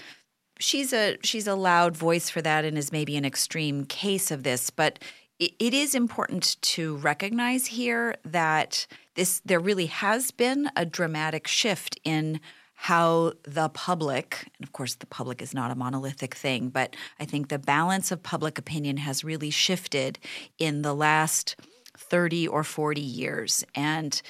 she's 0.58 0.92
a 0.92 1.16
she's 1.22 1.46
a 1.46 1.54
loud 1.54 1.96
voice 1.96 2.30
for 2.30 2.42
that 2.42 2.64
and 2.64 2.78
is 2.78 2.92
maybe 2.92 3.16
an 3.16 3.24
extreme 3.24 3.84
case 3.84 4.30
of 4.30 4.42
this, 4.42 4.70
but 4.70 4.98
it, 5.40 5.74
is 5.74 5.96
important 5.96 6.56
to 6.62 6.96
recognize 6.98 7.66
here 7.66 8.14
that 8.24 8.86
this 9.16 9.40
there 9.44 9.60
really 9.60 9.86
has 9.86 10.30
been 10.30 10.70
a 10.76 10.86
dramatic 10.86 11.48
shift 11.48 11.98
in 12.04 12.40
how 12.74 13.32
the 13.44 13.68
public, 13.70 14.50
and 14.58 14.66
of 14.66 14.72
course 14.72 14.94
the 14.96 15.06
public 15.06 15.40
is 15.42 15.54
not 15.54 15.70
a 15.70 15.74
monolithic 15.74 16.34
thing, 16.34 16.68
but 16.68 16.94
I 17.18 17.24
think 17.24 17.48
the 17.48 17.58
balance 17.58 18.10
of 18.12 18.22
public 18.22 18.58
opinion 18.58 18.98
has 18.98 19.24
really 19.24 19.50
shifted 19.50 20.18
in 20.58 20.82
the 20.82 20.94
last 20.94 21.56
30 21.96 22.48
or 22.48 22.64
40 22.64 23.00
years. 23.00 23.64
And 23.74 24.20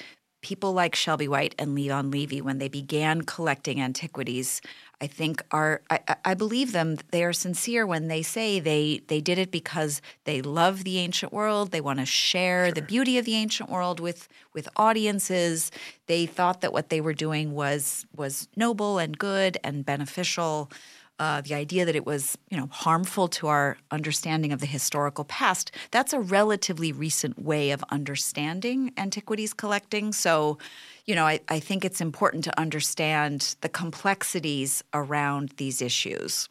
people 0.41 0.73
like 0.73 0.95
Shelby 0.95 1.27
White 1.27 1.55
and 1.57 1.73
Leon 1.73 2.11
Levy, 2.11 2.39
when 2.39 2.59
they 2.59 2.67
began 2.67 3.23
collecting 3.23 3.81
antiquities, 3.81 4.61
I 5.01 5.07
think 5.07 5.43
are 5.51 5.81
I, 5.89 5.99
I 6.23 6.33
believe 6.33 6.71
them. 6.71 6.97
They 7.11 7.23
are 7.23 7.33
sincere 7.33 7.85
when 7.85 8.07
they 8.07 8.21
say 8.21 8.59
they 8.59 9.01
they 9.07 9.21
did 9.21 9.37
it 9.37 9.51
because 9.51 10.01
they 10.23 10.41
love 10.41 10.83
the 10.83 10.99
ancient 10.99 11.33
world. 11.33 11.71
They 11.71 11.81
want 11.81 11.99
to 11.99 12.05
share 12.05 12.71
the 12.71 12.81
beauty 12.81 13.17
of 13.17 13.25
the 13.25 13.35
ancient 13.35 13.69
world 13.69 13.99
with 13.99 14.27
with 14.53 14.69
audiences. 14.75 15.71
They 16.07 16.25
thought 16.25 16.61
that 16.61 16.73
what 16.73 16.89
they 16.89 17.01
were 17.01 17.13
doing 17.13 17.53
was 17.53 18.05
was 18.15 18.47
noble 18.55 18.97
and 18.97 19.17
good 19.17 19.57
and 19.63 19.85
beneficial. 19.85 20.71
Uh, 21.17 21.39
the 21.39 21.53
idea 21.53 21.85
that 21.85 21.95
it 21.95 22.05
was, 22.05 22.37
you 22.49 22.57
know, 22.57 22.67
harmful 22.71 23.29
to 23.29 23.47
our 23.47 23.77
understanding 23.89 24.51
of 24.51 24.59
the 24.59 24.65
historical 24.65 25.23
past, 25.23 25.71
that's 25.89 26.11
a 26.11 26.19
relatively 26.19 26.91
recent 26.91 27.41
way 27.41 27.71
of 27.71 27.81
understanding 27.89 28.91
antiquities 28.97 29.53
collecting. 29.53 30.11
So, 30.11 30.57
you 31.05 31.15
know, 31.15 31.25
I, 31.25 31.39
I 31.47 31.61
think 31.61 31.85
it's 31.85 32.01
important 32.01 32.43
to 32.43 32.59
understand 32.59 33.55
the 33.61 33.69
complexities 33.69 34.83
around 34.93 35.53
these 35.55 35.81
issues. 35.81 36.49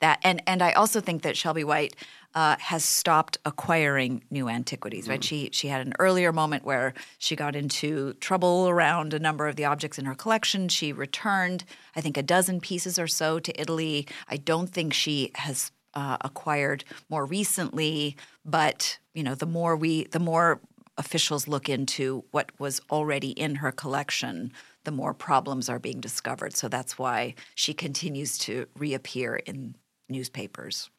That 0.00 0.18
and 0.22 0.42
and 0.46 0.62
I 0.62 0.72
also 0.72 1.00
think 1.00 1.22
that 1.22 1.36
Shelby 1.36 1.64
White 1.64 1.94
uh, 2.34 2.56
has 2.58 2.84
stopped 2.84 3.38
acquiring 3.44 4.22
new 4.30 4.48
antiquities. 4.48 5.08
Right? 5.08 5.22
She 5.22 5.50
she 5.52 5.68
had 5.68 5.86
an 5.86 5.94
earlier 5.98 6.32
moment 6.32 6.64
where 6.64 6.94
she 7.18 7.36
got 7.36 7.56
into 7.56 8.12
trouble 8.14 8.68
around 8.68 9.14
a 9.14 9.18
number 9.18 9.48
of 9.48 9.56
the 9.56 9.64
objects 9.64 9.98
in 9.98 10.04
her 10.04 10.14
collection. 10.14 10.68
She 10.68 10.92
returned, 10.92 11.64
I 11.96 12.00
think, 12.00 12.16
a 12.16 12.22
dozen 12.22 12.60
pieces 12.60 12.98
or 12.98 13.06
so 13.06 13.38
to 13.40 13.60
Italy. 13.60 14.06
I 14.28 14.36
don't 14.36 14.68
think 14.68 14.92
she 14.92 15.30
has 15.34 15.72
uh, 15.94 16.18
acquired 16.20 16.84
more 17.08 17.24
recently, 17.24 18.16
but 18.44 18.98
you 19.14 19.22
know, 19.22 19.34
the 19.34 19.46
more 19.46 19.76
we 19.76 20.04
the 20.04 20.20
more 20.20 20.60
officials 20.98 21.48
look 21.48 21.68
into 21.68 22.24
what 22.32 22.50
was 22.58 22.80
already 22.90 23.30
in 23.30 23.56
her 23.56 23.72
collection, 23.72 24.52
the 24.84 24.90
more 24.90 25.14
problems 25.14 25.68
are 25.68 25.78
being 25.78 26.00
discovered. 26.00 26.56
So 26.56 26.68
that's 26.68 26.98
why 26.98 27.34
she 27.54 27.72
continues 27.72 28.36
to 28.38 28.66
reappear 28.76 29.36
in 29.36 29.76
newspapers. 30.08 30.90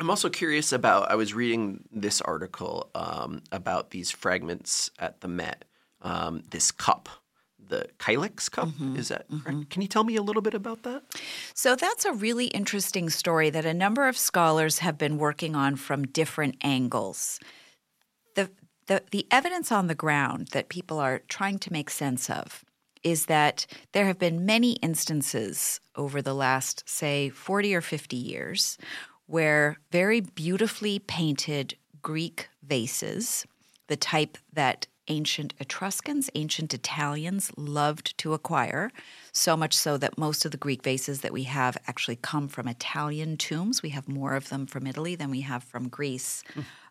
I'm 0.00 0.10
also 0.10 0.28
curious 0.28 0.72
about. 0.72 1.10
I 1.10 1.14
was 1.14 1.34
reading 1.34 1.84
this 1.92 2.20
article 2.20 2.90
um, 2.94 3.42
about 3.52 3.90
these 3.90 4.10
fragments 4.10 4.90
at 4.98 5.20
the 5.20 5.28
Met. 5.28 5.64
Um, 6.00 6.42
this 6.50 6.72
cup, 6.72 7.08
the 7.68 7.86
Kylix 8.00 8.50
cup, 8.50 8.70
is 8.96 9.08
that 9.08 9.26
correct? 9.44 9.70
Can 9.70 9.82
you 9.82 9.88
tell 9.88 10.02
me 10.02 10.16
a 10.16 10.22
little 10.22 10.42
bit 10.42 10.54
about 10.54 10.82
that? 10.82 11.04
So 11.54 11.76
that's 11.76 12.04
a 12.04 12.12
really 12.12 12.46
interesting 12.46 13.08
story 13.08 13.50
that 13.50 13.64
a 13.64 13.74
number 13.74 14.08
of 14.08 14.18
scholars 14.18 14.80
have 14.80 14.98
been 14.98 15.16
working 15.16 15.54
on 15.54 15.76
from 15.76 16.06
different 16.06 16.56
angles. 16.62 17.38
The, 18.34 18.50
the, 18.88 19.04
the 19.12 19.26
evidence 19.30 19.70
on 19.70 19.86
the 19.86 19.94
ground 19.94 20.48
that 20.48 20.68
people 20.68 20.98
are 20.98 21.20
trying 21.28 21.60
to 21.60 21.72
make 21.72 21.88
sense 21.88 22.28
of 22.28 22.64
is 23.04 23.26
that 23.26 23.66
there 23.92 24.06
have 24.06 24.18
been 24.18 24.46
many 24.46 24.72
instances 24.74 25.80
over 25.96 26.22
the 26.22 26.34
last, 26.34 26.88
say, 26.88 27.28
40 27.28 27.74
or 27.74 27.80
50 27.80 28.16
years 28.16 28.78
where 29.32 29.78
very 29.90 30.20
beautifully 30.20 30.98
painted 30.98 31.74
Greek 32.02 32.50
vases, 32.62 33.46
the 33.88 33.96
type 33.96 34.36
that 34.52 34.86
ancient 35.08 35.54
Etruscans, 35.58 36.28
ancient 36.34 36.74
Italians 36.74 37.50
loved 37.56 38.16
to 38.18 38.34
acquire, 38.34 38.90
so 39.32 39.56
much 39.56 39.72
so 39.72 39.96
that 39.96 40.18
most 40.18 40.44
of 40.44 40.50
the 40.50 40.58
Greek 40.58 40.82
vases 40.82 41.22
that 41.22 41.32
we 41.32 41.44
have 41.44 41.78
actually 41.86 42.16
come 42.16 42.46
from 42.46 42.68
Italian 42.68 43.38
tombs. 43.38 43.82
We 43.82 43.88
have 43.88 44.06
more 44.06 44.34
of 44.34 44.50
them 44.50 44.66
from 44.66 44.86
Italy 44.86 45.14
than 45.14 45.30
we 45.30 45.40
have 45.40 45.64
from 45.64 45.88
Greece. 45.88 46.42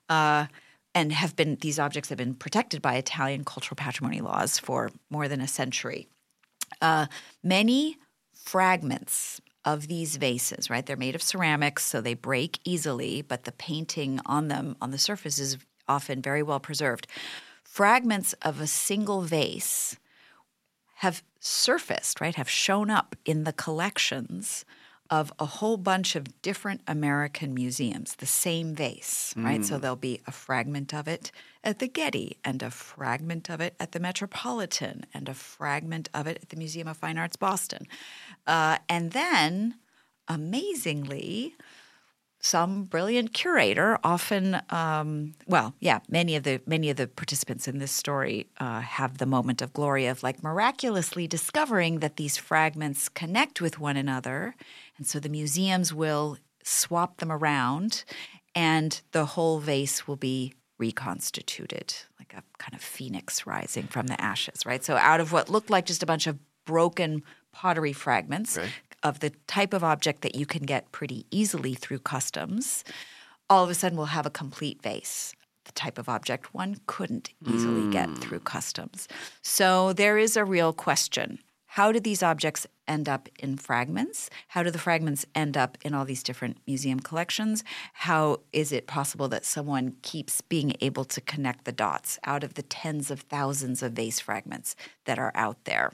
Uh, 0.10 0.48
and 0.96 1.12
have 1.12 1.36
been 1.36 1.58
these 1.62 1.78
objects 1.78 2.10
have 2.10 2.18
been 2.18 2.34
protected 2.34 2.82
by 2.82 2.96
Italian 2.96 3.46
cultural 3.46 3.76
patrimony 3.76 4.20
laws 4.20 4.58
for 4.58 4.90
more 5.12 5.28
than 5.28 5.42
a 5.42 5.48
century. 5.48 6.08
Uh, 6.82 7.06
many 7.44 7.98
fragments 8.34 9.40
of 9.66 9.88
these 9.88 10.16
vases, 10.18 10.70
right? 10.70 10.86
They're 10.86 10.98
made 10.98 11.16
of 11.16 11.22
ceramics, 11.22 11.84
so 11.84 12.02
they 12.02 12.14
break 12.14 12.60
easily, 12.64 13.22
but 13.22 13.44
the 13.44 13.52
painting 13.52 14.20
on 14.26 14.48
them 14.48 14.76
on 14.82 14.92
the 14.92 14.98
surface 14.98 15.40
is 15.40 15.58
often 15.88 16.22
very 16.22 16.44
well 16.44 16.60
preserved. 16.60 17.08
Fragments 17.64 18.34
of 18.42 18.60
a 18.60 18.68
single 18.68 19.22
vase 19.22 19.98
have 20.96 21.24
surfaced, 21.40 22.22
right? 22.22 22.36
Have 22.36 22.50
shown 22.50 22.90
up 22.90 23.16
in 23.26 23.44
the 23.44 23.54
collections 23.54 24.66
of 25.12 25.34
a 25.38 25.46
whole 25.46 25.76
bunch 25.76 26.16
of 26.16 26.42
different 26.42 26.80
American 26.88 27.54
museums, 27.54 28.16
the 28.16 28.26
same 28.26 28.74
vase, 28.74 29.34
right? 29.36 29.64
So 29.66 29.78
there'll 29.78 29.98
be 29.98 30.22
a 30.26 30.32
fragment 30.32 30.94
of 30.94 31.06
it 31.06 31.32
at 31.66 31.80
the 31.80 31.88
Getty, 31.88 32.38
and 32.46 32.64
a 32.64 32.72
fragment 32.72 33.50
of 33.50 33.60
it 33.60 33.76
at 33.78 33.92
the 33.92 34.00
Metropolitan, 34.00 35.06
and 35.14 35.28
a 35.28 35.34
fragment 35.34 36.10
of 36.14 36.28
it 36.28 36.40
at 36.42 36.50
the 36.50 36.56
Museum 36.56 36.88
of 36.88 36.96
Fine 36.96 37.18
Arts 37.18 37.36
Boston. 37.36 37.88
Uh, 38.48 38.78
and 38.88 39.12
then, 39.12 39.76
amazingly, 40.30 41.56
some 42.42 42.84
brilliant 42.84 43.34
curator 43.34 44.00
often 44.04 44.60
um, 44.70 45.34
well 45.46 45.76
yeah 45.80 46.00
many 46.10 46.36
of 46.36 46.44
the 46.44 46.60
many 46.66 46.90
of 46.90 46.98
the 46.98 47.08
participants 47.08 47.68
in 47.68 47.78
this 47.78 47.92
story 47.92 48.48
uh, 48.60 48.82
have 48.82 49.20
the 49.20 49.26
moment 49.26 49.62
of 49.62 49.72
glory 49.74 50.08
of 50.08 50.24
like 50.24 50.44
miraculously 50.44 51.28
discovering 51.28 52.00
that 52.00 52.18
these 52.18 52.38
fragments 52.38 53.08
connect 53.10 53.62
with 53.62 53.80
one 53.80 53.96
another 53.96 54.56
and 55.02 55.08
so 55.08 55.20
the 55.20 55.30
museums 55.30 55.94
will 55.94 56.38
swap 56.64 57.18
them 57.18 57.32
around 57.32 58.04
and 58.54 59.02
the 59.12 59.26
whole 59.26 59.60
vase 59.60 60.08
will 60.08 60.16
be 60.16 60.54
reconstituted 60.78 61.94
like 62.20 62.34
a 62.34 62.44
kind 62.58 62.76
of 62.76 62.82
phoenix 62.82 63.46
rising 63.48 63.88
from 63.88 64.08
the 64.08 64.22
ashes 64.22 64.66
right 64.66 64.84
so 64.84 64.96
out 64.98 65.20
of 65.20 65.32
what 65.32 65.50
looked 65.50 65.70
like 65.70 65.86
just 65.86 66.04
a 66.04 66.06
bunch 66.06 66.28
of 66.28 66.38
broken 66.66 67.24
pottery 67.52 67.94
fragments 67.94 68.58
of 69.04 69.20
the 69.20 69.32
type 69.48 69.74
of 69.74 69.84
object 69.84 70.22
that 70.22 70.36
you 70.36 70.46
can 70.46 70.64
get 70.64 70.92
pretty 70.92 71.26
easily 71.32 71.74
through 71.74 72.00
customs, 72.00 72.84
all 73.50 73.64
of 73.64 73.70
a 73.70 73.74
sudden 73.74 73.98
we'll 73.98 74.08
have 74.08 74.26
a 74.26 74.32
complete 74.32 74.82
vase. 74.82 75.34
The 75.66 75.72
type 75.74 75.98
of 75.98 76.10
object 76.10 76.54
one 76.54 76.78
couldn't 76.88 77.32
easily 77.48 77.82
mm. 77.82 77.92
get 77.92 78.10
through 78.18 78.40
customs. 78.40 79.08
So 79.42 79.94
there 79.94 80.18
is 80.18 80.36
a 80.36 80.46
real 80.46 80.74
question. 80.74 81.40
How 81.76 81.94
do 81.94 82.02
these 82.02 82.22
objects 82.22 82.68
end 82.86 83.08
up 83.08 83.30
in 83.40 83.56
fragments? 83.56 84.30
How 84.50 84.62
do 84.62 84.72
the 84.72 84.78
fragments 84.78 85.26
end 85.34 85.56
up 85.56 85.78
in 85.86 85.94
all 85.94 86.04
these 86.04 86.22
different 86.22 86.58
museum 86.68 87.00
collections? 87.00 87.64
How 87.94 88.42
is 88.52 88.74
it 88.74 88.88
possible 88.88 89.30
that 89.30 89.46
someone 89.46 89.96
keeps 90.02 90.42
being 90.42 90.76
able 90.82 91.06
to 91.06 91.22
connect 91.22 91.64
the 91.64 91.72
dots 91.72 92.20
out 92.26 92.44
of 92.44 92.56
the 92.56 92.62
tens 92.62 93.10
of 93.10 93.22
thousands 93.22 93.82
of 93.82 93.94
vase 93.94 94.20
fragments 94.20 94.76
that 95.06 95.18
are 95.18 95.32
out 95.34 95.64
there? 95.64 95.94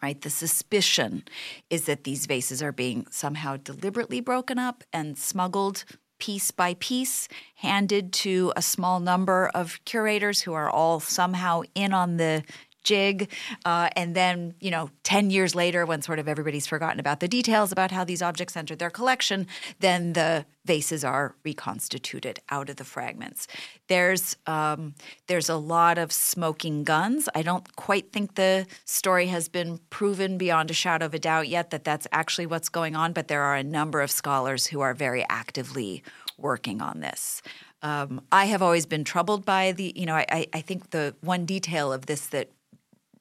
right? 0.00 0.22
The 0.22 0.30
suspicion 0.30 1.24
is 1.68 1.84
that 1.84 2.04
these 2.04 2.24
vases 2.26 2.62
are 2.62 2.72
being 2.72 3.06
somehow 3.10 3.56
deliberately 3.56 4.20
broken 4.20 4.58
up 4.58 4.82
and 4.94 5.18
smuggled 5.18 5.84
piece 6.20 6.52
by 6.52 6.74
piece, 6.74 7.28
handed 7.56 8.12
to 8.12 8.52
a 8.54 8.62
small 8.62 9.00
number 9.00 9.50
of 9.54 9.80
curators 9.84 10.42
who 10.42 10.52
are 10.52 10.70
all 10.70 11.00
somehow 11.00 11.62
in 11.74 11.92
on 11.92 12.18
the 12.18 12.44
jig. 12.82 13.30
Uh, 13.64 13.88
and 13.96 14.14
then, 14.14 14.54
you 14.60 14.70
know, 14.70 14.90
10 15.04 15.30
years 15.30 15.54
later, 15.54 15.84
when 15.86 16.02
sort 16.02 16.18
of 16.18 16.28
everybody's 16.28 16.66
forgotten 16.66 17.00
about 17.00 17.20
the 17.20 17.28
details 17.28 17.72
about 17.72 17.90
how 17.90 18.04
these 18.04 18.22
objects 18.22 18.56
entered 18.56 18.78
their 18.78 18.90
collection, 18.90 19.46
then 19.80 20.12
the 20.12 20.44
vases 20.64 21.04
are 21.04 21.34
reconstituted 21.44 22.38
out 22.50 22.68
of 22.68 22.76
the 22.76 22.84
fragments. 22.84 23.46
There's 23.88 24.36
um, 24.46 24.94
there's 25.26 25.48
a 25.48 25.56
lot 25.56 25.98
of 25.98 26.12
smoking 26.12 26.84
guns. 26.84 27.28
I 27.34 27.42
don't 27.42 27.76
quite 27.76 28.12
think 28.12 28.34
the 28.34 28.66
story 28.84 29.26
has 29.26 29.48
been 29.48 29.78
proven 29.90 30.38
beyond 30.38 30.70
a 30.70 30.74
shadow 30.74 31.06
of 31.06 31.14
a 31.14 31.18
doubt 31.18 31.48
yet 31.48 31.70
that 31.70 31.84
that's 31.84 32.06
actually 32.12 32.46
what's 32.46 32.68
going 32.68 32.94
on, 32.94 33.12
but 33.12 33.28
there 33.28 33.42
are 33.42 33.56
a 33.56 33.62
number 33.64 34.00
of 34.00 34.10
scholars 34.10 34.66
who 34.66 34.80
are 34.80 34.94
very 34.94 35.24
actively 35.28 36.02
working 36.36 36.80
on 36.80 37.00
this. 37.00 37.42
Um, 37.82 38.20
I 38.30 38.46
have 38.46 38.62
always 38.62 38.86
been 38.86 39.04
troubled 39.04 39.44
by 39.44 39.72
the, 39.72 39.92
you 39.96 40.06
know, 40.06 40.14
I, 40.14 40.46
I 40.52 40.60
think 40.60 40.90
the 40.90 41.14
one 41.20 41.46
detail 41.46 41.92
of 41.92 42.06
this 42.06 42.26
that 42.28 42.50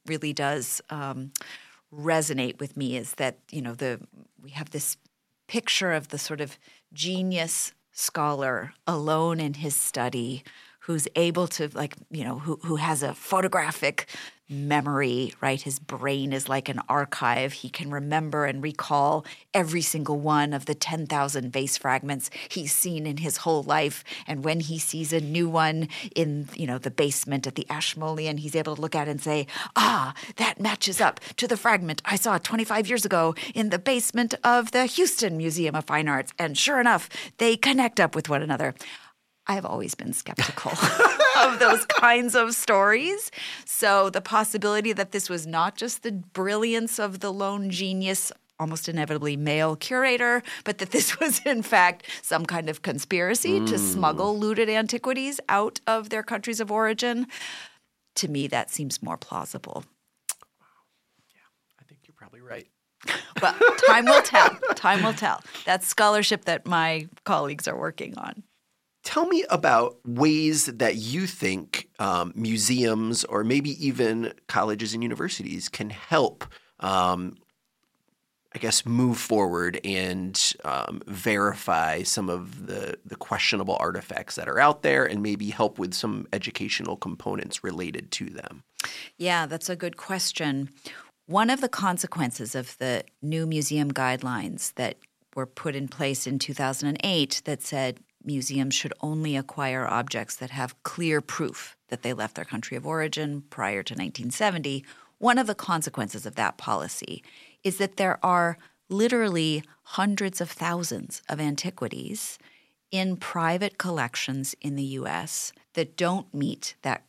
really 0.10 0.34
does 0.34 0.82
um, 0.90 1.32
resonate 1.94 2.60
with 2.60 2.76
me 2.76 2.98
is 2.98 3.14
that 3.14 3.40
you 3.52 3.62
know 3.62 3.74
the 3.74 4.00
we 4.42 4.50
have 4.52 4.72
this 4.72 4.98
picture 5.48 5.94
of 5.94 6.10
the 6.10 6.18
sort 6.18 6.42
of 6.42 6.58
genius 6.94 7.74
scholar 7.92 8.74
alone 8.86 9.40
in 9.40 9.56
his 9.56 9.76
study 9.76 10.44
who's 10.82 11.08
able 11.16 11.48
to 11.48 11.70
like 11.74 11.96
you 12.10 12.24
know 12.24 12.40
who 12.40 12.60
who 12.64 12.76
has 12.76 13.04
a 13.04 13.14
photographic 13.14 14.08
memory, 14.50 15.34
right? 15.42 15.62
His 15.62 15.78
brain 15.78 16.34
is 16.34 16.50
like 16.50 16.70
an 16.70 16.82
archive. 16.90 17.54
He 17.54 17.70
can 17.70 17.92
remember 17.92 18.46
and 18.46 18.64
recall 18.64 19.26
every 19.54 19.82
single 19.82 20.20
one 20.20 20.54
of 20.54 20.66
the 20.66 20.74
10,000 20.74 21.52
vase 21.52 21.78
fragments 21.78 22.32
he's 22.50 22.74
seen 22.74 23.06
in 23.06 23.18
his 23.18 23.38
whole 23.38 23.64
life. 23.64 24.04
And 24.26 24.44
when 24.44 24.60
he 24.60 24.80
sees 24.80 25.14
a 25.14 25.20
new 25.20 25.48
one 25.48 25.88
in, 26.16 26.50
you 26.56 26.66
know, 26.66 26.80
the 26.80 26.92
basement 26.92 27.46
at 27.46 27.56
the 27.56 27.68
Ashmolean, 27.70 28.38
he's 28.38 28.56
able 28.56 28.76
to 28.76 28.82
look 28.82 28.96
at 28.96 29.08
it 29.08 29.12
and 29.12 29.22
say, 29.22 29.46
ah, 29.76 30.14
that 30.38 30.60
matches 30.60 31.00
up 31.00 31.20
to 31.38 31.48
the 31.48 31.58
fragment 31.58 32.02
I 32.06 32.16
saw 32.16 32.38
25 32.38 32.88
years 32.88 33.06
ago 33.06 33.36
in 33.54 33.70
the 33.70 33.80
basement 33.80 34.34
of 34.44 34.72
the 34.72 34.86
Houston 34.86 35.38
Museum 35.38 35.76
of 35.76 35.86
Fine 35.86 36.08
Arts. 36.08 36.34
And 36.40 36.58
sure 36.58 36.80
enough, 36.80 37.10
they 37.38 37.56
connect 37.56 38.00
up 38.00 38.16
with 38.16 38.30
one 38.30 38.42
another. 38.42 38.74
I've 39.50 39.66
always 39.66 39.96
been 39.96 40.14
skeptical 40.14 40.72
of 41.40 41.58
those 41.58 41.84
kinds 41.88 42.36
of 42.36 42.54
stories. 42.54 43.32
So 43.66 44.12
the 44.12 44.22
possibility 44.22 44.94
that 44.94 45.12
this 45.12 45.28
was 45.28 45.48
not 45.48 45.76
just 45.76 46.04
the 46.04 46.12
brilliance 46.12 47.00
of 47.00 47.20
the 47.20 47.34
lone 47.34 47.72
genius 47.72 48.32
almost 48.60 48.88
inevitably 48.88 49.38
male 49.38 49.76
curator, 49.76 50.44
but 50.66 50.78
that 50.78 50.92
this 50.92 51.20
was 51.20 51.42
in 51.46 51.64
fact 51.64 52.06
some 52.22 52.46
kind 52.46 52.70
of 52.70 52.84
conspiracy 52.84 53.60
mm. 53.60 53.68
to 53.68 53.80
smuggle 53.80 54.38
looted 54.38 54.70
antiquities 54.70 55.40
out 55.50 55.80
of 55.88 56.10
their 56.10 56.24
countries 56.24 56.60
of 56.60 56.72
origin. 56.72 57.26
To 58.16 58.28
me, 58.28 58.46
that 58.48 58.70
seems 58.70 59.02
more 59.02 59.18
plausible. 59.18 59.84
Yeah, 61.34 61.42
I 61.80 61.84
think 61.86 62.02
you're 62.06 62.16
probably 62.16 62.42
right. 62.42 62.68
Well, 63.42 63.56
time 63.88 64.06
will 64.06 64.22
tell. 64.22 64.50
Time 64.76 65.02
will 65.02 65.14
tell. 65.14 65.42
That's 65.66 65.88
scholarship 65.88 66.46
that 66.46 66.68
my 66.68 67.08
colleagues 67.24 67.68
are 67.68 67.78
working 67.78 68.16
on. 68.18 68.44
Tell 69.10 69.26
me 69.26 69.44
about 69.50 69.98
ways 70.06 70.68
that 70.68 70.98
you 70.98 71.26
think 71.26 71.90
um, 71.98 72.32
museums 72.36 73.24
or 73.24 73.44
maybe 73.44 73.72
even 73.84 74.34
colleges 74.46 74.94
and 74.94 75.02
universities 75.02 75.68
can 75.68 75.90
help, 75.90 76.46
um, 76.80 77.36
I 78.54 78.60
guess, 78.60 78.86
move 78.86 79.18
forward 79.18 79.82
and 79.84 80.40
um, 80.64 81.02
verify 81.08 82.04
some 82.04 82.30
of 82.30 82.68
the, 82.68 83.00
the 83.04 83.16
questionable 83.16 83.78
artifacts 83.80 84.36
that 84.36 84.48
are 84.48 84.60
out 84.60 84.84
there 84.84 85.08
and 85.08 85.24
maybe 85.24 85.50
help 85.50 85.80
with 85.80 85.96
some 85.96 86.28
educational 86.32 86.96
components 86.96 87.64
related 87.64 88.12
to 88.12 88.26
them. 88.26 88.62
Yeah, 89.18 89.48
that's 89.48 89.70
a 89.70 89.76
good 89.76 89.98
question. 89.98 90.70
One 91.26 91.50
of 91.50 91.62
the 91.62 91.70
consequences 91.70 92.54
of 92.54 92.78
the 92.78 93.06
new 93.24 93.48
museum 93.48 93.92
guidelines 93.92 94.72
that 94.76 94.98
were 95.36 95.48
put 95.48 95.76
in 95.76 95.88
place 95.88 96.28
in 96.28 96.38
2008 96.38 97.42
that 97.46 97.64
said 97.64 98.00
museums 98.24 98.74
should 98.76 98.94
only 99.02 99.36
acquire 99.36 99.88
objects 99.88 100.36
that 100.38 100.52
have 100.52 100.82
clear 100.84 101.22
proof 101.22 101.78
that 101.90 102.04
they 102.04 102.14
left 102.14 102.36
their 102.36 102.46
country 102.46 102.76
of 102.78 102.86
origin 102.86 103.44
prior 103.50 103.84
to 103.84 103.94
1970. 103.94 104.86
One 105.18 105.38
of 105.38 105.48
the 105.48 105.56
consequences 105.56 106.26
of 106.26 106.36
that 106.36 106.58
policy 106.58 107.24
is 107.64 107.78
that 107.78 107.98
there 107.98 108.24
are 108.24 108.58
literally 108.90 109.64
hundreds 109.84 110.42
of 110.42 110.50
thousands 110.50 111.22
of 111.30 111.40
antiquities 111.40 112.38
in 112.92 113.18
private 113.18 113.78
collections 113.78 114.56
in 114.62 114.76
the 114.76 114.84
US 114.84 115.52
that 115.74 115.96
don't 115.96 116.34
meet 116.34 116.76
that 116.82 117.04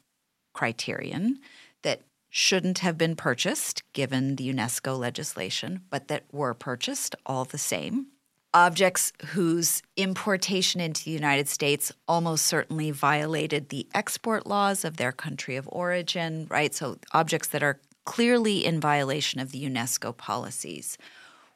criterion, 0.52 1.38
that 1.82 2.02
shouldn't 2.28 2.80
have 2.80 2.98
been 2.98 3.16
purchased 3.16 3.82
given 3.92 4.36
the 4.36 4.52
UNESCO 4.52 4.98
legislation, 4.98 5.82
but 5.90 6.08
that 6.08 6.24
were 6.32 6.54
purchased 6.54 7.16
all 7.24 7.44
the 7.44 7.58
same 7.58 8.06
objects 8.52 9.12
whose 9.26 9.82
importation 9.96 10.80
into 10.80 11.04
the 11.04 11.10
United 11.10 11.48
States 11.48 11.92
almost 12.08 12.46
certainly 12.46 12.90
violated 12.90 13.68
the 13.68 13.86
export 13.94 14.46
laws 14.46 14.84
of 14.84 14.96
their 14.96 15.12
country 15.12 15.56
of 15.56 15.68
origin, 15.70 16.46
right? 16.50 16.74
So 16.74 16.98
objects 17.12 17.48
that 17.48 17.62
are 17.62 17.80
clearly 18.04 18.64
in 18.64 18.80
violation 18.80 19.40
of 19.40 19.52
the 19.52 19.64
UNESCO 19.64 20.16
policies. 20.16 20.98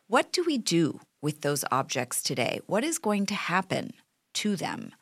What 0.06 0.32
do 0.32 0.44
we 0.44 0.58
do 0.58 1.00
with 1.20 1.40
those 1.40 1.64
objects 1.72 2.22
today? 2.22 2.60
What 2.66 2.84
is 2.84 2.98
going 2.98 3.26
to 3.26 3.34
happen 3.34 3.94
to 4.34 4.54
them? 4.54 4.92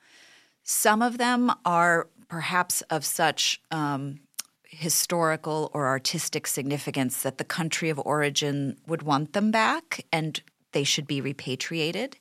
Some 0.63 1.03
of 1.03 1.19
them 1.19 1.53
are 1.65 2.09
perhaps 2.29 2.81
of 2.83 3.05
such 3.05 3.61
um, 3.71 4.21
historical 4.65 5.71
or 5.75 5.87
artistic 5.87 6.47
significance 6.47 7.23
that 7.23 7.37
the 7.37 7.45
country 7.45 7.91
of 7.91 8.01
origin 8.05 8.79
would 8.87 9.03
want 9.03 9.35
them 9.35 9.51
back 9.51 10.07
and 10.11 10.41
they 10.73 10.85
should 10.85 11.07
be 11.07 11.21
repatriated. 11.21 12.17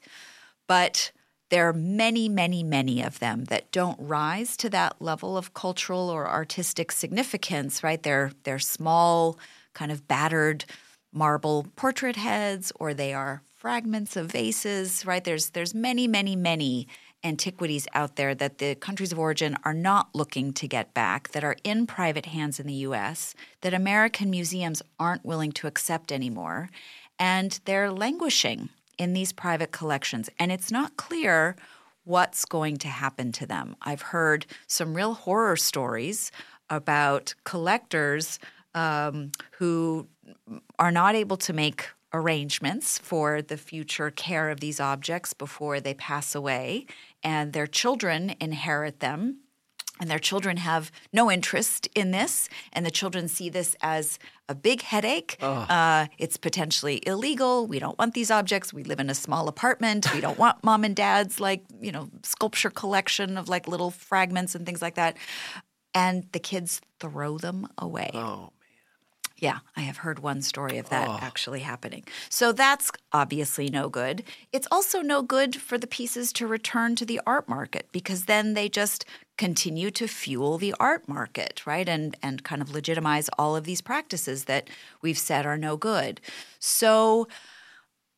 But 0.68 1.12
there 1.52 1.68
are 1.68 1.74
many, 1.74 2.30
many, 2.30 2.64
many 2.64 3.02
of 3.04 3.20
them 3.20 3.44
that 3.46 3.72
don't 3.72 4.00
rise 4.00 4.56
to 4.58 4.70
that 4.70 5.02
level 5.02 5.38
of 5.38 5.54
cultural 5.54 6.10
or 6.10 6.28
artistic 6.28 6.92
significance, 6.94 7.84
right? 7.84 8.02
They're 8.02 8.32
they're 8.44 8.58
small, 8.58 9.38
kind 9.74 9.92
of 9.92 10.08
battered 10.08 10.66
marble 11.12 11.68
portrait 11.76 12.16
heads, 12.16 12.72
or 12.80 12.94
they 12.94 13.14
are 13.14 13.44
fragments 13.54 14.16
of 14.16 14.32
vases, 14.32 15.06
right? 15.06 15.24
There's 15.24 15.50
there's 15.50 15.76
many, 15.76 16.08
many, 16.08 16.38
many 16.38 16.88
antiquities 17.24 17.88
out 17.94 18.16
there 18.16 18.34
that 18.34 18.58
the 18.58 18.74
countries 18.76 19.12
of 19.12 19.20
origin 19.20 19.56
are 19.64 19.74
not 19.74 20.10
looking 20.16 20.54
to 20.54 20.68
get 20.68 20.94
back, 20.94 21.30
that 21.32 21.44
are 21.44 21.58
in 21.64 21.86
private 21.86 22.28
hands 22.28 22.60
in 22.60 22.66
the 22.66 22.74
US, 22.88 23.36
that 23.60 23.74
American 23.74 24.32
museums 24.32 24.82
aren't 25.00 25.26
willing 25.26 25.52
to 25.52 25.68
accept 25.68 26.12
anymore 26.12 26.70
and 27.22 27.60
they're 27.66 27.92
languishing 27.92 28.70
in 28.98 29.14
these 29.14 29.32
private 29.32 29.72
collections. 29.72 30.28
And 30.40 30.52
it's 30.52 30.72
not 30.72 30.98
clear 30.98 31.56
what's 32.04 32.46
going 32.46 32.78
to 32.78 32.88
happen 32.88 33.32
to 33.34 33.46
them. 33.46 33.76
I've 33.84 34.02
heard 34.02 34.48
some 34.66 34.96
real 34.96 35.14
horror 35.14 35.56
stories 35.56 36.32
about 36.68 37.36
collectors 37.44 38.40
um, 38.74 39.32
who 39.60 40.08
are 40.80 40.92
not 40.92 41.14
able 41.14 41.38
to 41.38 41.54
make 41.54 41.90
arrangements 42.12 42.98
for 42.98 43.42
the 43.44 43.56
future 43.56 44.10
care 44.10 44.50
of 44.50 44.60
these 44.60 44.80
objects 44.80 45.34
before 45.34 45.80
they 45.80 45.94
pass 45.94 46.34
away, 46.34 46.88
and 47.24 47.54
their 47.54 47.68
children 47.68 48.34
inherit 48.42 49.00
them 49.00 49.41
and 50.02 50.10
their 50.10 50.20
children 50.20 50.58
have 50.58 50.92
no 51.14 51.32
interest 51.32 51.88
in 51.94 52.10
this, 52.10 52.50
and 52.74 52.86
the 52.86 52.92
children 52.92 53.28
see 53.28 53.50
this 53.50 53.76
as 53.82 54.18
a 54.50 54.56
big 54.56 54.82
headache. 54.82 55.38
Uh, 55.42 56.08
it's 56.18 56.36
potentially 56.36 57.02
illegal. 57.06 57.68
We 57.68 57.78
don't 57.80 57.98
want 57.98 58.16
these 58.16 58.32
objects. 58.32 58.74
We 58.74 58.84
live 58.84 59.00
in 59.00 59.10
a 59.10 59.16
small 59.16 59.48
apartment. 59.48 60.12
We 60.14 60.20
don't 60.20 60.40
want 60.40 60.64
mom 60.64 60.84
and 60.84 60.96
dad's 60.96 61.40
like 61.40 61.64
you 61.80 61.92
know 61.92 62.10
sculpture 62.24 62.72
collection 62.72 63.38
of 63.38 63.48
like 63.48 63.68
little 63.68 63.92
fragments 63.92 64.56
and 64.56 64.66
things 64.66 64.82
like 64.82 64.96
that. 64.96 65.16
And 65.94 66.26
the 66.32 66.40
kids 66.40 66.82
throw 67.00 67.38
them 67.38 67.68
away. 67.78 68.10
Oh 68.14 68.20
man! 68.20 68.50
Yeah, 69.38 69.60
I 69.76 69.82
have 69.82 69.98
heard 69.98 70.20
one 70.20 70.42
story 70.42 70.78
of 70.80 70.90
that 70.90 71.08
oh. 71.08 71.20
actually 71.22 71.60
happening. 71.60 72.06
So 72.30 72.52
that's 72.52 72.92
obviously 73.14 73.70
no 73.70 73.88
good. 73.88 74.24
It's 74.52 74.68
also 74.72 75.02
no 75.02 75.22
good 75.22 75.56
for 75.56 75.78
the 75.78 75.88
pieces 75.88 76.34
to 76.34 76.48
return 76.48 76.96
to 76.96 77.06
the 77.06 77.22
art 77.26 77.48
market 77.48 77.88
because 77.92 78.26
then 78.26 78.56
they 78.56 78.68
just 78.68 79.06
continue 79.42 79.90
to 79.90 80.08
fuel 80.08 80.60
the 80.60 80.76
art 80.80 81.10
market, 81.10 81.66
right? 81.66 81.90
And 81.90 82.16
and 82.22 82.44
kind 82.44 82.62
of 82.62 82.72
legitimize 82.76 83.28
all 83.40 83.56
of 83.56 83.64
these 83.64 83.82
practices 83.82 84.44
that 84.44 84.70
we've 85.02 85.18
said 85.18 85.48
are 85.48 85.58
no 85.58 85.78
good. 85.78 86.22
So 86.60 87.28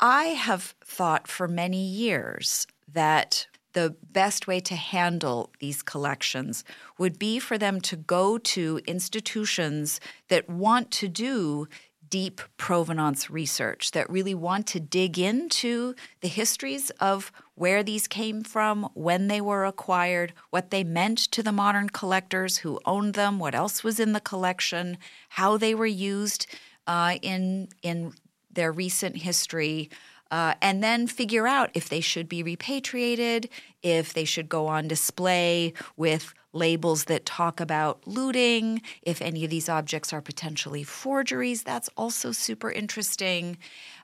I 0.01 0.25
have 0.47 0.75
thought 0.83 1.29
for 1.29 1.47
many 1.47 1.81
years 1.81 2.67
that 2.91 3.47
the 3.71 3.95
best 4.11 4.47
way 4.47 4.59
to 4.59 4.75
handle 4.75 5.49
these 5.61 5.81
collections 5.81 6.65
would 6.97 7.17
be 7.17 7.39
for 7.39 7.57
them 7.57 7.79
to 7.79 7.95
go 7.95 8.37
to 8.37 8.81
institutions 8.85 10.01
that 10.27 10.49
want 10.49 10.91
to 10.91 11.07
do 11.07 11.69
deep 12.09 12.41
provenance 12.57 13.29
research, 13.29 13.91
that 13.91 14.09
really 14.09 14.35
want 14.35 14.67
to 14.67 14.79
dig 14.81 15.17
into 15.17 15.95
the 16.19 16.27
histories 16.27 16.89
of 16.99 17.31
where 17.55 17.83
these 17.83 18.07
came 18.07 18.43
from, 18.43 18.89
when 18.93 19.27
they 19.27 19.39
were 19.39 19.65
acquired, 19.65 20.33
what 20.49 20.71
they 20.71 20.83
meant 20.83 21.17
to 21.19 21.43
the 21.43 21.51
modern 21.51 21.89
collectors 21.89 22.57
who 22.57 22.79
owned 22.85 23.13
them, 23.13 23.39
what 23.39 23.55
else 23.55 23.83
was 23.83 23.99
in 23.99 24.13
the 24.13 24.19
collection, 24.19 24.97
how 25.29 25.57
they 25.57 25.75
were 25.75 25.85
used 25.85 26.47
uh, 26.87 27.15
in 27.21 27.67
in 27.81 28.13
their 28.51 28.71
recent 28.71 29.17
history 29.17 29.89
uh, 30.33 30.55
and 30.63 30.83
then 30.83 31.05
figure 31.05 31.45
out 31.47 31.69
if 31.75 31.89
they 31.89 32.01
should 32.01 32.27
be 32.27 32.41
repatriated, 32.41 33.47
if 33.83 34.13
they 34.15 34.25
should 34.25 34.49
go 34.49 34.65
on 34.65 34.87
display 34.87 35.71
with 35.95 36.33
labels 36.53 37.03
that 37.03 37.23
talk 37.23 37.59
about 37.59 38.01
looting, 38.07 38.81
if 39.03 39.21
any 39.21 39.43
of 39.43 39.51
these 39.51 39.69
objects 39.69 40.11
are 40.11 40.21
potentially 40.21 40.83
forgeries. 40.83 41.61
That's 41.61 41.87
also 41.95 42.31
super 42.31 42.71
interesting. 42.71 43.59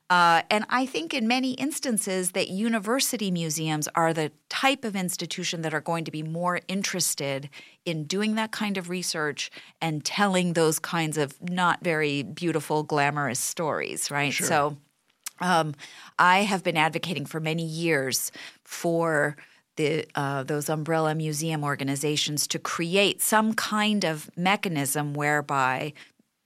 Uh, 0.10 0.42
and 0.50 0.66
I 0.70 0.88
think 0.88 1.14
in 1.14 1.28
many 1.28 1.52
instances 1.52 2.32
that 2.32 2.50
university 2.50 3.30
museums 3.30 3.88
are 3.94 4.12
the 4.12 4.32
type 4.50 4.84
of 4.84 4.96
institution 4.96 5.62
that 5.62 5.74
are 5.74 5.82
going 5.82 6.04
to 6.06 6.12
be 6.12 6.24
more 6.24 6.62
interested 6.68 7.50
in 7.86 8.06
doing 8.06 8.34
that 8.36 8.52
kind 8.52 8.78
of 8.78 8.90
research 8.90 9.52
and 9.80 10.04
telling 10.04 10.54
those 10.54 10.80
kinds 10.80 11.18
of 11.18 11.40
not 11.48 11.84
very 11.84 12.24
beautiful, 12.24 12.82
glamorous 12.82 13.40
stories, 13.40 14.10
right? 14.10 14.34
Sure. 14.34 14.48
So 14.48 14.78
um, 15.42 15.76
I 16.18 16.40
have 16.40 16.64
been 16.64 16.78
advocating 16.78 17.26
for 17.28 17.40
many 17.40 17.64
years 17.64 18.32
for 18.64 19.38
the, 19.76 20.06
uh, 20.16 20.44
those 20.44 20.70
umbrella 20.70 21.14
museum 21.14 21.64
organizations 21.64 22.48
to 22.48 22.60
create 22.60 23.22
some 23.22 23.54
kind 23.54 24.04
of 24.04 24.30
mechanism 24.36 25.14
whereby 25.14 25.94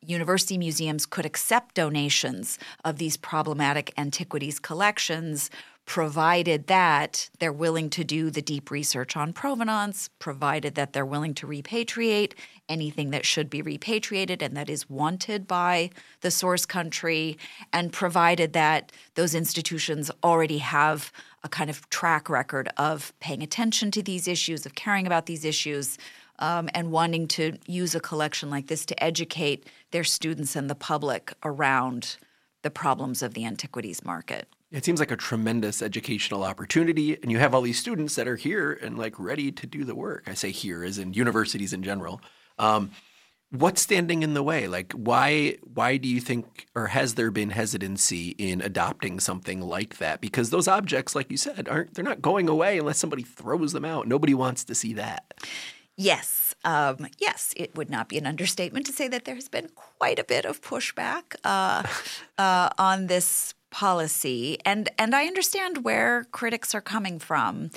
university 0.10 0.58
museums 0.58 1.06
could 1.06 1.26
accept 1.26 1.76
donations 1.76 2.60
of 2.84 2.98
these 2.98 3.18
problematic 3.18 3.94
antiquities 3.98 4.60
collections 4.60 5.50
provided 5.86 6.68
that 6.68 7.30
they're 7.40 7.52
willing 7.52 7.90
to 7.90 8.04
do 8.04 8.30
the 8.30 8.42
deep 8.42 8.72
research 8.72 9.18
on 9.18 9.34
provenance, 9.34 10.10
provided 10.20 10.76
that 10.76 10.94
they're 10.94 11.06
willing 11.06 11.34
to 11.34 11.46
repatriate 11.46 12.34
anything 12.70 13.10
that 13.10 13.26
should 13.26 13.50
be 13.50 13.62
repatriated 13.62 14.42
and 14.42 14.56
that 14.56 14.70
is 14.70 14.90
wanted 14.90 15.46
by 15.46 15.90
the 16.22 16.32
source 16.32 16.66
country, 16.66 17.38
and 17.74 17.92
provided 17.92 18.54
that 18.54 18.92
those 19.16 19.36
institutions 19.36 20.10
already 20.24 20.60
have 20.60 21.12
a 21.44 21.50
kind 21.50 21.70
of 21.70 21.90
track 21.90 22.30
record 22.30 22.70
of 22.78 23.12
paying 23.20 23.44
attention 23.44 23.92
to 23.92 24.02
these 24.02 24.28
issues, 24.28 24.66
of 24.66 24.76
caring 24.76 25.06
about 25.06 25.26
these 25.26 25.44
issues. 25.44 25.98
Um, 26.40 26.68
and 26.74 26.92
wanting 26.92 27.28
to 27.30 27.58
use 27.68 27.94
a 27.94 28.00
collection 28.00 28.50
like 28.50 28.68
this 28.68 28.86
to 28.88 29.04
educate 29.04 29.70
their 29.92 30.04
students 30.04 30.56
and 30.56 30.68
the 30.68 30.76
public 30.76 31.32
around 31.44 32.18
the 32.64 32.72
problems 32.72 33.22
of 33.22 33.36
the 33.36 33.46
antiquities 33.46 34.04
market. 34.04 34.48
It 34.72 34.84
seems 34.84 35.00
like 35.00 35.12
a 35.12 35.16
tremendous 35.16 35.84
educational 35.84 36.44
opportunity, 36.44 37.16
and 37.22 37.32
you 37.32 37.38
have 37.38 37.54
all 37.54 37.62
these 37.62 37.78
students 37.78 38.16
that 38.16 38.28
are 38.28 38.36
here 38.36 38.74
and 38.82 38.98
like 38.98 39.20
ready 39.20 39.52
to 39.52 39.68
do 39.68 39.84
the 39.84 39.94
work. 39.94 40.24
I 40.26 40.34
say 40.34 40.50
here, 40.50 40.84
as 40.84 40.98
in 40.98 41.14
universities 41.14 41.74
in 41.74 41.84
general. 41.84 42.20
Um, 42.58 42.90
what's 43.52 43.84
standing 43.84 44.24
in 44.24 44.34
the 44.34 44.42
way? 44.42 44.68
Like, 44.68 44.92
why 44.94 45.58
why 45.62 45.98
do 45.98 46.08
you 46.10 46.20
think, 46.20 46.66
or 46.74 46.88
has 46.88 47.14
there 47.14 47.30
been 47.30 47.52
hesitancy 47.52 48.30
in 48.40 48.62
adopting 48.62 49.20
something 49.20 49.62
like 49.62 50.00
that? 50.00 50.22
Because 50.22 50.50
those 50.50 50.68
objects, 50.68 51.14
like 51.14 51.30
you 51.30 51.38
said, 51.38 51.70
aren't 51.70 51.94
they're 51.94 52.04
not 52.04 52.24
going 52.24 52.50
away 52.50 52.80
unless 52.80 52.98
somebody 52.98 53.22
throws 53.22 53.74
them 53.74 53.86
out. 53.86 54.08
Nobody 54.08 54.34
wants 54.34 54.64
to 54.64 54.74
see 54.74 54.94
that. 54.94 55.36
Yes, 55.96 56.56
um, 56.64 57.08
yes, 57.20 57.54
it 57.56 57.76
would 57.76 57.90
not 57.90 58.10
be 58.10 58.18
an 58.18 58.26
understatement 58.26 58.86
to 58.88 58.92
say 58.92 59.08
that 59.10 59.26
there 59.26 59.36
has 59.36 59.48
been 59.48 59.70
quite 59.76 60.18
a 60.18 60.24
bit 60.24 60.44
of 60.44 60.62
pushback 60.62 61.36
uh, 61.44 61.84
uh, 62.38 62.70
on 62.80 63.08
this 63.08 63.54
policy, 63.70 64.58
and 64.66 64.90
and 64.98 65.14
I 65.16 65.26
understand 65.26 65.84
where 65.84 66.26
critics 66.32 66.74
are 66.74 66.82
coming 66.82 67.20
from. 67.20 67.70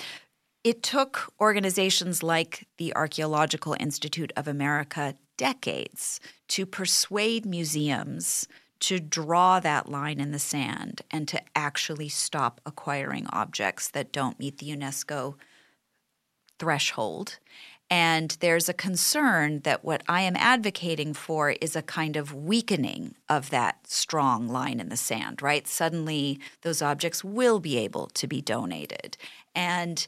It 0.64 0.82
took 0.82 1.32
organizations 1.40 2.22
like 2.22 2.66
the 2.78 2.94
Archaeological 2.96 3.76
Institute 3.78 4.32
of 4.36 4.48
America 4.48 5.14
decades 5.36 6.18
to 6.48 6.66
persuade 6.66 7.44
museums 7.44 8.48
to 8.80 8.98
draw 8.98 9.60
that 9.60 9.88
line 9.88 10.20
in 10.20 10.32
the 10.32 10.38
sand 10.38 11.02
and 11.10 11.28
to 11.28 11.40
actually 11.54 12.08
stop 12.08 12.60
acquiring 12.66 13.26
objects 13.30 13.88
that 13.88 14.12
don't 14.12 14.38
meet 14.38 14.58
the 14.58 14.70
UNESCO 14.70 15.34
threshold. 16.58 17.38
And 17.88 18.36
there's 18.40 18.68
a 18.68 18.74
concern 18.74 19.60
that 19.60 19.84
what 19.84 20.02
I 20.08 20.22
am 20.22 20.34
advocating 20.36 21.14
for 21.14 21.50
is 21.50 21.76
a 21.76 21.82
kind 21.82 22.16
of 22.16 22.34
weakening 22.34 23.14
of 23.28 23.50
that 23.50 23.86
strong 23.86 24.48
line 24.48 24.80
in 24.80 24.88
the 24.88 24.96
sand, 24.96 25.40
right? 25.40 25.66
Suddenly, 25.68 26.40
those 26.62 26.82
objects 26.82 27.22
will 27.22 27.60
be 27.60 27.78
able 27.78 28.08
to 28.08 28.26
be 28.26 28.40
donated. 28.40 29.16
And 29.54 30.04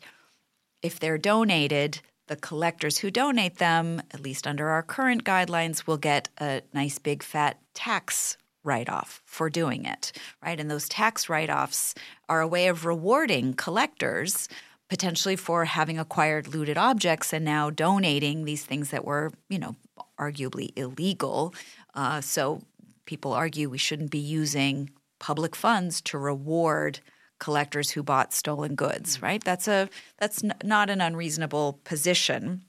if 0.82 0.98
they're 0.98 1.18
donated, 1.18 2.00
the 2.26 2.36
collectors 2.36 2.98
who 2.98 3.10
donate 3.10 3.58
them, 3.58 4.02
at 4.12 4.20
least 4.20 4.46
under 4.46 4.68
our 4.68 4.82
current 4.82 5.24
guidelines, 5.24 5.86
will 5.86 5.96
get 5.96 6.28
a 6.38 6.62
nice 6.74 6.98
big 6.98 7.22
fat 7.22 7.58
tax 7.74 8.36
write 8.64 8.88
off 8.88 9.22
for 9.24 9.48
doing 9.48 9.84
it, 9.84 10.12
right? 10.44 10.58
And 10.60 10.70
those 10.70 10.88
tax 10.88 11.28
write 11.28 11.48
offs 11.48 11.94
are 12.28 12.40
a 12.40 12.48
way 12.48 12.68
of 12.68 12.84
rewarding 12.84 13.54
collectors 13.54 14.48
potentially 14.88 15.36
for 15.36 15.64
having 15.66 15.98
acquired 15.98 16.48
looted 16.48 16.78
objects 16.78 17.32
and 17.32 17.44
now 17.44 17.70
donating 17.70 18.44
these 18.44 18.64
things 18.64 18.90
that 18.90 19.04
were, 19.04 19.32
you 19.48 19.58
know, 19.58 19.76
arguably 20.18 20.70
illegal. 20.76 21.54
Uh, 21.94 22.20
so 22.20 22.62
people 23.04 23.32
argue 23.32 23.68
we 23.68 23.78
shouldn't 23.78 24.10
be 24.10 24.18
using 24.18 24.90
public 25.18 25.54
funds 25.54 26.00
to 26.00 26.18
reward 26.18 27.00
collectors 27.38 27.90
who 27.90 28.02
bought 28.02 28.32
stolen 28.32 28.74
goods, 28.74 29.16
mm-hmm. 29.16 29.26
right? 29.26 29.44
That's 29.44 29.68
a 29.68 29.88
that's 30.18 30.42
n- 30.42 30.54
not 30.64 30.90
an 30.90 31.00
unreasonable 31.00 31.80
position. 31.84 32.62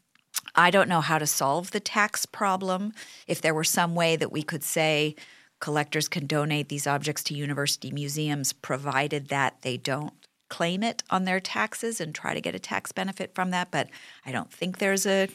I 0.55 0.71
don't 0.71 0.89
know 0.89 1.01
how 1.01 1.17
to 1.17 1.27
solve 1.27 1.71
the 1.71 1.79
tax 1.79 2.25
problem. 2.25 2.93
If 3.27 3.41
there 3.41 3.53
were 3.53 3.63
some 3.63 3.95
way 3.95 4.15
that 4.15 4.31
we 4.31 4.43
could 4.43 4.63
say 4.63 5.15
collectors 5.59 6.07
can 6.07 6.25
donate 6.25 6.69
these 6.69 6.87
objects 6.87 7.23
to 7.23 7.33
university 7.33 7.91
museums 7.91 8.53
provided 8.53 9.27
that 9.27 9.61
they 9.61 9.77
don't 9.77 10.13
claim 10.49 10.83
it 10.83 11.03
on 11.09 11.25
their 11.25 11.39
taxes 11.39 12.01
and 12.01 12.13
try 12.13 12.33
to 12.33 12.41
get 12.41 12.55
a 12.55 12.59
tax 12.59 12.91
benefit 12.91 13.33
from 13.33 13.51
that. 13.51 13.71
But 13.71 13.89
I 14.25 14.31
don't 14.31 14.51
think 14.51 14.79
there's 14.79 15.05
a 15.05 15.29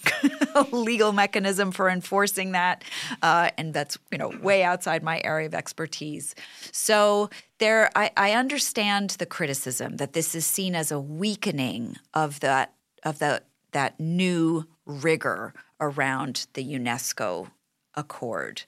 legal 0.72 1.12
mechanism 1.12 1.72
for 1.72 1.88
enforcing 1.88 2.52
that, 2.52 2.84
uh, 3.22 3.50
and 3.56 3.72
that's 3.72 3.98
you 4.10 4.18
know 4.18 4.28
way 4.42 4.62
outside 4.62 5.02
my 5.02 5.20
area 5.24 5.46
of 5.46 5.54
expertise. 5.54 6.34
So 6.72 7.30
there, 7.58 7.90
I, 7.96 8.10
I 8.16 8.32
understand 8.32 9.10
the 9.10 9.26
criticism 9.26 9.96
that 9.96 10.12
this 10.12 10.34
is 10.34 10.44
seen 10.44 10.74
as 10.74 10.92
a 10.92 11.00
weakening 11.00 11.96
of 12.12 12.40
that 12.40 12.74
of 13.04 13.18
the 13.18 13.42
that 13.72 13.98
new 13.98 14.66
rigor 14.86 15.54
around 15.80 16.46
the 16.54 16.64
UNESCO 16.64 17.50
Accord. 17.94 18.62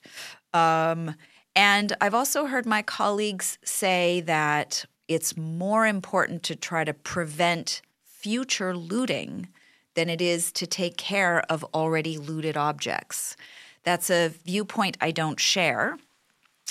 Um, 0.53 1.15
and 1.55 1.93
I've 1.99 2.13
also 2.13 2.45
heard 2.45 2.65
my 2.65 2.81
colleagues 2.81 3.57
say 3.63 4.21
that 4.21 4.85
it's 5.07 5.37
more 5.37 5.85
important 5.85 6.43
to 6.43 6.55
try 6.55 6.83
to 6.83 6.93
prevent 6.93 7.81
future 8.03 8.75
looting 8.75 9.47
than 9.95 10.09
it 10.09 10.21
is 10.21 10.51
to 10.51 10.67
take 10.67 10.97
care 10.97 11.41
of 11.49 11.63
already 11.73 12.17
looted 12.17 12.57
objects. 12.57 13.35
That's 13.83 14.09
a 14.09 14.29
viewpoint 14.45 14.97
I 15.01 15.11
don't 15.11 15.39
share, 15.39 15.97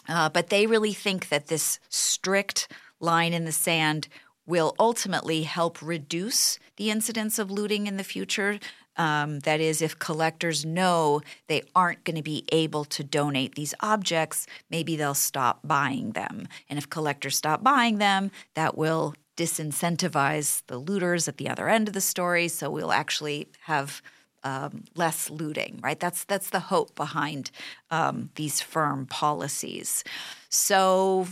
uh, 0.08 0.28
but 0.28 0.48
they 0.50 0.66
really 0.66 0.92
think 0.92 1.28
that 1.30 1.48
this 1.48 1.80
strict 1.88 2.68
line 3.00 3.32
in 3.32 3.44
the 3.44 3.52
sand 3.52 4.08
will 4.46 4.74
ultimately 4.78 5.42
help 5.42 5.82
reduce 5.82 6.58
the 6.76 6.90
incidence 6.90 7.38
of 7.38 7.50
looting 7.50 7.86
in 7.86 7.96
the 7.96 8.04
future 8.04 8.60
um, 8.96 9.40
that 9.40 9.60
is, 9.60 9.82
if 9.82 9.98
collectors 9.98 10.64
know 10.64 11.20
they 11.48 11.62
aren't 11.74 12.04
going 12.04 12.16
to 12.16 12.22
be 12.22 12.44
able 12.50 12.84
to 12.86 13.04
donate 13.04 13.54
these 13.54 13.74
objects, 13.80 14.46
maybe 14.70 14.96
they'll 14.96 15.14
stop 15.14 15.60
buying 15.64 16.12
them. 16.12 16.48
And 16.68 16.78
if 16.78 16.88
collectors 16.88 17.36
stop 17.36 17.62
buying 17.62 17.98
them, 17.98 18.30
that 18.54 18.76
will 18.76 19.14
disincentivize 19.36 20.62
the 20.66 20.78
looters 20.78 21.28
at 21.28 21.36
the 21.36 21.48
other 21.48 21.68
end 21.68 21.88
of 21.88 21.94
the 21.94 22.00
story. 22.00 22.48
So 22.48 22.70
we'll 22.70 22.92
actually 22.92 23.48
have 23.64 24.00
um, 24.44 24.84
less 24.94 25.28
looting, 25.28 25.80
right? 25.82 25.98
That's 25.98 26.24
that's 26.24 26.50
the 26.50 26.60
hope 26.60 26.94
behind 26.94 27.50
um, 27.90 28.30
these 28.36 28.60
firm 28.60 29.04
policies. 29.06 30.04
So, 30.48 31.26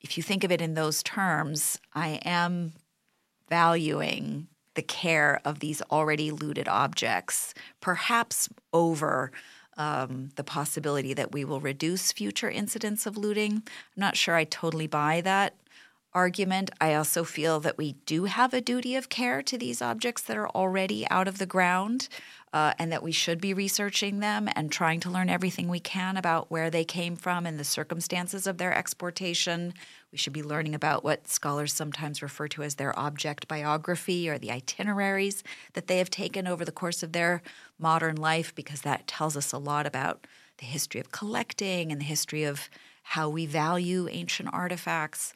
if 0.00 0.16
you 0.16 0.22
think 0.22 0.42
of 0.42 0.50
it 0.50 0.62
in 0.62 0.72
those 0.72 1.02
terms, 1.02 1.78
I 1.92 2.20
am 2.24 2.72
valuing 3.50 4.48
the 4.74 4.82
care 4.82 5.40
of 5.44 5.60
these 5.60 5.82
already 5.82 6.30
looted 6.30 6.68
objects, 6.68 7.54
perhaps 7.80 8.48
over 8.72 9.30
um, 9.76 10.30
the 10.36 10.44
possibility 10.44 11.14
that 11.14 11.32
we 11.32 11.44
will 11.44 11.60
reduce 11.60 12.12
future 12.12 12.50
incidents 12.50 13.06
of 13.06 13.16
looting. 13.16 13.52
I'm 13.54 13.62
not 13.96 14.16
sure 14.16 14.34
I 14.34 14.44
totally 14.44 14.86
buy 14.86 15.20
that 15.22 15.56
argument. 16.12 16.70
I 16.80 16.94
also 16.94 17.24
feel 17.24 17.58
that 17.60 17.76
we 17.76 17.94
do 18.06 18.24
have 18.24 18.54
a 18.54 18.60
duty 18.60 18.94
of 18.94 19.08
care 19.08 19.42
to 19.42 19.58
these 19.58 19.82
objects 19.82 20.22
that 20.22 20.36
are 20.36 20.48
already 20.50 21.08
out 21.10 21.26
of 21.26 21.38
the 21.38 21.46
ground. 21.46 22.08
Uh, 22.52 22.72
and 22.78 22.92
that 22.92 23.02
we 23.02 23.10
should 23.10 23.40
be 23.40 23.52
researching 23.52 24.20
them 24.20 24.48
and 24.54 24.70
trying 24.70 25.00
to 25.00 25.10
learn 25.10 25.28
everything 25.28 25.66
we 25.66 25.80
can 25.80 26.16
about 26.16 26.52
where 26.52 26.70
they 26.70 26.84
came 26.84 27.16
from 27.16 27.46
and 27.46 27.58
the 27.58 27.64
circumstances 27.64 28.46
of 28.46 28.58
their 28.58 28.72
exportation. 28.72 29.74
We 30.14 30.18
should 30.18 30.32
be 30.32 30.44
learning 30.44 30.76
about 30.76 31.02
what 31.02 31.26
scholars 31.26 31.72
sometimes 31.72 32.22
refer 32.22 32.46
to 32.46 32.62
as 32.62 32.76
their 32.76 32.96
object 32.96 33.48
biography 33.48 34.30
or 34.30 34.38
the 34.38 34.52
itineraries 34.52 35.42
that 35.72 35.88
they 35.88 35.98
have 35.98 36.08
taken 36.08 36.46
over 36.46 36.64
the 36.64 36.70
course 36.70 37.02
of 37.02 37.10
their 37.10 37.42
modern 37.80 38.14
life, 38.14 38.54
because 38.54 38.82
that 38.82 39.08
tells 39.08 39.36
us 39.36 39.50
a 39.50 39.58
lot 39.58 39.86
about 39.86 40.28
the 40.58 40.66
history 40.66 41.00
of 41.00 41.10
collecting 41.10 41.90
and 41.90 42.00
the 42.00 42.04
history 42.04 42.44
of 42.44 42.70
how 43.02 43.28
we 43.28 43.44
value 43.44 44.06
ancient 44.08 44.50
artifacts. 44.52 45.34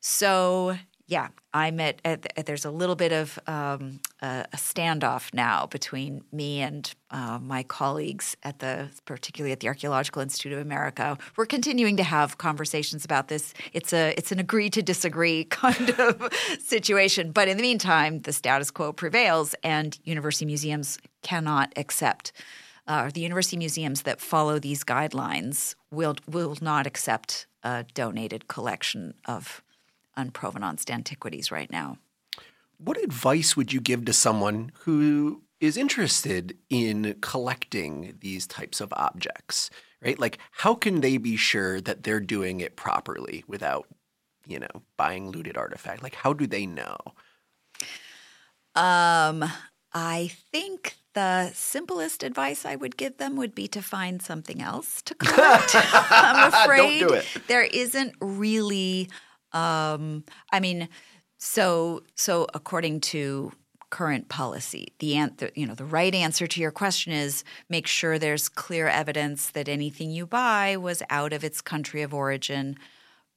So, 0.00 0.76
yeah, 1.08 1.28
I'm 1.54 1.80
at, 1.80 2.02
at, 2.04 2.30
at, 2.36 2.44
there's 2.44 2.66
a 2.66 2.70
little 2.70 2.94
bit 2.94 3.12
of 3.12 3.38
um, 3.46 4.00
a, 4.20 4.44
standoff 4.56 5.32
now 5.32 5.64
between 5.64 6.22
me 6.32 6.60
and 6.60 6.94
uh, 7.10 7.38
my 7.42 7.62
colleagues 7.62 8.36
at 8.42 8.58
the, 8.58 8.90
particularly 9.06 9.52
at 9.52 9.60
the 9.60 9.68
Archaeological 9.68 10.20
Institute 10.20 10.52
of 10.52 10.58
America. 10.58 11.16
We're 11.36 11.46
continuing 11.46 11.96
to 11.96 12.02
have 12.02 12.36
conversations 12.36 13.06
about 13.06 13.28
this. 13.28 13.54
It's 13.72 13.94
a, 13.94 14.12
it's 14.18 14.32
an 14.32 14.38
agree 14.38 14.68
to 14.68 14.82
disagree 14.82 15.44
kind 15.50 15.90
of 15.98 16.30
situation. 16.60 17.32
But 17.32 17.48
in 17.48 17.56
the 17.56 17.62
meantime, 17.62 18.20
the 18.20 18.32
status 18.32 18.70
quo 18.70 18.92
prevails, 18.92 19.54
and 19.64 19.98
university 20.04 20.44
museums 20.44 20.98
cannot 21.22 21.72
accept. 21.76 22.32
Uh, 22.86 23.10
the 23.12 23.22
university 23.22 23.56
museums 23.56 24.02
that 24.02 24.20
follow 24.20 24.58
these 24.58 24.84
guidelines 24.84 25.74
will 25.90 26.16
will 26.26 26.56
not 26.60 26.86
accept 26.86 27.46
a 27.62 27.84
donated 27.94 28.48
collection 28.48 29.14
of 29.26 29.62
unprovenanced 30.18 30.90
antiquities 30.90 31.50
right 31.50 31.70
now. 31.70 31.96
What 32.76 33.02
advice 33.02 33.56
would 33.56 33.72
you 33.72 33.80
give 33.80 34.04
to 34.04 34.12
someone 34.12 34.72
who 34.80 35.42
is 35.60 35.76
interested 35.76 36.56
in 36.70 37.16
collecting 37.20 38.16
these 38.20 38.46
types 38.46 38.80
of 38.80 38.92
objects, 38.92 39.70
right? 40.02 40.18
Like, 40.18 40.38
how 40.52 40.74
can 40.74 41.00
they 41.00 41.16
be 41.16 41.36
sure 41.36 41.80
that 41.80 42.02
they're 42.02 42.20
doing 42.20 42.60
it 42.60 42.76
properly 42.76 43.44
without, 43.48 43.88
you 44.46 44.60
know, 44.60 44.82
buying 44.96 45.30
looted 45.30 45.56
artifact? 45.56 46.02
Like, 46.02 46.14
how 46.14 46.32
do 46.32 46.46
they 46.46 46.66
know? 46.66 46.96
Um, 48.76 49.44
I 49.92 50.30
think 50.52 50.94
the 51.14 51.50
simplest 51.52 52.22
advice 52.22 52.64
I 52.64 52.76
would 52.76 52.96
give 52.96 53.16
them 53.16 53.34
would 53.36 53.54
be 53.54 53.66
to 53.68 53.82
find 53.82 54.22
something 54.22 54.62
else 54.62 55.02
to 55.02 55.14
collect. 55.16 55.72
I'm 55.74 56.52
afraid 56.52 57.00
do 57.00 57.20
there 57.48 57.64
isn't 57.64 58.14
really 58.20 59.08
um, 59.52 60.24
I 60.52 60.60
mean, 60.60 60.88
so 61.38 62.02
so 62.14 62.46
according 62.54 63.00
to 63.00 63.52
current 63.90 64.28
policy, 64.28 64.88
the, 64.98 65.16
answer, 65.16 65.50
you 65.54 65.66
know 65.66 65.74
the 65.74 65.84
right 65.84 66.14
answer 66.14 66.46
to 66.46 66.60
your 66.60 66.70
question 66.70 67.12
is 67.12 67.44
make 67.68 67.86
sure 67.86 68.18
there's 68.18 68.48
clear 68.48 68.88
evidence 68.88 69.50
that 69.50 69.68
anything 69.68 70.10
you 70.10 70.26
buy 70.26 70.76
was 70.76 71.02
out 71.10 71.32
of 71.32 71.44
its 71.44 71.60
country 71.60 72.02
of 72.02 72.12
origin 72.12 72.76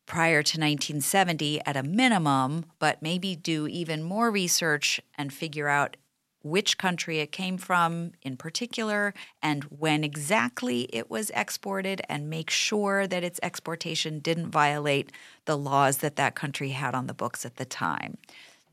prior 0.05 0.43
to 0.43 0.59
1970 0.59 1.61
at 1.65 1.77
a 1.77 1.83
minimum, 1.83 2.65
but 2.79 3.01
maybe 3.01 3.33
do 3.35 3.65
even 3.67 4.03
more 4.03 4.29
research 4.29 4.99
and 5.17 5.31
figure 5.31 5.69
out 5.69 5.95
which 6.43 6.77
country 6.77 7.19
it 7.19 7.31
came 7.31 7.57
from 7.57 8.11
in 8.21 8.35
particular 8.35 9.13
and 9.41 9.63
when 9.65 10.03
exactly 10.03 10.87
it 10.91 11.09
was 11.09 11.31
exported 11.35 12.01
and 12.09 12.29
make 12.29 12.49
sure 12.49 13.07
that 13.07 13.23
its 13.23 13.39
exportation 13.43 14.19
didn't 14.19 14.49
violate 14.49 15.11
the 15.45 15.57
laws 15.57 15.97
that 15.97 16.15
that 16.15 16.35
country 16.35 16.69
had 16.69 16.95
on 16.95 17.07
the 17.07 17.13
books 17.13 17.45
at 17.45 17.57
the 17.57 17.65
time. 17.65 18.17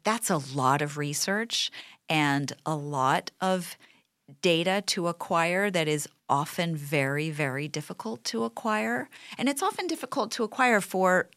That's 0.05 0.31
a 0.31 0.39
lot 0.55 0.81
of 0.81 0.97
research 0.97 1.71
and 2.09 2.53
a 2.65 2.75
lot 2.75 3.31
of 3.41 3.77
data 4.43 4.83
to 4.87 5.09
acquire 5.09 5.71
that 5.71 5.89
is 5.89 6.09
often 6.29 6.77
very, 6.77 7.31
very 7.31 7.69
difficult 7.69 8.25
to 8.25 8.45
acquire. 8.45 9.09
And 9.37 9.49
it's 9.49 9.63
often 9.63 9.87
difficult 9.87 10.31
to 10.33 10.45
acquire 10.45 10.81
for 10.81 11.29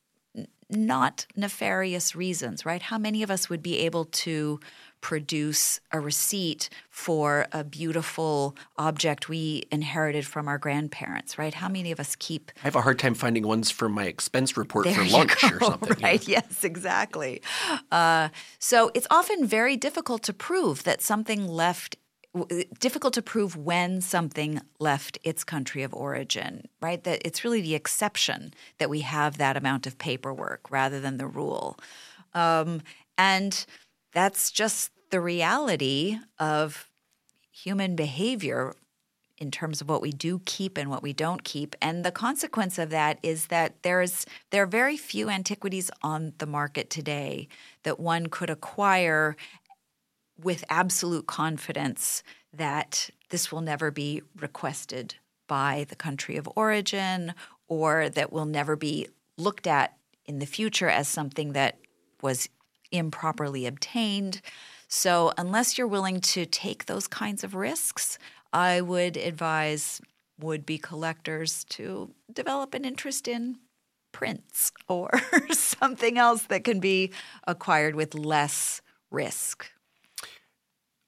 not 0.69 1.25
nefarious 1.35 2.15
reasons, 2.15 2.65
right? 2.65 2.81
How 2.81 2.97
many 2.97 3.23
of 3.23 3.31
us 3.31 3.49
would 3.49 3.61
be 3.61 3.79
able 3.79 4.05
to 4.05 4.59
produce 5.01 5.79
a 5.91 5.99
receipt 5.99 6.69
for 6.89 7.47
a 7.51 7.63
beautiful 7.63 8.55
object 8.77 9.27
we 9.27 9.63
inherited 9.71 10.25
from 10.25 10.47
our 10.47 10.57
grandparents, 10.57 11.37
right? 11.37 11.53
How 11.53 11.67
many 11.67 11.91
of 11.91 11.99
us 11.99 12.15
keep? 12.15 12.51
I 12.57 12.65
have 12.65 12.75
a 12.75 12.81
hard 12.81 12.99
time 12.99 13.15
finding 13.15 13.45
ones 13.45 13.71
for 13.71 13.89
my 13.89 14.05
expense 14.05 14.55
report 14.55 14.87
for 14.87 15.05
lunch 15.05 15.41
go, 15.41 15.47
or 15.47 15.59
something. 15.71 16.03
Right? 16.03 16.27
You 16.27 16.35
know? 16.35 16.41
Yes, 16.45 16.63
exactly. 16.63 17.41
Uh, 17.91 18.29
so 18.59 18.91
it's 18.93 19.07
often 19.09 19.45
very 19.45 19.75
difficult 19.75 20.23
to 20.23 20.33
prove 20.33 20.83
that 20.83 21.01
something 21.01 21.47
left 21.47 21.97
difficult 22.79 23.13
to 23.13 23.21
prove 23.21 23.57
when 23.57 23.99
something 23.99 24.61
left 24.79 25.17
its 25.23 25.43
country 25.43 25.83
of 25.83 25.93
origin, 25.93 26.63
right? 26.81 27.03
That 27.03 27.21
it's 27.25 27.43
really 27.43 27.59
the 27.61 27.75
exception 27.75 28.53
that 28.77 28.89
we 28.89 29.01
have 29.01 29.37
that 29.37 29.57
amount 29.57 29.85
of 29.85 29.97
paperwork 29.97 30.71
rather 30.71 31.01
than 31.01 31.17
the 31.17 31.27
rule. 31.27 31.77
Um, 32.33 32.81
and 33.17 33.65
that's 34.13 34.51
just 34.51 34.91
the 35.09 35.21
reality 35.21 36.17
of 36.39 36.89
human 37.51 37.95
behavior 37.95 38.75
in 39.37 39.49
terms 39.49 39.81
of 39.81 39.89
what 39.89 40.03
we 40.03 40.11
do 40.11 40.39
keep 40.45 40.77
and 40.77 40.89
what 40.89 41.01
we 41.01 41.13
don't 41.13 41.43
keep. 41.43 41.75
And 41.81 42.05
the 42.05 42.11
consequence 42.11 42.77
of 42.77 42.91
that 42.91 43.17
is 43.23 43.47
that 43.47 43.81
there's 43.81 44.25
there 44.51 44.63
are 44.63 44.67
very 44.67 44.97
few 44.97 45.29
antiquities 45.29 45.89
on 46.03 46.33
the 46.37 46.45
market 46.45 46.89
today 46.89 47.47
that 47.83 47.99
one 47.99 48.27
could 48.27 48.51
acquire 48.51 49.35
with 50.39 50.63
absolute 50.69 51.25
confidence 51.25 52.23
that 52.53 53.09
this 53.29 53.51
will 53.51 53.61
never 53.61 53.89
be 53.89 54.21
requested 54.39 55.15
by 55.47 55.85
the 55.89 55.95
country 55.95 56.37
of 56.37 56.49
origin 56.55 57.33
or 57.67 58.09
that 58.09 58.31
will 58.31 58.45
never 58.45 58.75
be 58.75 59.07
looked 59.37 59.65
at 59.65 59.97
in 60.25 60.39
the 60.39 60.45
future 60.45 60.89
as 60.89 61.07
something 61.07 61.53
that 61.53 61.79
was 62.21 62.47
improperly 62.91 63.65
obtained. 63.65 64.41
So, 64.87 65.31
unless 65.37 65.77
you're 65.77 65.87
willing 65.87 66.19
to 66.21 66.45
take 66.45 66.85
those 66.85 67.07
kinds 67.07 67.43
of 67.43 67.55
risks, 67.55 68.19
I 68.51 68.81
would 68.81 69.15
advise 69.17 70.01
would 70.39 70.65
be 70.65 70.77
collectors 70.77 71.63
to 71.65 72.11
develop 72.33 72.73
an 72.73 72.83
interest 72.83 73.27
in 73.27 73.57
prints 74.11 74.71
or 74.87 75.09
something 75.51 76.17
else 76.17 76.43
that 76.43 76.63
can 76.63 76.79
be 76.79 77.11
acquired 77.47 77.95
with 77.95 78.15
less 78.15 78.81
risk. 79.09 79.71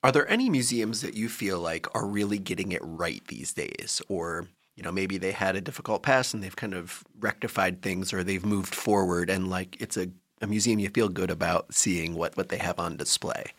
Are 0.04 0.12
there 0.12 0.30
any 0.30 0.50
museums 0.50 1.02
that 1.02 1.14
you 1.14 1.30
feel 1.30 1.60
like 1.60 1.88
are 1.96 2.06
really 2.06 2.38
getting 2.38 2.74
it 2.74 2.82
right 2.84 3.26
these 3.28 3.54
days? 3.54 4.02
Or, 4.10 4.48
you 4.76 4.84
know, 4.84 4.92
maybe 4.92 5.18
they 5.18 5.32
had 5.32 5.56
a 5.56 5.62
difficult 5.62 6.04
past 6.04 6.34
and 6.34 6.44
they've 6.44 6.56
kind 6.56 6.74
of 6.74 7.06
rectified 7.20 7.82
things 7.82 8.12
or 8.12 8.22
they've 8.22 8.46
moved 8.46 8.76
forward 8.76 9.30
and 9.30 9.50
like 9.50 9.82
it's 9.82 9.96
a 9.96 10.08
a 10.44 10.48
museum 10.48 10.80
you 10.80 10.90
feel 10.90 11.10
good 11.10 11.32
about 11.32 11.74
seeing 11.74 12.16
what, 12.16 12.38
what 12.38 12.50
they 12.50 12.58
have 12.58 12.80
on 12.80 12.98
display? 12.98 13.54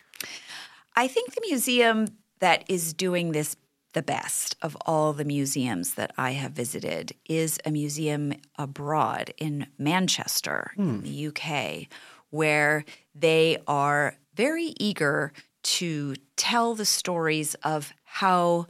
I 0.95 1.07
think 1.07 1.33
the 1.33 1.41
museum 1.47 2.07
that 2.39 2.63
is 2.69 2.93
doing 2.93 3.31
this 3.31 3.55
the 3.93 4.03
best 4.03 4.57
of 4.61 4.75
all 4.85 5.13
the 5.13 5.23
museums 5.23 5.93
that 5.93 6.11
I 6.17 6.31
have 6.31 6.51
visited 6.51 7.13
is 7.27 7.57
a 7.65 7.71
museum 7.71 8.33
abroad 8.57 9.33
in 9.37 9.67
Manchester, 9.77 10.71
hmm. 10.75 10.81
in 10.81 11.01
the 11.03 11.27
UK, 11.27 11.87
where 12.29 12.83
they 13.15 13.57
are 13.67 14.17
very 14.35 14.73
eager 14.77 15.31
to 15.63 16.15
tell 16.35 16.75
the 16.75 16.85
stories 16.85 17.55
of 17.63 17.93
how 18.03 18.67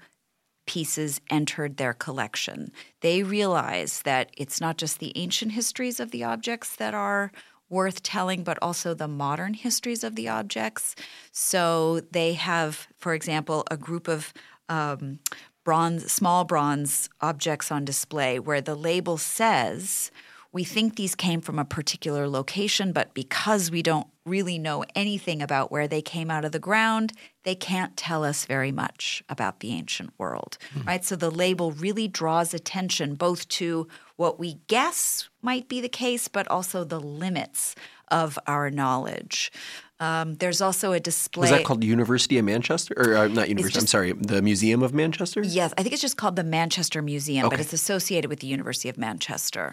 pieces 0.67 1.21
entered 1.29 1.77
their 1.77 1.93
collection. 1.93 2.71
They 3.01 3.23
realize 3.23 4.03
that 4.03 4.29
it's 4.37 4.61
not 4.61 4.77
just 4.77 4.99
the 4.99 5.11
ancient 5.17 5.53
histories 5.53 5.99
of 5.99 6.11
the 6.11 6.23
objects 6.23 6.75
that 6.75 6.93
are 6.93 7.31
worth 7.69 8.03
telling, 8.03 8.43
but 8.43 8.57
also 8.61 8.93
the 8.93 9.07
modern 9.07 9.53
histories 9.53 10.03
of 10.03 10.15
the 10.15 10.27
objects. 10.27 10.95
So 11.31 12.01
they 12.11 12.33
have, 12.33 12.87
for 12.97 13.13
example, 13.13 13.63
a 13.71 13.77
group 13.77 14.07
of 14.07 14.33
um, 14.69 15.19
bronze, 15.63 16.11
small 16.11 16.43
bronze 16.43 17.09
objects 17.21 17.71
on 17.71 17.85
display 17.85 18.39
where 18.39 18.61
the 18.61 18.75
label 18.75 19.17
says 19.17 20.11
we 20.55 20.63
think 20.63 20.95
these 20.95 21.15
came 21.15 21.41
from 21.41 21.59
a 21.59 21.65
particular 21.65 22.29
location, 22.29 22.93
but 22.93 23.13
because 23.13 23.69
we 23.69 23.83
don't 23.83 24.07
really 24.25 24.57
know 24.57 24.85
anything 24.95 25.41
about 25.41 25.69
where 25.69 25.85
they 25.85 26.01
came 26.01 26.31
out 26.31 26.45
of 26.45 26.53
the 26.53 26.59
ground, 26.59 27.11
they 27.43 27.55
can't 27.55 27.97
tell 27.97 28.23
us 28.23 28.45
very 28.45 28.71
much 28.71 29.21
about 29.27 29.59
the 29.59 29.73
ancient 29.73 30.13
world, 30.17 30.57
mm. 30.73 30.87
right? 30.87 31.03
So 31.03 31.17
the 31.17 31.29
label 31.29 31.73
really 31.73 32.07
draws 32.07 32.53
attention 32.53 33.15
both 33.15 33.49
to 33.49 33.89
what 34.15 34.39
we 34.39 34.59
guess 34.67 35.27
might 35.45 35.69
be 35.69 35.79
the 35.79 35.89
case, 35.89 36.27
but 36.27 36.45
also 36.49 36.83
the 36.83 36.99
limits 36.99 37.75
of 38.09 38.37
our 38.47 38.69
knowledge. 38.69 39.51
Um, 39.99 40.35
there's 40.35 40.61
also 40.61 40.91
a 40.91 40.99
display. 40.99 41.41
Was 41.41 41.51
that 41.51 41.63
called 41.63 41.83
University 41.83 42.37
of 42.37 42.43
Manchester, 42.43 42.93
or 42.97 43.15
uh, 43.15 43.27
not 43.29 43.47
University? 43.47 43.73
Just, 43.75 43.83
I'm 43.83 43.87
sorry, 43.87 44.11
the 44.11 44.41
Museum 44.41 44.83
of 44.83 44.93
Manchester. 44.93 45.41
Yes, 45.41 45.73
I 45.77 45.83
think 45.83 45.93
it's 45.93 46.01
just 46.01 46.17
called 46.17 46.35
the 46.35 46.43
Manchester 46.43 47.01
Museum, 47.01 47.45
okay. 47.45 47.55
but 47.55 47.59
it's 47.61 47.71
associated 47.71 48.27
with 48.27 48.41
the 48.41 48.47
University 48.47 48.89
of 48.89 48.97
Manchester. 48.97 49.71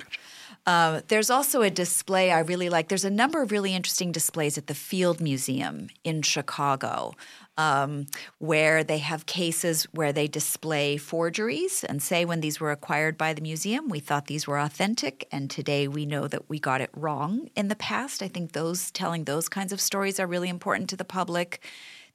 Uh, 0.64 1.00
there's 1.08 1.28
also 1.28 1.62
a 1.62 1.70
display 1.70 2.30
I 2.30 2.38
really 2.38 2.68
like. 2.68 2.86
There's 2.88 3.04
a 3.04 3.10
number 3.10 3.42
of 3.42 3.50
really 3.50 3.74
interesting 3.74 4.12
displays 4.12 4.56
at 4.56 4.68
the 4.68 4.74
Field 4.74 5.20
Museum 5.20 5.88
in 6.04 6.22
Chicago 6.22 7.14
um, 7.56 8.06
where 8.38 8.82
they 8.82 8.98
have 8.98 9.26
cases 9.26 9.84
where 9.92 10.12
they 10.12 10.26
display 10.26 10.96
forgeries 10.96 11.84
and 11.84 12.02
say 12.02 12.24
when 12.24 12.40
these 12.40 12.60
were 12.60 12.70
acquired 12.70 13.18
by 13.18 13.34
the 13.34 13.42
museum, 13.42 13.88
we 13.88 14.00
thought 14.00 14.26
these 14.26 14.46
were 14.46 14.58
authentic, 14.58 15.28
and 15.30 15.50
today 15.50 15.86
we 15.86 16.06
know 16.06 16.26
that 16.28 16.48
we 16.48 16.58
got 16.58 16.80
it 16.80 16.90
wrong 16.94 17.48
in 17.54 17.68
the 17.68 17.76
past. 17.76 18.22
I 18.22 18.28
think 18.28 18.52
those 18.52 18.90
telling 18.90 19.24
those 19.24 19.48
kinds 19.48 19.72
of 19.72 19.80
stories 19.80 20.18
are 20.18 20.26
really 20.26 20.48
important 20.48 20.88
to 20.90 20.96
the 20.96 21.04
public. 21.04 21.62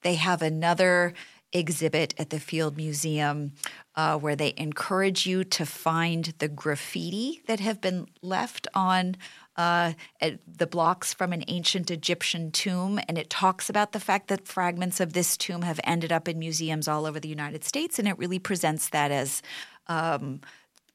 They 0.01 0.15
have 0.15 0.41
another 0.41 1.13
exhibit 1.53 2.13
at 2.17 2.29
the 2.29 2.39
Field 2.39 2.75
Museum 2.75 3.53
uh, 3.95 4.17
where 4.17 4.35
they 4.35 4.53
encourage 4.57 5.25
you 5.25 5.43
to 5.43 5.65
find 5.65 6.33
the 6.39 6.47
graffiti 6.47 7.41
that 7.47 7.59
have 7.59 7.79
been 7.79 8.07
left 8.21 8.67
on 8.73 9.15
uh, 9.57 9.93
the 10.21 10.67
blocks 10.67 11.13
from 11.13 11.33
an 11.33 11.43
ancient 11.47 11.89
Egyptian 11.89 12.51
tomb, 12.51 12.99
and 13.07 13.17
it 13.17 13.29
talks 13.29 13.69
about 13.69 13.91
the 13.91 13.99
fact 13.99 14.27
that 14.27 14.47
fragments 14.47 14.99
of 14.99 15.13
this 15.13 15.35
tomb 15.35 15.63
have 15.63 15.79
ended 15.83 16.11
up 16.11 16.27
in 16.27 16.37
museums 16.37 16.87
all 16.87 17.05
over 17.05 17.19
the 17.19 17.27
United 17.27 17.63
States, 17.63 17.97
and 17.97 18.07
it 18.07 18.17
really 18.17 18.39
presents 18.39 18.89
that 18.89 19.11
as 19.11 19.41
um, 19.87 20.41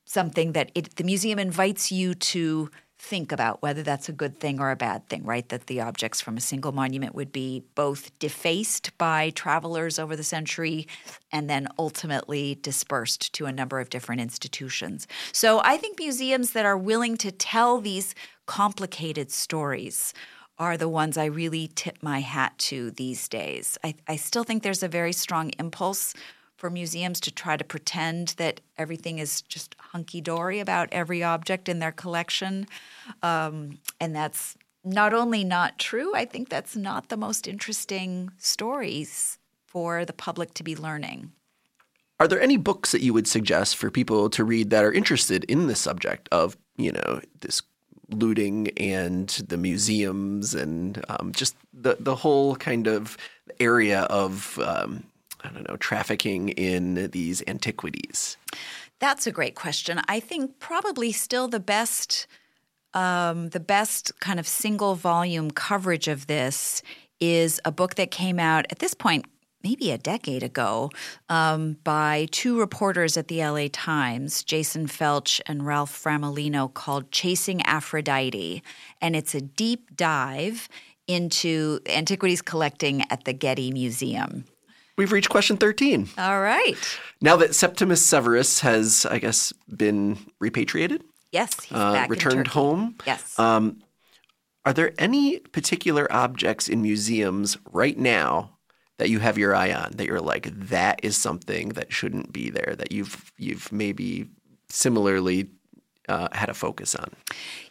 something 0.05 0.53
that 0.53 0.71
it, 0.75 0.97
the 0.97 1.05
museum 1.05 1.39
invites 1.39 1.91
you 1.91 2.15
to 2.15 2.71
think 3.03 3.33
about 3.33 3.61
whether 3.63 3.83
that's 3.83 4.09
a 4.09 4.13
good 4.13 4.39
thing 4.39 4.61
or 4.61 4.71
a 4.71 4.77
bad 4.77 5.09
thing, 5.09 5.25
right? 5.25 5.49
That 5.49 5.67
the 5.67 5.81
objects 5.81 6.21
from 6.21 6.37
a 6.37 6.41
single 6.41 6.71
monument 6.71 7.17
would 7.17 7.33
be 7.33 7.65
both 7.75 8.17
defaced 8.21 8.97
by 8.97 9.31
travelers 9.31 9.99
over 9.99 10.15
the 10.15 10.23
century 10.23 10.87
and 11.33 11.51
then 11.51 11.67
ultimately 11.81 12.55
dispersed 12.63 13.33
to 13.33 13.47
a 13.47 13.53
number 13.53 13.81
of 13.81 13.91
different 13.91 14.21
institutions. 14.21 15.09
So 15.33 15.61
I 15.65 15.79
think 15.79 15.99
museums 15.99 16.53
that 16.53 16.65
are 16.65 16.79
willing 16.79 17.17
to 17.19 17.33
tell 17.33 17.81
these 17.81 18.15
complicated 18.53 19.31
stories 19.31 20.13
are 20.59 20.77
the 20.77 20.89
ones 20.89 21.17
I 21.17 21.25
really 21.25 21.71
tip 21.75 21.97
my 22.03 22.21
hat 22.21 22.53
to 22.69 22.91
these 22.91 23.27
days. 23.27 23.79
I, 23.83 23.95
I 24.07 24.17
still 24.17 24.45
think 24.45 24.63
there's 24.63 24.83
a 24.83 24.89
very 24.89 25.15
strong 25.15 25.53
impulse 25.59 26.13
for 26.59 26.69
museums 26.69 27.19
to 27.21 27.31
try 27.31 27.57
to 27.57 27.65
pretend 27.65 28.35
that 28.37 28.61
everything 28.77 29.19
is 29.19 29.41
just 29.41 29.75
hunky 29.79 30.21
dory 30.21 30.61
about 30.61 30.91
every 30.93 31.23
object 31.23 31.67
in 31.67 31.79
their 31.79 31.93
collection. 31.93 32.67
Um, 33.23 33.79
and 33.99 34.15
that's 34.15 34.55
not 34.85 35.15
only 35.15 35.45
not 35.45 35.79
true, 35.79 36.15
I 36.15 36.27
think 36.27 36.51
that's 36.51 36.77
not 36.77 37.09
the 37.09 37.17
most 37.17 37.49
interesting 37.49 38.33
stories 38.37 39.39
for 39.65 40.05
the 40.05 40.13
public 40.13 40.53
to 40.55 40.63
be 40.63 40.77
learning. 40.77 41.33
Are 42.21 42.29
there 42.29 42.43
any 42.43 42.59
books 42.59 42.93
that 42.93 43.01
you 43.01 43.15
would 43.15 43.27
suggest 43.27 43.77
for 43.77 43.91
people 43.91 44.29
to 44.29 44.45
read 44.45 44.69
that 44.69 44.85
are 44.85 44.93
interested 44.93 45.45
in 45.45 45.69
the 45.69 45.75
subject 45.75 46.29
of, 46.31 46.59
you 46.77 46.93
know, 46.93 47.23
this 47.41 47.63
looting 48.13 48.69
and 48.77 49.29
the 49.49 49.57
museums 49.57 50.55
and 50.55 51.05
um, 51.09 51.33
just 51.33 51.57
the 51.73 51.97
the 51.99 52.15
whole 52.15 52.57
kind 52.57 52.87
of 52.87 53.17
area 53.61 54.03
of 54.03 54.59
um, 54.59 55.05
I 55.45 55.49
don't 55.49 55.69
know, 55.69 55.77
trafficking 55.77 56.51
in 56.51 57.11
these 57.11 57.43
antiquities? 57.47 58.37
That's 58.99 59.27
a 59.27 59.33
great 59.33 59.55
question. 59.55 60.01
I 60.09 60.21
think 60.21 60.59
probably 60.59 61.13
still 61.13 61.49
the 61.49 61.61
best 61.61 62.27
um, 62.95 63.49
the 63.49 63.61
best 63.61 64.13
kind 64.21 64.39
of 64.39 64.47
single 64.47 64.95
volume 64.95 65.51
coverage 65.51 66.09
of 66.09 66.27
this 66.27 66.83
is 67.21 67.61
a 67.65 67.73
book 67.73 67.95
that 67.95 68.11
came 68.11 68.39
out 68.39 68.67
at 68.71 68.81
this 68.81 68.95
point 68.95 69.25
maybe 69.63 69.91
a 69.91 69.99
decade 69.99 70.43
ago 70.43 70.91
um, 71.29 71.77
by 71.85 72.29
two 72.31 72.59
reporters 72.59 73.17
at 73.17 73.29
the 73.29 73.45
LA 73.45 73.67
Times, 73.73 74.43
Jason 74.45 74.87
Felch 74.87 75.41
and 75.47 75.67
Ralph 75.67 75.93
Frammolino, 75.93 76.73
called 76.73 77.11
Chasing 77.11 77.63
Aphrodite. 77.63 78.63
And 79.01 79.17
it's 79.17 79.35
a 79.35 79.41
deep 79.41 79.97
dive 79.97 80.69
into 81.07 81.81
antiquities 81.87 82.43
collecting 82.43 83.03
at 83.11 83.25
the 83.25 83.33
Getty 83.33 83.73
Museum. 83.73 84.45
We've 84.97 85.13
reached 85.13 85.31
question 85.31 85.57
13. 85.57 86.11
All 86.19 86.41
right. 86.41 86.77
Now 87.21 87.37
that 87.37 87.55
Septimius 87.55 88.05
Severus 88.05 88.61
has, 88.61 89.07
I 89.07 89.19
guess, 89.19 89.53
been 89.75 90.19
repatriated? 90.39 91.03
Yes, 91.33 91.59
he's 91.65 91.79
uh, 91.79 91.93
back 91.93 92.11
returned 92.11 92.49
home. 92.49 92.97
Yes. 93.07 93.39
Um, 93.39 93.83
are 94.65 94.73
there 94.73 94.93
any 94.99 95.39
particular 95.39 96.11
objects 96.13 96.69
in 96.69 96.83
museums 96.83 97.57
right 97.73 97.99
now 97.99 98.52
that 99.03 99.11
you 99.11 99.19
have 99.19 99.37
your 99.37 99.53
eye 99.53 99.73
on 99.73 99.91
that 99.97 100.07
you're 100.07 100.21
like 100.21 100.49
that 100.69 101.01
is 101.03 101.17
something 101.17 101.71
that 101.71 101.93
shouldn't 101.93 102.33
be 102.33 102.51
there 102.51 102.77
that 102.79 102.93
you've 102.93 103.33
you've 103.37 103.73
maybe 103.73 104.29
similarly 104.69 105.49
uh, 106.09 106.29
had 106.31 106.49
a 106.49 106.55
focus 106.55 106.95
on? 106.95 107.11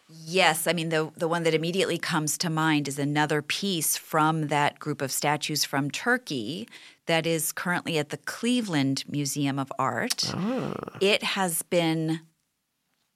Yes, 0.09 0.67
I 0.67 0.73
mean 0.73 0.89
the 0.89 1.09
the 1.15 1.29
one 1.29 1.43
that 1.43 1.53
immediately 1.53 1.97
comes 1.97 2.37
to 2.39 2.49
mind 2.49 2.89
is 2.89 2.99
another 2.99 3.41
piece 3.41 3.95
from 3.95 4.49
that 4.49 4.77
group 4.77 5.01
of 5.01 5.09
statues 5.09 5.63
from 5.63 5.89
Turkey 5.89 6.67
that 7.05 7.25
is 7.25 7.53
currently 7.53 7.97
at 7.97 8.09
the 8.09 8.17
Cleveland 8.17 9.05
Museum 9.07 9.57
of 9.57 9.71
Art. 9.79 10.33
Ah. 10.33 10.73
It 10.99 11.23
has 11.23 11.61
been 11.61 12.19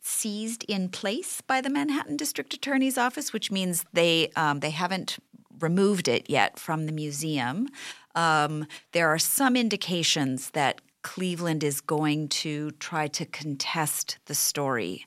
seized 0.02 0.64
in 0.70 0.88
place 0.88 1.42
by 1.42 1.60
the 1.60 1.70
Manhattan 1.70 2.16
District 2.16 2.54
Attorney's 2.54 2.98
Office, 2.98 3.34
which 3.34 3.52
means 3.52 3.84
they 3.92 4.32
um, 4.38 4.62
they 4.62 4.70
haven't 4.70 5.18
removed 5.60 6.08
it 6.08 6.30
yet 6.30 6.60
from 6.60 6.86
the 6.86 6.92
museum. 6.92 7.68
Um, 8.16 8.66
there 8.94 9.10
are 9.10 9.20
some 9.20 9.56
indications 9.56 10.52
that 10.52 10.82
Cleveland 11.04 11.64
is 11.64 11.82
going 11.82 12.30
to 12.30 12.72
try 12.72 13.08
to 13.10 13.26
contest 13.26 14.18
the 14.26 14.36
story 14.36 15.06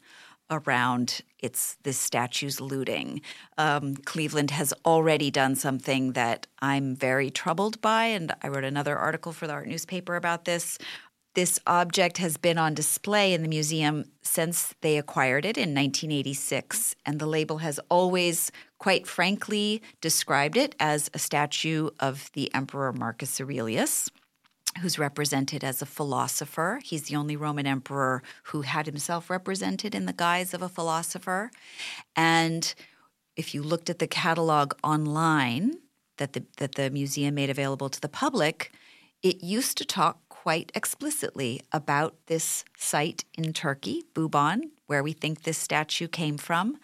around 0.51 1.21
its 1.41 1.77
this 1.83 1.99
statue's 1.99 2.61
looting. 2.61 3.21
Um, 3.59 3.95
Cleveland 3.97 4.51
has 4.51 4.73
already 4.85 5.31
done 5.31 5.55
something 5.55 6.13
that 6.13 6.47
I'm 6.61 6.97
very 6.97 7.31
troubled 7.31 7.81
by, 7.81 8.07
and 8.07 8.35
I 8.43 8.49
wrote 8.49 8.65
another 8.65 8.97
article 8.97 9.33
for 9.33 9.47
the 9.47 9.53
art 9.53 9.69
newspaper 9.69 10.17
about 10.17 10.45
this. 10.45 10.79
This 11.35 11.59
object 11.67 12.19
has 12.19 12.37
been 12.37 12.59
on 12.59 12.75
display 12.75 13.33
in 13.33 13.43
the 13.43 13.49
museum 13.49 14.07
since 14.23 14.75
they 14.81 14.99
acquired 14.99 15.45
it 15.45 15.57
in 15.57 15.75
1986, 15.75 16.97
and 17.07 17.19
the 17.19 17.27
label 17.27 17.59
has 17.59 17.79
always, 17.89 18.51
quite 18.79 19.07
frankly, 19.07 19.83
described 20.01 20.57
it 20.57 20.75
as 20.81 21.11
a 21.15 21.19
statue 21.19 21.91
of 22.01 22.31
the 22.33 22.53
Emperor 22.55 22.93
Marcus 22.93 23.41
Aurelius 23.41 24.11
who's 24.81 24.99
represented 24.99 25.65
as 25.65 25.83
a 25.83 25.87
philosopher. 25.87 26.81
He's 26.85 27.05
the 27.05 27.17
only 27.17 27.37
Roman 27.37 27.67
emperor 27.67 28.23
who 28.45 28.63
had 28.63 28.87
himself 28.87 29.31
represented 29.31 29.95
in 29.95 30.07
the 30.07 30.13
guise 30.13 30.55
of 30.55 30.63
a 30.63 30.69
philosopher. 30.69 31.51
And 32.17 32.75
if 33.37 33.55
you 33.55 33.63
looked 33.63 33.91
at 33.91 33.99
the 33.99 34.07
catalog 34.07 34.75
online 34.83 35.79
that 36.17 36.33
the, 36.33 36.45
that 36.59 36.75
the 36.75 36.91
museum 36.91 37.35
made 37.35 37.51
available 37.51 37.89
to 37.89 38.01
the 38.01 38.09
public, 38.09 38.73
it 39.23 39.43
used 39.43 39.79
to 39.79 39.85
talk 39.85 40.28
quite 40.49 40.73
explicitly 40.75 41.61
about 41.73 42.15
this 42.25 42.65
site 42.75 43.23
in 43.37 43.53
Turkey, 43.53 44.05
Bubon, 44.15 44.63
where 44.87 45.03
we 45.03 45.13
think 45.13 45.43
this 45.43 45.59
statue 45.59 46.09
came 46.09 46.39
from. 46.39 46.79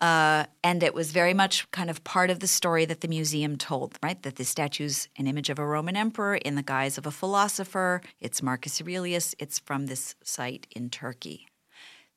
Uh, 0.00 0.46
and 0.64 0.82
it 0.82 0.94
was 0.94 1.12
very 1.12 1.32
much 1.32 1.70
kind 1.70 1.88
of 1.90 2.02
part 2.02 2.28
of 2.28 2.40
the 2.40 2.48
story 2.48 2.84
that 2.84 3.02
the 3.02 3.06
museum 3.06 3.56
told, 3.56 3.96
right? 4.02 4.20
That 4.24 4.34
the 4.34 4.44
statue's 4.44 5.06
an 5.16 5.28
image 5.28 5.48
of 5.48 5.60
a 5.60 5.64
Roman 5.64 5.94
emperor 5.94 6.34
in 6.34 6.56
the 6.56 6.62
guise 6.64 6.98
of 6.98 7.06
a 7.06 7.12
philosopher. 7.12 8.02
It's 8.18 8.42
Marcus 8.42 8.82
Aurelius. 8.82 9.32
It's 9.38 9.60
from 9.60 9.86
this 9.86 10.16
site 10.24 10.66
in 10.72 10.90
Turkey. 10.90 11.46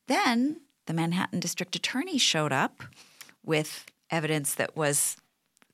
Then 0.08 0.62
the 0.86 0.94
Manhattan 0.94 1.38
District 1.38 1.76
Attorney 1.76 2.18
showed 2.18 2.52
up 2.52 2.82
with 3.44 3.86
evidence 4.10 4.52
that 4.56 4.76
was 4.76 5.16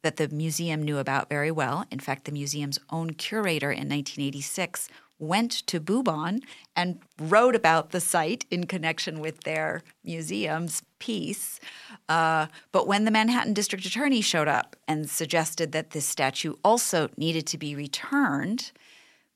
that 0.05 0.17
the 0.17 0.29
museum 0.29 0.83
knew 0.83 0.99
about 0.99 1.31
very 1.31 1.51
well. 1.51 1.87
In 1.91 1.99
fact, 1.99 2.27
the 2.27 2.33
museum's 2.33 2.79
own 2.91 3.15
curator 3.15 3.71
in 3.71 3.89
1986 3.89 4.89
went 5.29 5.53
to 5.67 5.81
Bubon 5.81 6.43
and 6.77 7.01
wrote 7.19 7.57
about 7.57 7.91
the 7.91 8.01
site 8.01 8.45
in 8.51 8.67
connection 8.67 9.21
with 9.21 9.41
their 9.41 9.83
museum's 10.05 10.83
piece. 10.99 11.61
Uh, 12.09 12.47
but 12.73 12.87
when 12.87 13.05
the 13.05 13.11
Manhattan 13.11 13.55
District 13.55 13.85
Attorney 13.85 14.21
showed 14.21 14.49
up 14.49 14.77
and 14.87 15.09
suggested 15.09 15.73
that 15.73 15.91
this 15.91 16.07
statue 16.07 16.55
also 16.65 17.09
needed 17.17 17.47
to 17.49 17.59
be 17.59 17.75
returned, 17.75 18.73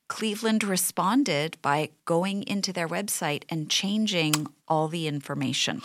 Cleveland 0.07 0.63
responded 0.63 1.57
by 1.61 1.89
going 2.05 2.43
into 2.43 2.73
their 2.73 2.87
website 2.87 3.43
and 3.49 3.69
changing 3.69 4.47
all 4.67 4.87
the 4.87 5.07
information. 5.07 5.81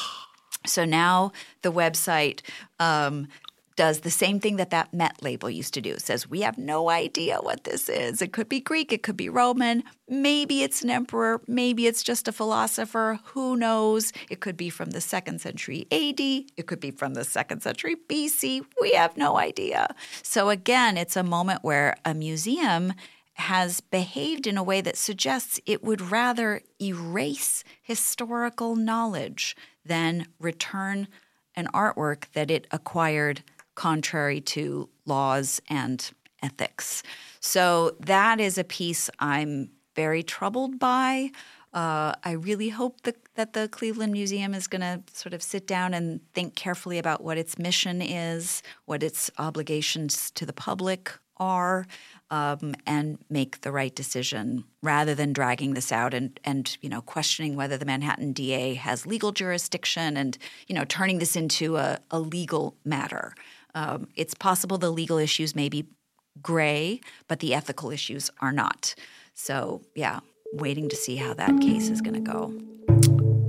So 0.67 0.85
now 0.85 1.33
the 1.63 1.71
website 1.71 2.41
um, 2.81 3.29
does 3.77 4.01
the 4.01 4.11
same 4.11 4.41
thing 4.41 4.57
that 4.57 4.71
that 4.71 4.95
Met 4.95 5.23
label 5.23 5.51
used 5.51 5.75
to 5.75 5.81
do. 5.81 5.93
It 5.93 6.03
says, 6.03 6.29
We 6.29 6.43
have 6.43 6.59
no 6.59 6.91
idea 6.91 7.39
what 7.41 7.65
this 7.65 7.89
is. 7.89 8.23
It 8.23 8.33
could 8.33 8.49
be 8.49 8.61
Greek, 8.61 8.93
it 8.93 9.03
could 9.03 9.17
be 9.17 9.29
Roman. 9.29 9.83
Maybe 10.09 10.63
it's 10.63 10.83
an 10.83 10.91
emperor, 10.91 11.41
maybe 11.47 11.87
it's 11.87 12.03
just 12.03 12.29
a 12.29 12.33
philosopher. 12.33 13.19
Who 13.27 13.57
knows? 13.57 14.13
It 14.31 14.41
could 14.41 14.57
be 14.57 14.71
from 14.71 14.91
the 14.91 15.01
second 15.01 15.41
century 15.41 15.87
AD, 15.91 16.21
it 16.21 16.67
could 16.67 16.81
be 16.81 16.91
from 16.91 17.15
the 17.15 17.25
second 17.25 17.63
century 17.63 17.97
BC. 18.09 18.65
We 18.81 18.93
have 18.93 19.17
no 19.17 19.37
idea. 19.37 19.95
So, 20.23 20.51
again, 20.51 20.97
it's 20.97 21.17
a 21.17 21.23
moment 21.23 21.65
where 21.65 21.97
a 22.05 22.15
museum 22.15 22.93
has 23.35 23.81
behaved 23.81 24.47
in 24.47 24.57
a 24.57 24.63
way 24.63 24.81
that 24.81 24.97
suggests 24.97 25.59
it 25.67 25.83
would 25.83 26.01
rather 26.01 26.61
erase 26.81 27.65
historical 27.83 28.77
knowledge 28.77 29.57
than 29.85 30.27
return 30.39 31.09
an 31.57 31.67
artwork 31.75 32.25
that 32.33 32.51
it 32.51 32.67
acquired 32.71 33.43
contrary 33.75 34.41
to 34.41 34.89
laws 35.07 35.61
and 35.69 36.11
ethics. 36.43 37.03
So 37.41 37.97
that 38.01 38.41
is 38.41 38.59
a 38.59 38.65
piece 38.65 39.11
I'm 39.19 39.71
very 39.95 40.23
troubled 40.23 40.79
by. 40.79 41.31
Uh, 41.73 42.15
I 42.23 42.33
really 42.33 42.69
hope 42.69 43.01
that, 43.03 43.17
that 43.35 43.53
the 43.53 43.69
Cleveland 43.69 44.13
Museum 44.13 44.55
is 44.55 44.69
going 44.69 44.83
to 44.83 45.03
sort 45.13 45.35
of 45.35 45.43
sit 45.43 45.67
down 45.67 45.93
and 45.93 46.21
think 46.33 46.55
carefully 46.55 46.99
about 46.99 47.23
what 47.25 47.37
its 47.37 47.59
mission 47.59 48.01
is, 48.01 48.63
what 48.85 49.03
its 49.03 49.29
obligations 49.39 50.31
to 50.33 50.47
the 50.47 50.53
public 50.53 51.13
are, 51.39 51.85
um, 52.31 52.75
and 52.87 53.19
make 53.29 53.63
the 53.63 53.73
right 53.73 53.95
decision 53.95 54.65
rather 54.83 55.17
than 55.17 55.33
dragging 55.33 55.75
this 55.75 55.91
out 55.91 56.15
and, 56.15 56.39
and 56.45 56.77
you 56.81 56.89
know 56.89 57.01
questioning 57.01 57.57
whether 57.57 57.77
the 57.77 57.85
Manhattan 57.85 58.33
DA 58.33 58.75
has 58.75 59.05
legal 59.05 59.33
jurisdiction 59.33 60.17
and 60.17 60.39
you 60.69 60.75
know 60.75 60.85
turning 60.85 61.19
this 61.19 61.37
into 61.37 61.77
a, 61.77 61.99
a 62.11 62.21
legal 62.21 62.77
matter. 62.85 63.35
Um, 63.75 64.09
it's 64.15 64.35
possible 64.35 64.79
the 64.79 64.91
legal 64.91 65.19
issues 65.19 65.55
may 65.55 65.69
be 65.69 65.87
gray, 66.43 67.01
but 67.29 67.41
the 67.41 67.55
ethical 67.55 67.91
issues 67.91 68.31
are 68.41 68.53
not. 68.53 68.95
So, 69.35 69.83
yeah, 69.95 70.21
waiting 70.53 70.89
to 70.89 70.97
see 70.97 71.17
how 71.17 71.35
that 71.35 71.61
case 71.61 71.89
is 71.89 72.01
going 72.01 72.25
to 72.25 72.33
go. 72.33 72.55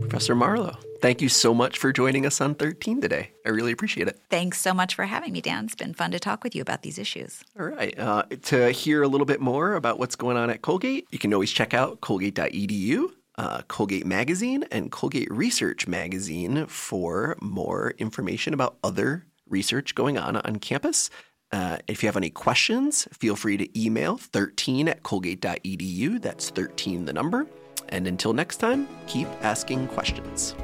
Professor 0.01 0.35
Marlowe, 0.35 0.77
thank 1.01 1.21
you 1.21 1.29
so 1.29 1.53
much 1.53 1.77
for 1.77 1.91
joining 1.91 2.25
us 2.25 2.39
on 2.39 2.55
13 2.55 3.01
today. 3.01 3.31
I 3.45 3.49
really 3.49 3.71
appreciate 3.71 4.07
it. 4.07 4.19
Thanks 4.29 4.61
so 4.61 4.73
much 4.73 4.95
for 4.95 5.05
having 5.05 5.33
me, 5.33 5.41
Dan. 5.41 5.65
It's 5.65 5.75
been 5.75 5.93
fun 5.93 6.11
to 6.11 6.19
talk 6.19 6.43
with 6.43 6.55
you 6.55 6.61
about 6.61 6.83
these 6.83 6.97
issues. 6.97 7.43
All 7.59 7.65
right. 7.65 7.97
Uh, 7.99 8.23
to 8.43 8.71
hear 8.71 9.03
a 9.03 9.07
little 9.07 9.25
bit 9.25 9.41
more 9.41 9.73
about 9.73 9.99
what's 9.99 10.15
going 10.15 10.37
on 10.37 10.49
at 10.49 10.61
Colgate, 10.61 11.07
you 11.11 11.19
can 11.19 11.33
always 11.33 11.51
check 11.51 11.73
out 11.73 12.01
colgate.edu. 12.01 13.09
Uh, 13.37 13.61
Colgate 13.67 14.05
Magazine 14.05 14.63
and 14.71 14.91
Colgate 14.93 15.29
Research 15.29 15.87
Magazine 15.87 16.67
for 16.67 17.35
more 17.41 17.93
information 17.97 18.53
about 18.53 18.77
other 18.81 19.25
research 19.49 19.95
going 19.95 20.17
on 20.17 20.37
on 20.37 20.57
campus. 20.57 21.09
Uh, 21.51 21.77
if 21.87 22.01
you 22.01 22.07
have 22.07 22.17
any 22.17 22.29
questions, 22.29 23.07
feel 23.13 23.35
free 23.35 23.57
to 23.57 23.79
email 23.79 24.17
13 24.17 24.87
at 24.87 25.03
colgate.edu. 25.03 26.21
That's 26.21 26.49
13 26.49 27.05
the 27.05 27.13
number. 27.13 27.47
And 27.89 28.07
until 28.07 28.33
next 28.33 28.57
time, 28.57 28.87
keep 29.07 29.27
asking 29.41 29.87
questions. 29.89 30.55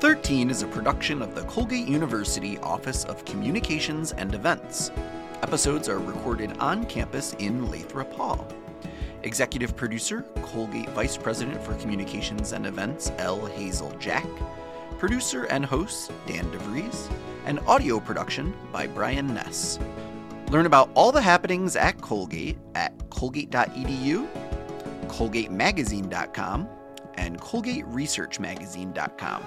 13 0.00 0.48
is 0.48 0.62
a 0.62 0.66
production 0.66 1.20
of 1.20 1.34
the 1.34 1.42
Colgate 1.42 1.86
University 1.86 2.56
Office 2.58 3.04
of 3.04 3.24
Communications 3.26 4.12
and 4.12 4.34
Events. 4.34 4.90
Episodes 5.42 5.90
are 5.90 5.98
recorded 5.98 6.56
on 6.58 6.86
campus 6.86 7.34
in 7.34 7.70
Lathrop 7.70 8.10
Hall. 8.14 8.48
Executive 9.24 9.76
producer, 9.76 10.22
Colgate 10.42 10.88
Vice 10.90 11.18
President 11.18 11.62
for 11.62 11.74
Communications 11.74 12.52
and 12.52 12.66
Events, 12.66 13.12
L. 13.18 13.44
Hazel 13.44 13.90
Jack. 13.98 14.26
Producer 15.00 15.44
and 15.44 15.64
host, 15.64 16.12
Dan 16.26 16.44
DeVries. 16.52 17.10
And 17.46 17.58
audio 17.60 17.98
production 17.98 18.54
by 18.70 18.86
Brian 18.86 19.32
Ness. 19.32 19.78
Learn 20.50 20.66
about 20.66 20.90
all 20.94 21.10
the 21.10 21.22
happenings 21.22 21.74
at 21.74 22.02
Colgate 22.02 22.58
at 22.74 22.92
colgate.edu, 23.08 24.28
colgatemagazine.com, 25.08 26.68
and 27.14 27.40
colgateresearchmagazine.com. 27.40 29.42